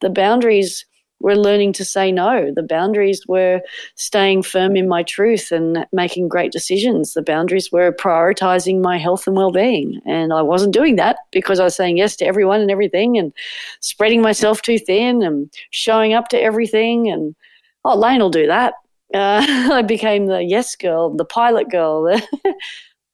the 0.00 0.08
boundaries 0.10 0.84
were 1.20 1.36
learning 1.36 1.72
to 1.74 1.84
say 1.84 2.12
no. 2.12 2.52
The 2.54 2.62
boundaries 2.62 3.22
were 3.26 3.60
staying 3.96 4.42
firm 4.42 4.76
in 4.76 4.88
my 4.88 5.02
truth 5.02 5.50
and 5.50 5.86
making 5.92 6.28
great 6.28 6.52
decisions. 6.52 7.14
The 7.14 7.22
boundaries 7.22 7.72
were 7.72 7.92
prioritizing 7.92 8.80
my 8.80 8.98
health 8.98 9.26
and 9.26 9.36
well 9.36 9.50
being. 9.50 10.00
And 10.06 10.32
I 10.32 10.42
wasn't 10.42 10.74
doing 10.74 10.96
that 10.96 11.18
because 11.32 11.60
I 11.60 11.64
was 11.64 11.76
saying 11.76 11.98
yes 11.98 12.16
to 12.16 12.26
everyone 12.26 12.60
and 12.60 12.70
everything 12.70 13.18
and 13.18 13.32
spreading 13.80 14.22
myself 14.22 14.62
too 14.62 14.78
thin 14.78 15.22
and 15.22 15.52
showing 15.70 16.12
up 16.12 16.28
to 16.28 16.40
everything 16.40 17.08
and 17.10 17.34
oh, 17.84 17.96
Layne 17.96 18.20
will 18.20 18.30
do 18.30 18.46
that. 18.46 18.74
Uh, 19.14 19.44
I 19.72 19.82
became 19.82 20.26
the 20.26 20.42
yes 20.42 20.76
girl, 20.76 21.14
the 21.14 21.24
pilot 21.24 21.70
girl. 21.70 22.14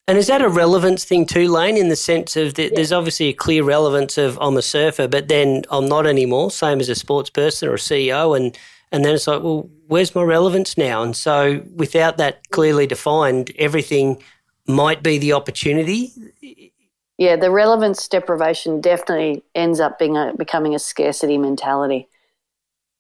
and 0.06 0.18
is 0.18 0.26
that 0.26 0.42
a 0.42 0.48
relevance 0.48 1.04
thing 1.04 1.24
too, 1.24 1.50
Layne, 1.50 1.76
in 1.76 1.88
the 1.88 1.96
sense 1.96 2.36
of 2.36 2.54
that 2.54 2.62
yeah. 2.62 2.74
there's 2.74 2.92
obviously 2.92 3.28
a 3.28 3.32
clear 3.32 3.64
relevance 3.64 4.18
of 4.18 4.38
I'm 4.40 4.56
a 4.56 4.62
surfer, 4.62 5.08
but 5.08 5.28
then 5.28 5.62
I'm 5.70 5.88
not 5.88 6.06
anymore, 6.06 6.50
same 6.50 6.80
as 6.80 6.88
a 6.88 6.94
sports 6.94 7.30
person 7.30 7.68
or 7.68 7.74
a 7.74 7.78
CEO. 7.78 8.36
And, 8.36 8.56
and 8.92 9.04
then 9.04 9.14
it's 9.14 9.26
like, 9.26 9.42
well, 9.42 9.70
where's 9.86 10.14
my 10.14 10.22
relevance 10.22 10.76
now? 10.76 11.02
And 11.02 11.16
so 11.16 11.62
without 11.74 12.18
that 12.18 12.50
clearly 12.50 12.86
defined, 12.86 13.52
everything 13.58 14.22
might 14.66 15.02
be 15.02 15.16
the 15.16 15.32
opportunity. 15.32 16.12
Yeah, 17.16 17.36
the 17.36 17.50
relevance 17.50 18.06
deprivation 18.08 18.80
definitely 18.80 19.42
ends 19.54 19.80
up 19.80 19.98
being 19.98 20.16
a, 20.16 20.34
becoming 20.36 20.74
a 20.74 20.78
scarcity 20.78 21.38
mentality. 21.38 22.08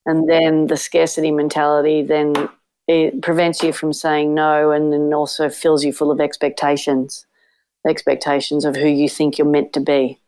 And 0.06 0.28
then 0.28 0.68
the 0.68 0.76
scarcity 0.76 1.30
mentality 1.30 2.02
then 2.02 2.48
it 2.86 3.22
prevents 3.22 3.62
you 3.62 3.72
from 3.72 3.92
saying 3.92 4.34
no 4.34 4.70
and 4.70 4.92
then 4.92 5.12
also 5.14 5.48
fills 5.48 5.84
you 5.84 5.92
full 5.92 6.10
of 6.10 6.20
expectations, 6.20 7.26
expectations 7.86 8.64
of 8.64 8.76
who 8.76 8.88
you 8.88 9.08
think 9.08 9.38
you're 9.38 9.46
meant 9.46 9.72
to 9.72 9.80
be. 9.80 10.18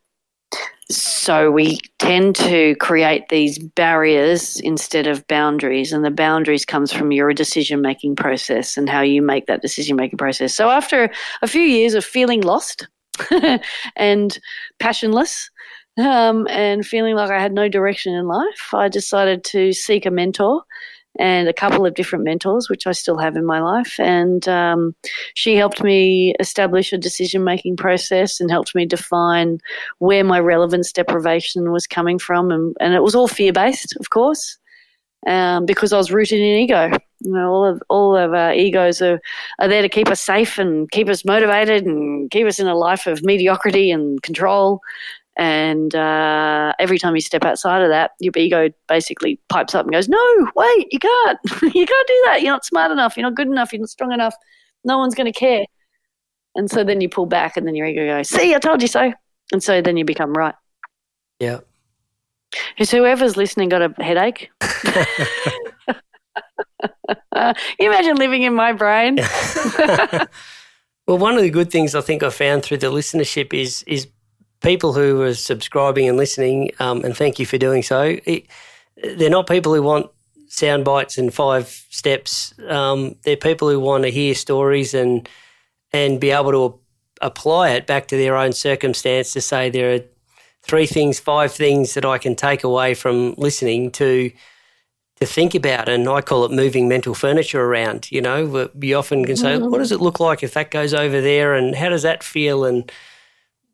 So 0.89 1.51
we 1.51 1.81
tend 1.99 2.37
to 2.37 2.77
create 2.77 3.29
these 3.29 3.59
barriers 3.59 4.61
instead 4.61 5.09
of 5.09 5.27
boundaries, 5.27 5.93
and 5.93 6.05
the 6.05 6.13
boundaries 6.13 6.65
comes 6.65 6.93
from 6.93 7.11
your 7.11 7.33
decision 7.33 7.83
making 7.83 8.15
process 8.15 8.77
and 8.77 8.89
how 8.89 9.01
you 9.01 9.21
make 9.21 9.47
that 9.47 9.63
decision 9.63 9.97
making 9.97 10.19
process. 10.19 10.55
So 10.55 10.71
after 10.71 11.11
a 11.43 11.49
few 11.49 11.63
years 11.63 11.95
of 11.95 12.05
feeling 12.05 12.43
lost 12.43 12.87
and 13.97 14.39
passionless, 14.79 15.51
um, 15.99 16.47
and 16.49 16.87
feeling 16.87 17.17
like 17.17 17.31
I 17.31 17.41
had 17.41 17.53
no 17.53 17.69
direction 17.69 18.15
in 18.15 18.29
life, 18.29 18.73
I 18.73 18.89
decided 18.89 19.43
to 19.45 19.73
seek 19.73 20.07
a 20.07 20.11
mentor 20.11 20.63
and 21.19 21.49
a 21.49 21.53
couple 21.53 21.87
of 21.87 21.95
different 21.95 22.25
mentors, 22.25 22.69
which 22.69 22.87
I 22.87 22.93
still 22.93 23.19
have 23.19 23.37
in 23.37 23.45
my 23.45 23.61
life. 23.61 23.99
And 23.99 24.47
um, 24.49 24.95
she 25.35 25.57
helped 25.57 25.83
me 25.83 26.35
establish 26.41 26.93
a 26.93 26.99
decision 26.99 27.45
making 27.45 27.77
process 27.77 28.41
and 28.41 28.51
helped 28.51 28.75
me 28.75 28.87
define 28.87 29.59
where 29.99 30.25
my 30.25 30.41
relevance 30.41 30.93
deprivation 30.93 31.73
was 31.73 31.87
coming 31.87 32.19
from. 32.19 32.51
And, 32.51 32.77
and 32.81 32.95
it 32.95 33.03
was 33.03 33.15
all 33.15 33.29
fear 33.29 33.53
based, 33.53 33.97
of 33.99 34.11
course. 34.11 34.59
Um, 35.27 35.67
because 35.67 35.93
I 35.93 35.97
was 35.97 36.13
rooted 36.13 36.39
in 36.39 36.59
ego. 36.59 36.91
You 37.21 37.33
know, 37.33 37.51
all 37.51 37.65
of 37.65 37.83
all 37.89 38.17
of 38.17 38.33
our 38.33 38.53
egos 38.53 39.03
are, 39.03 39.19
are 39.59 39.67
there 39.67 39.83
to 39.83 39.89
keep 39.89 40.09
us 40.09 40.21
safe 40.21 40.57
and 40.59 40.89
keep 40.91 41.09
us 41.09 41.25
motivated 41.25 41.85
and 41.85 42.31
keep 42.31 42.47
us 42.47 42.61
in 42.61 42.69
a 42.69 42.77
life 42.77 43.09
of 43.09 43.25
mediocrity 43.25 43.91
and 43.91 44.23
control. 44.23 44.81
And 45.39 45.95
uh, 45.95 46.73
every 46.79 46.99
time 46.99 47.15
you 47.15 47.21
step 47.21 47.45
outside 47.45 47.83
of 47.83 47.91
that, 47.91 48.13
your 48.21 48.33
ego 48.37 48.71
basically 48.89 49.39
pipes 49.51 49.75
up 49.75 49.85
and 49.85 49.93
goes, 49.93 50.09
"No, 50.09 50.51
wait, 50.57 50.89
you 50.91 50.99
can't. 50.99 51.39
you 51.63 51.87
can't 51.87 52.09
do 52.09 52.23
that. 52.27 52.39
You're 52.43 52.53
not 52.53 52.65
smart 52.65 52.91
enough. 52.91 53.17
You're 53.17 53.27
not 53.27 53.35
good 53.35 53.49
enough. 53.49 53.73
You're 53.73 53.81
not 53.81 53.91
strong 53.91 54.13
enough. 54.13 54.35
No 54.85 54.99
one's 54.99 55.15
going 55.15 55.31
to 55.31 55.39
care." 55.39 55.67
And 56.55 56.71
so 56.71 56.85
then 56.85 57.03
you 57.03 57.11
pull 57.11 57.27
back, 57.27 57.59
and 57.59 57.67
then 57.67 57.75
your 57.75 57.87
ego 57.87 58.07
goes, 58.07 58.31
"See, 58.31 58.55
I 58.55 58.59
told 58.59 58.81
you 58.81 58.89
so." 58.89 59.13
And 59.53 59.63
so 59.63 59.83
then 59.83 59.97
you 59.97 60.05
become 60.05 60.33
right. 60.33 60.55
Yeah. 61.39 61.61
Is 62.79 62.91
whoever's 62.91 63.37
listening 63.37 63.69
got 63.69 63.83
a 63.83 63.95
headache? 64.03 64.51
you 67.79 67.87
imagine 67.91 68.17
living 68.17 68.43
in 68.43 68.55
my 68.55 68.73
brain. 68.73 69.17
well, 71.07 71.19
one 71.19 71.37
of 71.37 71.43
the 71.43 71.51
good 71.51 71.71
things 71.71 71.95
I 71.95 72.01
think 72.01 72.23
I 72.23 72.31
found 72.31 72.63
through 72.63 72.79
the 72.79 72.91
listenership 72.91 73.53
is 73.53 73.83
is 73.87 74.09
people 74.63 74.93
who 74.93 75.23
are 75.23 75.35
subscribing 75.35 76.09
and 76.09 76.17
listening, 76.17 76.71
um, 76.81 77.05
and 77.05 77.17
thank 77.17 77.39
you 77.39 77.47
for 77.47 77.59
doing 77.59 77.83
so. 77.83 78.17
It, 78.25 78.47
they're 79.17 79.31
not 79.31 79.47
people 79.47 79.75
who 79.75 79.83
want 79.83 80.11
sound 80.49 80.85
bites 80.85 81.19
and 81.19 81.33
five 81.33 81.69
steps. 81.91 82.55
Um, 82.69 83.17
they're 83.25 83.37
people 83.37 83.69
who 83.69 83.81
want 83.81 84.05
to 84.05 84.11
hear 84.11 84.35
stories 84.35 84.95
and 84.95 85.29
and 85.93 86.21
be 86.21 86.31
able 86.31 86.53
to 86.53 86.81
apply 87.23 87.71
it 87.71 87.87
back 87.87 88.09
to 88.09 88.17
their 88.17 88.37
own 88.37 88.53
circumstance 88.53 89.33
to 89.33 89.41
say 89.41 89.71
there 89.71 89.95
are 89.95 90.01
three 90.63 90.87
things, 90.87 91.19
five 91.21 91.53
things 91.53 91.95
that 91.95 92.05
I 92.05 92.19
can 92.19 92.35
take 92.35 92.65
away 92.65 92.95
from 92.95 93.35
listening 93.37 93.91
to 93.93 94.31
to 95.21 95.27
think 95.27 95.55
about. 95.55 95.89
And 95.89 96.09
I 96.09 96.21
call 96.21 96.45
it 96.45 96.51
moving 96.51 96.89
mental 96.89 97.15
furniture 97.15 97.63
around. 97.63 98.11
You 98.13 98.21
know, 98.21 98.71
we 98.75 98.95
often 98.95 99.25
can 99.25 99.37
say, 99.37 99.59
what 99.59 99.79
does 99.79 99.93
it 99.93 100.01
look 100.01 100.21
like 100.21 100.43
if 100.43 100.55
that 100.55 100.71
goes 100.71 100.93
over 100.93 101.21
there, 101.21 101.55
and 101.55 101.75
how 101.75 101.89
does 101.89 102.03
that 102.03 102.23
feel, 102.23 102.65
and 102.65 102.91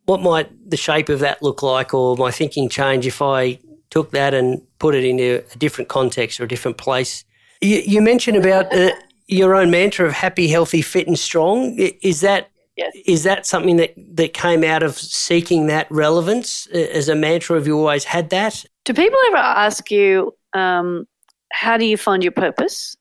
what 0.05 0.21
might 0.21 0.71
the 0.71 0.77
shape 0.77 1.09
of 1.09 1.21
that 1.21 1.43
look 1.43 1.62
like, 1.62 1.95
or 1.95 2.17
my 2.17 2.31
thinking 2.31 2.69
change 2.69 3.07
if 3.07 3.23
I 3.23 3.59
took 3.91 4.11
that 4.12 4.35
and 4.35 4.61
put 4.79 4.95
it 4.95 5.05
into 5.05 5.45
a 5.53 5.59
different 5.59 5.88
context 5.88 6.41
or 6.41 6.45
a 6.45 6.49
different 6.49 6.79
place? 6.79 7.25
You, 7.61 7.83
you 7.87 8.03
mentioned 8.03 8.37
about 8.37 8.75
uh, 8.75 8.91
your 9.29 9.55
own 9.55 9.71
mantra 9.71 10.07
of 10.07 10.12
happy, 10.12 10.49
healthy, 10.49 10.83
fit, 10.83 11.07
and 11.07 11.19
strong. 11.19 11.77
Is 11.79 12.21
that 12.23 12.51
yes. 12.77 12.93
is 13.07 13.23
that 13.25 13.47
something 13.47 13.77
that, 13.77 13.95
that 14.15 14.35
came 14.35 14.65
out 14.65 14.83
of 14.83 14.97
seeking 14.97 15.67
that 15.69 15.87
relevance 15.91 16.67
uh, 16.75 16.79
as 16.79 17.09
a 17.09 17.15
mantra? 17.15 17.57
Have 17.57 17.67
you 17.67 17.79
always 17.79 18.05
had 18.05 18.31
that? 18.31 18.65
Do 18.85 18.95
people 18.95 19.19
ever 19.29 19.37
ask 19.37 19.91
you, 19.91 20.35
um, 20.55 21.07
how 21.53 21.77
do 21.77 21.85
you 21.85 21.97
find 21.97 22.23
your 22.23 22.33
purpose? 22.33 22.97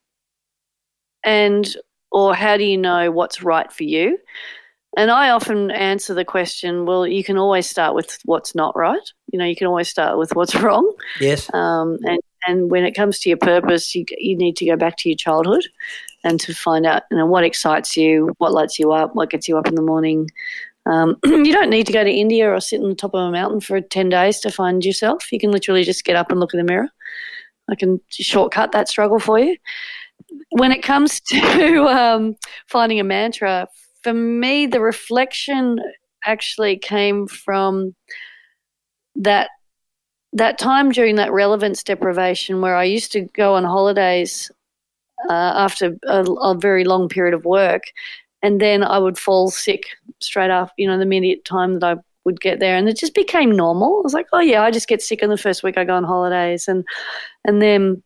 And 1.23 1.67
or 2.11 2.35
how 2.35 2.57
do 2.57 2.63
you 2.63 2.77
know 2.77 3.11
what's 3.11 3.41
right 3.41 3.71
for 3.71 3.83
you? 3.83 4.17
And 4.97 5.09
I 5.09 5.29
often 5.29 5.71
answer 5.71 6.13
the 6.13 6.25
question, 6.25 6.85
well, 6.85 7.07
you 7.07 7.23
can 7.23 7.37
always 7.37 7.69
start 7.69 7.95
with 7.95 8.17
what's 8.25 8.53
not 8.53 8.75
right. 8.75 9.01
You 9.31 9.39
know, 9.39 9.45
you 9.45 9.55
can 9.55 9.67
always 9.67 9.87
start 9.87 10.17
with 10.17 10.35
what's 10.35 10.55
wrong. 10.55 10.91
Yes. 11.19 11.53
Um, 11.53 11.97
and, 12.03 12.19
and 12.45 12.69
when 12.69 12.83
it 12.83 12.93
comes 12.93 13.19
to 13.19 13.29
your 13.29 13.37
purpose, 13.37 13.95
you, 13.95 14.05
you 14.17 14.35
need 14.35 14.57
to 14.57 14.65
go 14.65 14.75
back 14.75 14.97
to 14.97 15.09
your 15.09 15.15
childhood 15.15 15.65
and 16.23 16.39
to 16.41 16.53
find 16.53 16.85
out, 16.85 17.03
you 17.09 17.17
know, 17.17 17.25
what 17.25 17.45
excites 17.45 17.95
you, 17.95 18.33
what 18.37 18.51
lights 18.51 18.79
you 18.79 18.91
up, 18.91 19.15
what 19.15 19.29
gets 19.29 19.47
you 19.47 19.57
up 19.57 19.67
in 19.67 19.75
the 19.75 19.81
morning. 19.81 20.29
Um, 20.85 21.17
you 21.25 21.53
don't 21.53 21.69
need 21.69 21.87
to 21.87 21.93
go 21.93 22.03
to 22.03 22.11
India 22.11 22.51
or 22.51 22.59
sit 22.59 22.81
on 22.81 22.89
the 22.89 22.95
top 22.95 23.13
of 23.13 23.21
a 23.21 23.31
mountain 23.31 23.61
for 23.61 23.79
10 23.79 24.09
days 24.09 24.39
to 24.41 24.51
find 24.51 24.83
yourself. 24.83 25.31
You 25.31 25.39
can 25.39 25.51
literally 25.51 25.83
just 25.83 26.03
get 26.03 26.17
up 26.17 26.31
and 26.31 26.39
look 26.39 26.53
in 26.53 26.57
the 26.57 26.65
mirror. 26.65 26.89
I 27.69 27.75
can 27.75 28.01
shortcut 28.09 28.73
that 28.73 28.89
struggle 28.89 29.19
for 29.19 29.39
you. 29.39 29.55
When 30.49 30.73
it 30.73 30.83
comes 30.83 31.19
to 31.29 31.85
um, 31.87 32.35
finding 32.67 32.99
a 32.99 33.05
mantra, 33.05 33.67
for 34.03 34.13
me, 34.13 34.65
the 34.65 34.81
reflection 34.81 35.79
actually 36.25 36.77
came 36.77 37.27
from 37.27 37.95
that 39.15 39.49
that 40.33 40.57
time 40.57 40.91
during 40.91 41.15
that 41.15 41.31
relevance 41.33 41.83
deprivation 41.83 42.61
where 42.61 42.75
I 42.75 42.85
used 42.85 43.11
to 43.11 43.21
go 43.21 43.55
on 43.55 43.65
holidays 43.65 44.49
uh, 45.29 45.33
after 45.33 45.97
a, 46.07 46.23
a, 46.23 46.55
very 46.55 46.85
long 46.85 47.09
period 47.09 47.33
of 47.33 47.43
work, 47.43 47.83
and 48.41 48.61
then 48.61 48.81
I 48.81 48.97
would 48.97 49.19
fall 49.19 49.51
sick 49.51 49.83
straight 50.19 50.49
after, 50.49 50.73
you 50.77 50.87
know, 50.87 50.95
the 50.95 51.03
immediate 51.03 51.43
time 51.43 51.79
that 51.79 51.97
I 51.97 52.01
would 52.23 52.39
get 52.39 52.59
there, 52.59 52.77
and 52.77 52.87
it 52.87 52.97
just 52.97 53.13
became 53.13 53.51
normal. 53.51 53.99
I 53.99 54.01
was 54.03 54.13
like, 54.13 54.27
oh 54.31 54.39
yeah, 54.39 54.63
I 54.63 54.71
just 54.71 54.87
get 54.87 55.01
sick 55.01 55.21
in 55.21 55.29
the 55.29 55.37
first 55.37 55.63
week 55.63 55.77
I 55.77 55.83
go 55.83 55.95
on 55.95 56.03
holidays, 56.03 56.67
and 56.67 56.85
and 57.43 57.61
then 57.61 58.01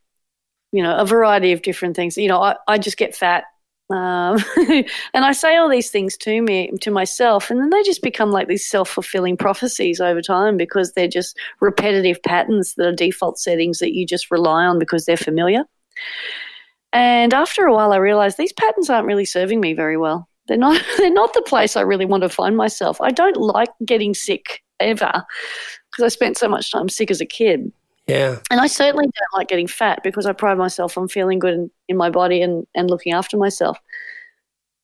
you 0.72 0.82
know 0.82 0.98
a 0.98 1.06
variety 1.06 1.52
of 1.52 1.62
different 1.62 1.96
things. 1.96 2.18
You 2.18 2.28
know, 2.28 2.42
I, 2.42 2.56
I 2.68 2.78
just 2.78 2.98
get 2.98 3.16
fat 3.16 3.46
um, 3.92 4.38
and 5.14 5.26
I 5.26 5.32
say 5.32 5.58
all 5.58 5.70
these 5.70 5.92
things 5.92 6.18
to 6.18 6.42
me, 6.42 6.72
to 6.82 6.92
myself, 6.92 7.52
and 7.52 7.60
then 7.60 7.70
they 7.70 7.84
just 7.84 8.02
become 8.02 8.32
like 8.32 8.48
these 8.48 8.68
self 8.68 8.90
fulfilling 8.90 9.38
prophecies 9.38 10.02
over 10.02 10.22
time 10.22 10.58
because 10.58 10.94
they're 10.94 11.08
just 11.08 11.38
repetitive 11.60 12.22
patterns 12.24 12.74
that 12.76 12.88
are 12.88 12.96
default 12.96 13.38
settings 13.38 13.80
that 13.80 13.94
you 13.94 14.06
just 14.06 14.32
rely 14.32 14.66
on 14.66 14.80
because 14.80 15.06
they're 15.06 15.18
familiar. 15.18 15.64
And 16.94 17.34
after 17.34 17.66
a 17.66 17.74
while, 17.74 17.92
I 17.92 17.98
realized 17.98 18.38
these 18.38 18.54
patterns 18.54 18.90
aren't 18.90 19.08
really 19.08 19.26
serving 19.26 19.60
me 19.60 19.74
very 19.74 19.98
well. 19.98 20.28
They're 20.48 20.58
not. 20.58 20.82
They're 20.98 21.12
not 21.12 21.34
the 21.34 21.42
place 21.42 21.76
I 21.76 21.82
really 21.82 22.06
want 22.06 22.24
to 22.24 22.30
find 22.30 22.56
myself. 22.56 23.00
I 23.02 23.12
don't 23.12 23.38
like 23.38 23.70
getting 23.84 24.14
sick 24.14 24.64
ever 24.80 25.24
because 25.92 26.04
I 26.04 26.08
spent 26.08 26.38
so 26.38 26.48
much 26.48 26.72
time 26.72 26.90
sick 26.90 27.12
as 27.12 27.22
a 27.22 27.26
kid. 27.26 27.72
Yeah. 28.08 28.40
And 28.52 28.62
I 28.62 28.68
certainly 28.68 29.06
don't 29.06 29.40
like 29.40 29.48
getting 29.48 29.68
fat 29.68 30.02
because 30.04 30.26
I 30.26 30.34
pride 30.34 30.58
myself 30.58 30.98
on 30.98 31.08
feeling 31.08 31.40
good 31.40 31.54
in, 31.54 31.72
in 31.88 31.98
my 31.98 32.10
body 32.10 32.42
and, 32.42 32.68
and 32.76 32.90
looking 32.90 33.14
after 33.14 33.36
myself. 33.38 33.80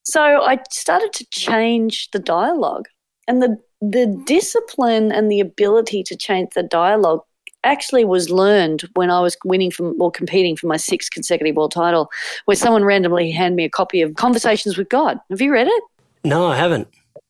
So 0.03 0.21
I 0.21 0.60
started 0.71 1.13
to 1.13 1.25
change 1.29 2.10
the 2.12 2.19
dialogue. 2.19 2.88
And 3.27 3.41
the 3.41 3.57
the 3.81 4.05
discipline 4.25 5.12
and 5.12 5.31
the 5.31 5.39
ability 5.39 6.03
to 6.03 6.15
change 6.15 6.49
the 6.53 6.63
dialogue 6.63 7.21
actually 7.63 8.05
was 8.05 8.29
learned 8.29 8.81
when 8.93 9.10
I 9.10 9.19
was 9.21 9.38
winning 9.43 9.71
from 9.71 9.99
or 10.01 10.12
competing 10.12 10.55
for 10.55 10.67
my 10.67 10.77
sixth 10.77 11.12
consecutive 11.12 11.55
world 11.55 11.71
title, 11.71 12.10
where 12.45 12.55
someone 12.55 12.84
randomly 12.84 13.31
handed 13.31 13.55
me 13.55 13.65
a 13.65 13.69
copy 13.69 14.01
of 14.01 14.15
Conversations 14.15 14.77
with 14.77 14.89
God. 14.89 15.19
Have 15.29 15.41
you 15.41 15.51
read 15.51 15.67
it? 15.67 15.84
No, 16.23 16.47
I 16.47 16.57
haven't. 16.57 16.88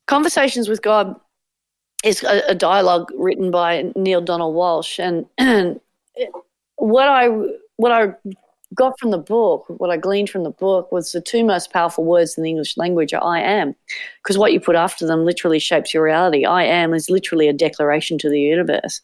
Conversations 0.07 0.67
with 0.67 0.81
God 0.81 1.15
is 2.03 2.23
a, 2.23 2.41
a, 2.49 2.55
dialogue 2.55 3.11
written 3.15 3.51
by 3.51 3.91
Neale 3.95 4.21
Donald 4.21 4.55
Walsch, 4.55 4.99
and, 4.99 5.25
and 5.37 5.79
what 6.77 7.07
I 7.07 7.27
what 7.77 7.91
I 7.91 8.13
got 8.73 8.97
from 8.99 9.11
the 9.11 9.17
book, 9.17 9.65
what 9.67 9.89
I 9.89 9.97
gleaned 9.97 10.29
from 10.29 10.43
the 10.43 10.51
book, 10.51 10.91
was 10.91 11.11
the 11.11 11.21
two 11.21 11.43
most 11.43 11.71
powerful 11.71 12.05
words 12.05 12.37
in 12.37 12.43
the 12.43 12.49
English 12.49 12.77
language 12.77 13.13
are 13.13 13.23
I 13.23 13.41
am. 13.41 13.75
Because 14.23 14.37
what 14.37 14.53
you 14.53 14.59
put 14.59 14.75
after 14.75 15.05
them 15.05 15.25
literally 15.25 15.59
shapes 15.59 15.93
your 15.93 16.03
reality. 16.03 16.45
I 16.45 16.63
am 16.63 16.93
is 16.93 17.09
literally 17.09 17.47
a 17.47 17.53
declaration 17.53 18.17
to 18.19 18.29
the 18.29 18.39
universe. 18.39 19.01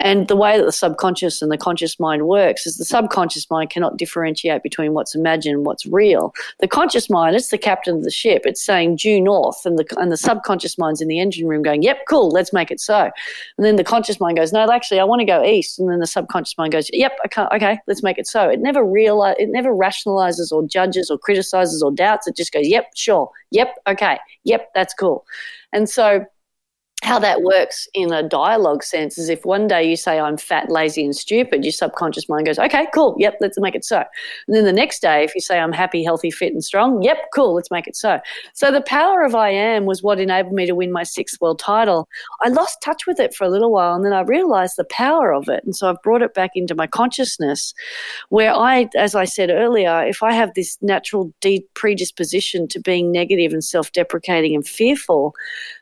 And 0.00 0.28
the 0.28 0.36
way 0.36 0.56
that 0.56 0.64
the 0.64 0.72
subconscious 0.72 1.42
and 1.42 1.50
the 1.50 1.58
conscious 1.58 1.98
mind 1.98 2.26
works 2.26 2.66
is 2.66 2.76
the 2.76 2.84
subconscious 2.84 3.50
mind 3.50 3.70
cannot 3.70 3.96
differentiate 3.96 4.62
between 4.62 4.94
what's 4.94 5.14
imagined 5.14 5.56
and 5.56 5.66
what's 5.66 5.86
real. 5.86 6.32
The 6.60 6.68
conscious 6.68 7.10
mind, 7.10 7.34
it's 7.34 7.48
the 7.48 7.58
captain 7.58 7.96
of 7.96 8.04
the 8.04 8.10
ship. 8.10 8.42
It's 8.44 8.64
saying 8.64 8.96
due 8.96 9.20
north, 9.20 9.66
and 9.66 9.78
the 9.78 9.84
and 9.98 10.12
the 10.12 10.16
subconscious 10.16 10.78
mind's 10.78 11.00
in 11.00 11.08
the 11.08 11.18
engine 11.18 11.48
room 11.48 11.62
going, 11.62 11.82
"Yep, 11.82 11.98
cool, 12.08 12.28
let's 12.30 12.52
make 12.52 12.70
it 12.70 12.80
so." 12.80 13.10
And 13.56 13.66
then 13.66 13.76
the 13.76 13.84
conscious 13.84 14.20
mind 14.20 14.36
goes, 14.36 14.52
"No, 14.52 14.70
actually, 14.70 15.00
I 15.00 15.04
want 15.04 15.20
to 15.20 15.26
go 15.26 15.44
east." 15.44 15.78
And 15.78 15.90
then 15.90 15.98
the 15.98 16.06
subconscious 16.06 16.56
mind 16.56 16.72
goes, 16.72 16.90
"Yep, 16.92 17.18
okay, 17.26 17.46
okay, 17.54 17.78
let's 17.86 18.02
make 18.02 18.18
it 18.18 18.26
so." 18.26 18.48
It 18.48 18.60
never 18.60 18.84
realize, 18.84 19.36
it 19.38 19.48
never 19.48 19.74
rationalizes 19.74 20.52
or 20.52 20.66
judges 20.66 21.10
or 21.10 21.18
criticizes 21.18 21.82
or 21.82 21.90
doubts. 21.90 22.26
It 22.26 22.36
just 22.36 22.52
goes, 22.52 22.68
"Yep, 22.68 22.90
sure, 22.94 23.30
yep, 23.50 23.74
okay, 23.88 24.18
yep, 24.44 24.70
that's 24.74 24.94
cool." 24.94 25.24
And 25.72 25.88
so 25.88 26.24
how 27.02 27.18
that 27.18 27.42
works 27.42 27.86
in 27.94 28.12
a 28.12 28.22
dialogue 28.22 28.82
sense 28.82 29.18
is 29.18 29.28
if 29.28 29.44
one 29.44 29.68
day 29.68 29.88
you 29.88 29.96
say 29.96 30.18
I'm 30.18 30.36
fat, 30.36 30.70
lazy, 30.70 31.04
and 31.04 31.14
stupid, 31.14 31.64
your 31.64 31.72
subconscious 31.72 32.28
mind 32.28 32.46
goes, 32.46 32.58
okay, 32.58 32.86
cool, 32.92 33.14
yep, 33.18 33.36
let's 33.40 33.58
make 33.58 33.74
it 33.74 33.84
so. 33.84 34.04
And 34.46 34.56
then 34.56 34.64
the 34.64 34.72
next 34.72 35.00
day, 35.00 35.22
if 35.22 35.34
you 35.34 35.40
say 35.40 35.60
I'm 35.60 35.72
happy, 35.72 36.02
healthy, 36.02 36.30
fit, 36.30 36.52
and 36.52 36.62
strong, 36.62 37.02
yep, 37.02 37.18
cool, 37.34 37.54
let's 37.54 37.70
make 37.70 37.86
it 37.86 37.96
so. 37.96 38.18
So 38.52 38.72
the 38.72 38.80
power 38.80 39.22
of 39.22 39.34
I 39.34 39.50
am 39.50 39.84
was 39.84 40.02
what 40.02 40.18
enabled 40.18 40.54
me 40.54 40.66
to 40.66 40.74
win 40.74 40.90
my 40.90 41.04
sixth 41.04 41.40
world 41.40 41.58
title. 41.58 42.08
I 42.42 42.48
lost 42.48 42.82
touch 42.82 43.06
with 43.06 43.20
it 43.20 43.34
for 43.34 43.44
a 43.44 43.50
little 43.50 43.70
while, 43.70 43.94
and 43.94 44.04
then 44.04 44.12
I 44.12 44.20
realized 44.20 44.76
the 44.76 44.84
power 44.84 45.32
of 45.32 45.48
it, 45.48 45.62
and 45.64 45.76
so 45.76 45.88
I've 45.88 46.02
brought 46.02 46.22
it 46.22 46.34
back 46.34 46.50
into 46.54 46.74
my 46.74 46.86
consciousness, 46.86 47.74
where 48.28 48.52
I, 48.52 48.88
as 48.96 49.14
I 49.14 49.24
said 49.24 49.50
earlier, 49.50 50.04
if 50.04 50.22
I 50.22 50.32
have 50.32 50.52
this 50.54 50.76
natural 50.82 51.32
predisposition 51.74 52.66
to 52.68 52.80
being 52.80 53.12
negative 53.12 53.52
and 53.52 53.62
self-deprecating 53.62 54.54
and 54.54 54.66
fearful 54.66 55.34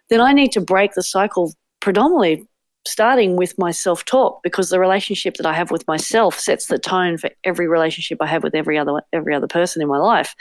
then 0.09 0.21
I 0.21 0.33
need 0.33 0.53
to 0.53 0.61
break 0.61 0.93
the 0.95 1.03
cycle 1.03 1.53
predominantly 1.81 2.47
starting 2.87 3.37
with 3.37 3.59
my 3.59 3.71
self 3.71 4.05
talk 4.05 4.43
because 4.43 4.71
the 4.71 4.81
relationship 4.81 5.35
that 5.35 5.47
I 5.47 5.53
have 5.53 5.71
with 5.71 5.87
myself 5.87 6.39
sets 6.39 6.67
the 6.67 6.79
tone 6.79 7.19
for 7.19 7.31
every 7.45 7.69
relationship 7.69 8.19
I 8.21 8.27
have 8.27 8.43
with 8.43 8.55
every 8.55 8.79
other 8.79 9.03
every 9.13 9.35
other 9.35 9.49
person 9.49 9.83
in 9.83 9.89
my 9.89 9.99
life. 9.99 10.35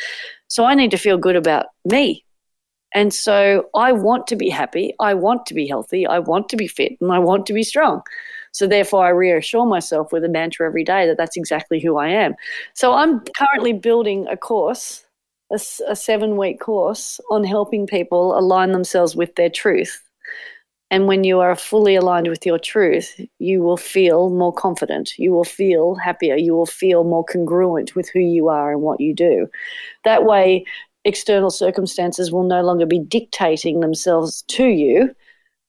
So 0.48 0.66
I 0.66 0.76
need 0.76 0.92
to 0.92 0.98
feel 0.98 1.18
good 1.18 1.36
about 1.36 1.68
me. 1.84 2.24
And 2.94 3.14
so 3.14 3.68
I 3.76 3.92
want 3.92 4.28
to 4.28 4.38
be 4.38 4.50
happy, 4.50 4.94
I 5.02 5.16
want 5.16 5.46
to 5.48 5.54
be 5.54 5.68
healthy, 5.68 6.08
I 6.08 6.20
want 6.20 6.48
to 6.50 6.56
be 6.56 6.68
fit, 6.68 6.94
and 7.02 7.12
I 7.12 7.20
want 7.20 7.46
to 7.48 7.54
be 7.54 7.64
strong. 7.64 8.02
So 8.54 8.68
therefore 8.68 9.06
I 9.06 9.10
reassure 9.10 9.66
myself 9.66 10.14
with 10.14 10.24
a 10.24 10.30
mantra 10.30 10.66
every 10.66 10.86
day 10.86 11.06
that 11.08 11.18
that's 11.18 11.36
exactly 11.36 11.82
who 11.82 11.98
I 11.98 12.08
am. 12.08 12.36
So 12.74 12.94
I'm 12.94 13.22
currently 13.38 13.74
building 13.74 14.28
a 14.30 14.38
course 14.38 15.04
a, 15.52 15.60
a 15.88 15.96
seven 15.96 16.38
week 16.38 16.60
course 16.60 17.20
on 17.30 17.44
helping 17.44 17.88
people 17.88 18.38
align 18.38 18.72
themselves 18.72 19.16
with 19.16 19.36
their 19.36 19.50
truth. 19.50 20.02
And 20.92 21.08
when 21.08 21.24
you 21.24 21.40
are 21.40 21.56
fully 21.56 21.96
aligned 21.96 22.28
with 22.28 22.46
your 22.46 22.60
truth, 22.60 23.20
you 23.40 23.62
will 23.62 23.78
feel 23.78 24.30
more 24.30 24.54
confident. 24.54 25.18
You 25.18 25.32
will 25.32 25.44
feel 25.44 25.96
happier. 25.96 26.36
You 26.36 26.54
will 26.54 26.68
feel 26.68 27.04
more 27.04 27.26
congruent 27.26 27.96
with 27.96 28.10
who 28.10 28.20
you 28.20 28.50
are 28.50 28.72
and 28.72 28.82
what 28.82 29.00
you 29.00 29.14
do. 29.14 29.48
That 30.04 30.26
way, 30.26 30.66
external 31.04 31.50
circumstances 31.50 32.32
will 32.32 32.44
no 32.44 32.62
longer 32.62 32.86
be 32.86 33.00
dictating 33.00 33.80
themselves 33.80 34.44
to 34.50 34.66
you, 34.66 35.14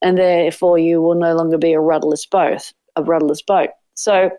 and 0.03 0.18
therefore 0.18 0.79
you 0.79 1.01
will 1.01 1.14
no 1.14 1.35
longer 1.35 1.57
be 1.57 1.72
a 1.72 1.81
rudderless 1.81 2.27
boat. 2.27 2.72
A 2.97 3.03
rudderless 3.03 3.43
boat. 3.43 3.70
So 3.95 4.31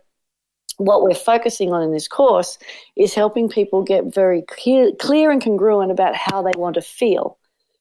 what 0.77 1.03
we're 1.03 1.15
focusing 1.15 1.73
on 1.73 1.81
in 1.81 1.91
this 1.91 2.07
course 2.07 2.57
is 2.95 3.13
helping 3.13 3.49
people 3.49 3.83
get 3.83 4.13
very 4.13 4.43
clear, 4.43 4.91
clear 4.99 5.31
and 5.31 5.41
congruent 5.41 5.91
about 5.91 6.15
how 6.15 6.41
they 6.41 6.51
want 6.55 6.75
to 6.75 6.81
feel. 6.81 7.37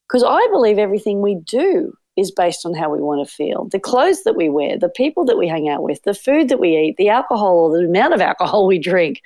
Because 0.09 0.24
I 0.26 0.47
believe 0.51 0.78
everything 0.78 1.20
we 1.20 1.34
do 1.34 1.92
is 2.16 2.30
based 2.30 2.64
on 2.64 2.74
how 2.74 2.90
we 2.90 3.01
want 3.01 3.26
to 3.26 3.34
feel. 3.34 3.68
The 3.70 3.78
clothes 3.78 4.24
that 4.24 4.36
we 4.36 4.49
wear, 4.49 4.78
the 4.78 4.88
people 4.88 5.24
that 5.26 5.36
we 5.36 5.47
hang 5.47 5.68
out 5.68 5.82
with, 5.82 6.03
the 6.05 6.14
food 6.14 6.49
that 6.49 6.61
we 6.61 6.76
eat, 6.76 6.97
the 6.97 7.11
alcohol 7.11 7.57
or 7.57 7.76
the 7.76 7.84
amount 7.84 8.14
of 8.14 8.20
alcohol 8.20 8.66
we 8.66 8.78
drink. 8.78 9.20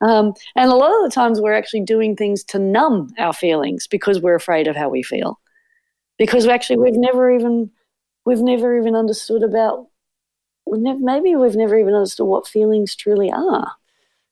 Um, 0.00 0.34
and 0.54 0.70
a 0.70 0.76
lot 0.76 0.94
of 0.94 1.02
the 1.02 1.12
times 1.12 1.40
we're 1.40 1.54
actually 1.54 1.80
doing 1.80 2.14
things 2.14 2.44
to 2.44 2.58
numb 2.58 3.12
our 3.18 3.32
feelings 3.32 3.88
because 3.88 4.20
we're 4.20 4.36
afraid 4.36 4.68
of 4.68 4.76
how 4.76 4.88
we 4.88 5.02
feel. 5.02 5.40
Because 6.18 6.46
actually 6.46 6.78
we've 6.78 6.94
never 6.94 7.30
even 7.30 7.70
we've 8.24 8.40
never 8.40 8.78
even 8.78 8.94
understood 8.94 9.42
about 9.42 9.87
maybe 10.70 11.36
we've 11.36 11.56
never 11.56 11.78
even 11.78 11.94
understood 11.94 12.26
what 12.26 12.46
feelings 12.46 12.94
truly 12.94 13.30
are. 13.30 13.72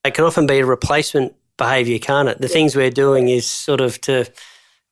It 0.04 0.14
can 0.14 0.24
often 0.24 0.46
be 0.46 0.58
a 0.58 0.66
replacement 0.66 1.34
behaviour, 1.56 1.98
can't 1.98 2.28
it? 2.28 2.40
The 2.40 2.48
yeah. 2.48 2.52
things 2.52 2.76
we're 2.76 2.90
doing 2.90 3.28
is 3.28 3.50
sort 3.50 3.80
of 3.80 4.00
to 4.02 4.24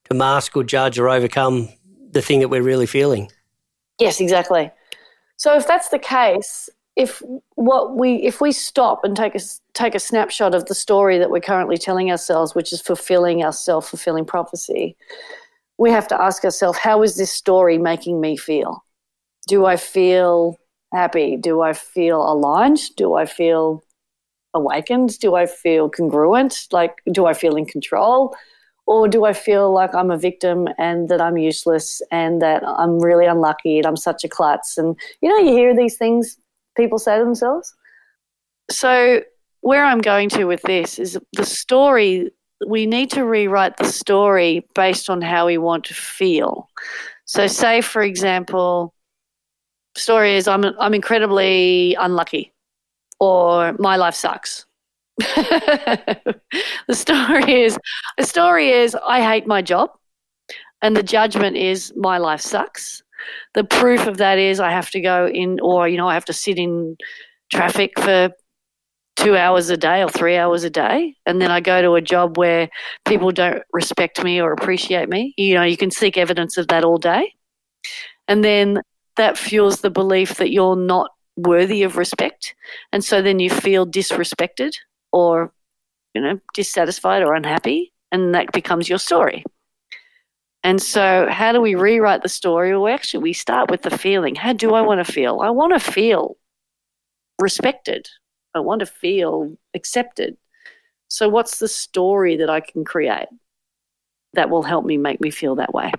to 0.04 0.14
mask 0.14 0.56
or 0.56 0.64
judge 0.64 0.98
or 0.98 1.08
overcome 1.08 1.68
the 2.10 2.22
thing 2.22 2.40
that 2.40 2.48
we're 2.48 2.62
really 2.62 2.86
feeling. 2.86 3.30
Yes, 3.98 4.20
exactly. 4.20 4.70
So 5.36 5.56
if 5.56 5.66
that's 5.66 5.88
the 5.88 5.98
case, 5.98 6.68
if 6.96 7.22
what 7.54 7.96
we 7.96 8.16
if 8.16 8.40
we 8.40 8.52
stop 8.52 9.04
and 9.04 9.16
take 9.16 9.34
a 9.34 9.40
take 9.72 9.94
a 9.94 10.00
snapshot 10.00 10.54
of 10.54 10.66
the 10.66 10.74
story 10.74 11.18
that 11.18 11.30
we're 11.30 11.40
currently 11.40 11.76
telling 11.76 12.10
ourselves, 12.10 12.54
which 12.54 12.72
is 12.72 12.80
fulfilling 12.80 13.42
our 13.42 13.52
self 13.52 13.88
fulfilling 13.88 14.24
prophecy, 14.24 14.96
we 15.78 15.90
have 15.90 16.06
to 16.08 16.20
ask 16.20 16.44
ourselves, 16.44 16.78
how 16.78 17.02
is 17.02 17.16
this 17.16 17.32
story 17.32 17.78
making 17.78 18.20
me 18.20 18.36
feel? 18.36 18.84
Do 19.48 19.66
I 19.66 19.76
feel 19.76 20.56
happy? 20.94 21.36
Do 21.36 21.60
I 21.62 21.72
feel 21.72 22.22
aligned? 22.22 22.80
Do 22.96 23.14
I 23.14 23.26
feel 23.26 23.84
awakened? 24.54 25.18
Do 25.18 25.34
I 25.34 25.46
feel 25.46 25.90
congruent? 25.90 26.68
Like, 26.72 27.02
do 27.10 27.26
I 27.26 27.34
feel 27.34 27.56
in 27.56 27.66
control? 27.66 28.34
Or 28.86 29.08
do 29.08 29.24
I 29.24 29.32
feel 29.32 29.72
like 29.72 29.94
I'm 29.94 30.10
a 30.10 30.18
victim 30.18 30.68
and 30.78 31.08
that 31.08 31.20
I'm 31.20 31.38
useless 31.38 32.02
and 32.10 32.42
that 32.42 32.62
I'm 32.66 32.98
really 32.98 33.26
unlucky 33.26 33.78
and 33.78 33.86
I'm 33.86 33.96
such 33.96 34.24
a 34.24 34.28
klutz? 34.28 34.76
And 34.76 34.96
you 35.22 35.28
know, 35.28 35.38
you 35.38 35.56
hear 35.56 35.74
these 35.74 35.96
things 35.96 36.36
people 36.76 36.98
say 36.98 37.18
to 37.18 37.24
themselves. 37.24 37.74
So, 38.70 39.22
where 39.60 39.84
I'm 39.84 40.00
going 40.00 40.28
to 40.30 40.44
with 40.44 40.62
this 40.62 40.98
is 40.98 41.18
the 41.32 41.46
story, 41.46 42.30
we 42.66 42.86
need 42.86 43.10
to 43.12 43.24
rewrite 43.24 43.78
the 43.78 43.84
story 43.84 44.66
based 44.74 45.08
on 45.08 45.22
how 45.22 45.46
we 45.46 45.56
want 45.58 45.84
to 45.84 45.94
feel. 45.94 46.68
So, 47.24 47.46
say, 47.46 47.80
for 47.80 48.02
example, 48.02 48.93
story 49.96 50.36
is 50.36 50.48
I'm 50.48 50.64
I'm 50.78 50.94
incredibly 50.94 51.94
unlucky, 51.94 52.52
or 53.20 53.74
my 53.78 53.96
life 53.96 54.14
sucks. 54.14 54.66
the 55.18 56.42
story 56.90 57.62
is 57.62 57.78
the 58.18 58.24
story 58.24 58.70
is 58.70 58.96
I 59.06 59.20
hate 59.20 59.46
my 59.46 59.62
job, 59.62 59.90
and 60.82 60.96
the 60.96 61.02
judgment 61.02 61.56
is 61.56 61.92
my 61.96 62.18
life 62.18 62.40
sucks. 62.40 63.02
The 63.54 63.64
proof 63.64 64.06
of 64.06 64.18
that 64.18 64.38
is 64.38 64.60
I 64.60 64.70
have 64.70 64.90
to 64.90 65.00
go 65.00 65.28
in, 65.28 65.60
or 65.60 65.88
you 65.88 65.96
know, 65.96 66.08
I 66.08 66.14
have 66.14 66.24
to 66.26 66.32
sit 66.32 66.58
in 66.58 66.96
traffic 67.52 67.98
for 67.98 68.30
two 69.16 69.36
hours 69.36 69.70
a 69.70 69.76
day 69.76 70.02
or 70.02 70.08
three 70.08 70.36
hours 70.36 70.64
a 70.64 70.70
day, 70.70 71.14
and 71.26 71.40
then 71.40 71.50
I 71.50 71.60
go 71.60 71.80
to 71.80 71.94
a 71.94 72.00
job 72.00 72.36
where 72.36 72.68
people 73.04 73.30
don't 73.30 73.62
respect 73.72 74.22
me 74.22 74.40
or 74.40 74.52
appreciate 74.52 75.08
me. 75.08 75.34
You 75.36 75.54
know, 75.54 75.62
you 75.62 75.76
can 75.76 75.90
seek 75.90 76.16
evidence 76.16 76.56
of 76.56 76.68
that 76.68 76.84
all 76.84 76.98
day. 76.98 77.32
And 78.26 78.42
then 78.42 78.80
that 79.16 79.38
fuels 79.38 79.80
the 79.80 79.90
belief 79.90 80.36
that 80.36 80.52
you're 80.52 80.76
not 80.76 81.10
worthy 81.36 81.82
of 81.82 81.96
respect. 81.96 82.54
And 82.92 83.04
so 83.04 83.22
then 83.22 83.38
you 83.38 83.50
feel 83.50 83.86
disrespected 83.86 84.74
or, 85.12 85.52
you 86.14 86.20
know, 86.20 86.40
dissatisfied 86.54 87.22
or 87.22 87.34
unhappy. 87.34 87.92
And 88.12 88.34
that 88.34 88.52
becomes 88.52 88.88
your 88.88 88.98
story. 88.98 89.44
And 90.62 90.80
so, 90.80 91.28
how 91.30 91.52
do 91.52 91.60
we 91.60 91.74
rewrite 91.74 92.22
the 92.22 92.28
story? 92.28 92.76
Well, 92.76 92.92
actually, 92.92 93.22
we 93.22 93.34
start 93.34 93.70
with 93.70 93.82
the 93.82 93.96
feeling. 93.96 94.34
How 94.34 94.54
do 94.54 94.72
I 94.74 94.80
want 94.80 95.04
to 95.04 95.12
feel? 95.12 95.40
I 95.40 95.50
want 95.50 95.74
to 95.74 95.92
feel 95.92 96.36
respected. 97.38 98.08
I 98.54 98.60
want 98.60 98.80
to 98.80 98.86
feel 98.86 99.56
accepted. 99.74 100.38
So, 101.08 101.28
what's 101.28 101.58
the 101.58 101.68
story 101.68 102.36
that 102.36 102.48
I 102.48 102.60
can 102.60 102.82
create 102.82 103.28
that 104.32 104.48
will 104.48 104.62
help 104.62 104.86
me 104.86 104.96
make 104.96 105.20
me 105.20 105.30
feel 105.30 105.56
that 105.56 105.74
way? 105.74 105.92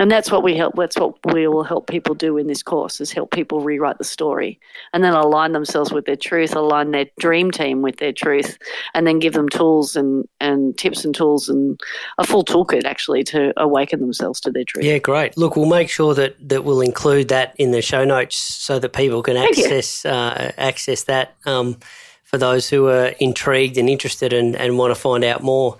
And 0.00 0.10
that's 0.10 0.32
what 0.32 0.42
we 0.42 0.56
help 0.56 0.74
that's 0.76 0.96
what 0.96 1.14
we 1.32 1.46
will 1.46 1.62
help 1.62 1.86
people 1.86 2.14
do 2.14 2.38
in 2.38 2.46
this 2.46 2.62
course 2.62 3.00
is 3.02 3.12
help 3.12 3.30
people 3.30 3.60
rewrite 3.60 3.98
the 3.98 4.04
story. 4.04 4.58
And 4.94 5.04
then 5.04 5.12
align 5.12 5.52
themselves 5.52 5.92
with 5.92 6.06
their 6.06 6.16
truth 6.16 6.56
align 6.56 6.90
their 6.90 7.06
dream 7.20 7.50
team 7.50 7.82
with 7.82 7.98
their 7.98 8.12
truth 8.12 8.58
and 8.94 9.06
then 9.06 9.18
give 9.18 9.34
them 9.34 9.48
tools 9.48 9.94
and 9.94 10.26
and 10.40 10.76
tips 10.78 11.04
and 11.04 11.14
tools 11.14 11.48
and 11.50 11.78
a 12.16 12.26
full 12.26 12.44
toolkit 12.44 12.84
actually 12.84 13.22
to 13.24 13.52
awaken 13.58 14.00
themselves 14.00 14.40
to 14.40 14.50
their 14.50 14.64
truth. 14.64 14.84
Yeah 14.84 14.98
great. 14.98 15.36
Look 15.36 15.54
we'll 15.54 15.66
make 15.66 15.90
sure 15.90 16.14
that 16.14 16.36
that 16.48 16.64
we'll 16.64 16.80
include 16.80 17.28
that 17.28 17.54
in 17.58 17.70
the 17.70 17.82
show 17.82 18.04
notes 18.04 18.36
so 18.36 18.78
that 18.78 18.94
people 18.94 19.22
can 19.22 19.36
Thank 19.36 19.58
access 19.58 20.06
uh, 20.06 20.52
access 20.56 21.04
that 21.04 21.36
um, 21.44 21.76
for 22.24 22.38
those 22.38 22.70
who 22.70 22.86
are 22.86 23.08
intrigued 23.18 23.76
and 23.76 23.90
interested 23.90 24.32
and, 24.32 24.56
and 24.56 24.78
want 24.78 24.92
to 24.92 24.94
find 24.98 25.24
out 25.24 25.42
more 25.42 25.78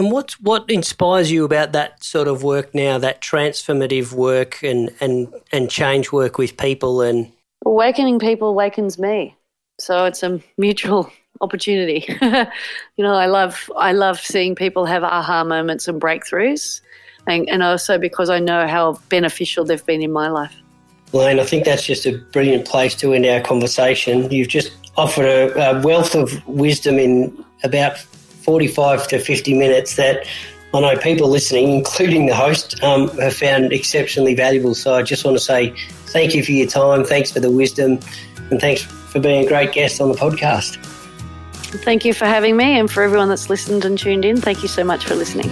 and 0.00 0.10
what 0.10 0.32
what 0.40 0.68
inspires 0.70 1.30
you 1.30 1.44
about 1.44 1.72
that 1.72 2.02
sort 2.02 2.26
of 2.26 2.42
work 2.42 2.74
now, 2.74 2.96
that 2.98 3.20
transformative 3.20 4.12
work 4.12 4.62
and 4.62 4.90
and 4.98 5.32
and 5.52 5.70
change 5.70 6.10
work 6.10 6.38
with 6.38 6.56
people 6.56 7.02
and 7.02 7.30
awakening 7.66 8.18
people 8.18 8.48
awakens 8.48 8.98
me. 8.98 9.36
So 9.78 10.06
it's 10.06 10.22
a 10.22 10.40
mutual 10.56 11.12
opportunity. 11.42 12.04
you 12.22 13.04
know, 13.04 13.14
I 13.14 13.26
love 13.26 13.70
I 13.76 13.92
love 13.92 14.18
seeing 14.18 14.54
people 14.54 14.86
have 14.86 15.04
aha 15.04 15.44
moments 15.44 15.86
and 15.86 16.00
breakthroughs, 16.00 16.80
and, 17.26 17.46
and 17.50 17.62
also 17.62 17.98
because 17.98 18.30
I 18.30 18.38
know 18.38 18.66
how 18.66 18.94
beneficial 19.10 19.66
they've 19.66 19.84
been 19.84 20.00
in 20.00 20.12
my 20.12 20.30
life. 20.30 20.54
Layne, 21.12 21.40
I 21.40 21.44
think 21.44 21.64
that's 21.64 21.84
just 21.84 22.06
a 22.06 22.16
brilliant 22.32 22.66
place 22.66 22.94
to 22.96 23.12
end 23.12 23.26
our 23.26 23.40
conversation. 23.40 24.30
You've 24.30 24.48
just 24.48 24.72
offered 24.96 25.26
a, 25.26 25.76
a 25.76 25.82
wealth 25.82 26.14
of 26.14 26.46
wisdom 26.48 26.98
in 26.98 27.44
about 27.64 27.98
45 28.42 29.08
to 29.08 29.18
50 29.18 29.54
minutes 29.54 29.96
that 29.96 30.26
I 30.72 30.80
know 30.80 30.96
people 30.96 31.28
listening, 31.28 31.70
including 31.70 32.26
the 32.26 32.34
host, 32.34 32.80
um, 32.82 33.08
have 33.18 33.34
found 33.34 33.72
exceptionally 33.72 34.34
valuable. 34.34 34.74
So 34.74 34.94
I 34.94 35.02
just 35.02 35.24
want 35.24 35.36
to 35.36 35.42
say 35.42 35.74
thank 36.06 36.34
you 36.34 36.44
for 36.44 36.52
your 36.52 36.68
time, 36.68 37.04
thanks 37.04 37.32
for 37.32 37.40
the 37.40 37.50
wisdom, 37.50 37.98
and 38.50 38.60
thanks 38.60 38.82
for 38.82 39.18
being 39.18 39.44
a 39.44 39.48
great 39.48 39.72
guest 39.72 40.00
on 40.00 40.12
the 40.12 40.14
podcast. 40.18 40.76
Thank 41.84 42.04
you 42.04 42.14
for 42.14 42.24
having 42.24 42.56
me, 42.56 42.78
and 42.78 42.90
for 42.90 43.02
everyone 43.02 43.28
that's 43.28 43.50
listened 43.50 43.84
and 43.84 43.98
tuned 43.98 44.24
in, 44.24 44.40
thank 44.40 44.62
you 44.62 44.68
so 44.68 44.84
much 44.84 45.04
for 45.06 45.14
listening. 45.16 45.48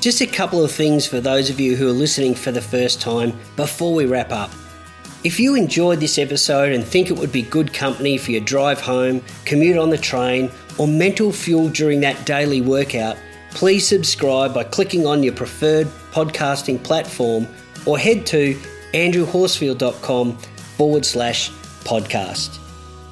Just 0.00 0.20
a 0.20 0.26
couple 0.26 0.64
of 0.64 0.70
things 0.70 1.06
for 1.06 1.20
those 1.20 1.50
of 1.50 1.60
you 1.60 1.76
who 1.76 1.88
are 1.88 1.92
listening 1.92 2.34
for 2.34 2.50
the 2.50 2.62
first 2.62 3.00
time 3.00 3.38
before 3.56 3.94
we 3.94 4.06
wrap 4.06 4.32
up. 4.32 4.50
If 5.24 5.40
you 5.40 5.56
enjoyed 5.56 5.98
this 5.98 6.16
episode 6.16 6.72
and 6.72 6.84
think 6.84 7.10
it 7.10 7.18
would 7.18 7.32
be 7.32 7.42
good 7.42 7.74
company 7.74 8.18
for 8.18 8.30
your 8.30 8.40
drive 8.40 8.80
home, 8.80 9.20
commute 9.44 9.76
on 9.76 9.90
the 9.90 9.98
train, 9.98 10.48
or 10.78 10.86
mental 10.86 11.32
fuel 11.32 11.68
during 11.70 11.98
that 12.00 12.24
daily 12.24 12.60
workout, 12.60 13.16
please 13.50 13.84
subscribe 13.84 14.54
by 14.54 14.62
clicking 14.62 15.06
on 15.06 15.24
your 15.24 15.32
preferred 15.32 15.88
podcasting 16.12 16.80
platform 16.84 17.48
or 17.84 17.98
head 17.98 18.26
to 18.26 18.54
andrewhorsfield.com 18.94 20.36
forward 20.36 21.04
slash 21.04 21.50
podcast. 21.82 22.56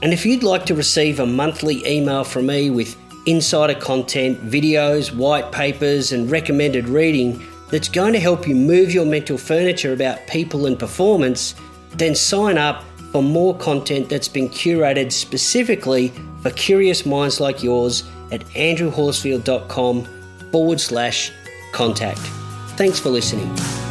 And 0.00 0.12
if 0.12 0.24
you'd 0.24 0.44
like 0.44 0.64
to 0.66 0.76
receive 0.76 1.18
a 1.18 1.26
monthly 1.26 1.84
email 1.88 2.22
from 2.22 2.46
me 2.46 2.70
with 2.70 2.96
insider 3.26 3.74
content, 3.74 4.40
videos, 4.48 5.12
white 5.12 5.50
papers, 5.50 6.12
and 6.12 6.30
recommended 6.30 6.88
reading 6.88 7.44
that's 7.68 7.88
going 7.88 8.12
to 8.12 8.20
help 8.20 8.46
you 8.46 8.54
move 8.54 8.94
your 8.94 9.04
mental 9.04 9.36
furniture 9.36 9.92
about 9.92 10.24
people 10.28 10.66
and 10.66 10.78
performance, 10.78 11.56
then 11.98 12.14
sign 12.14 12.58
up 12.58 12.84
for 13.12 13.22
more 13.22 13.56
content 13.56 14.08
that's 14.08 14.28
been 14.28 14.48
curated 14.48 15.12
specifically 15.12 16.12
for 16.42 16.50
curious 16.50 17.06
minds 17.06 17.40
like 17.40 17.62
yours 17.62 18.04
at 18.30 18.40
andrewhorsfield.com 18.50 20.06
forward 20.52 20.80
slash 20.80 21.32
contact. 21.72 22.20
Thanks 22.76 22.98
for 22.98 23.10
listening. 23.10 23.85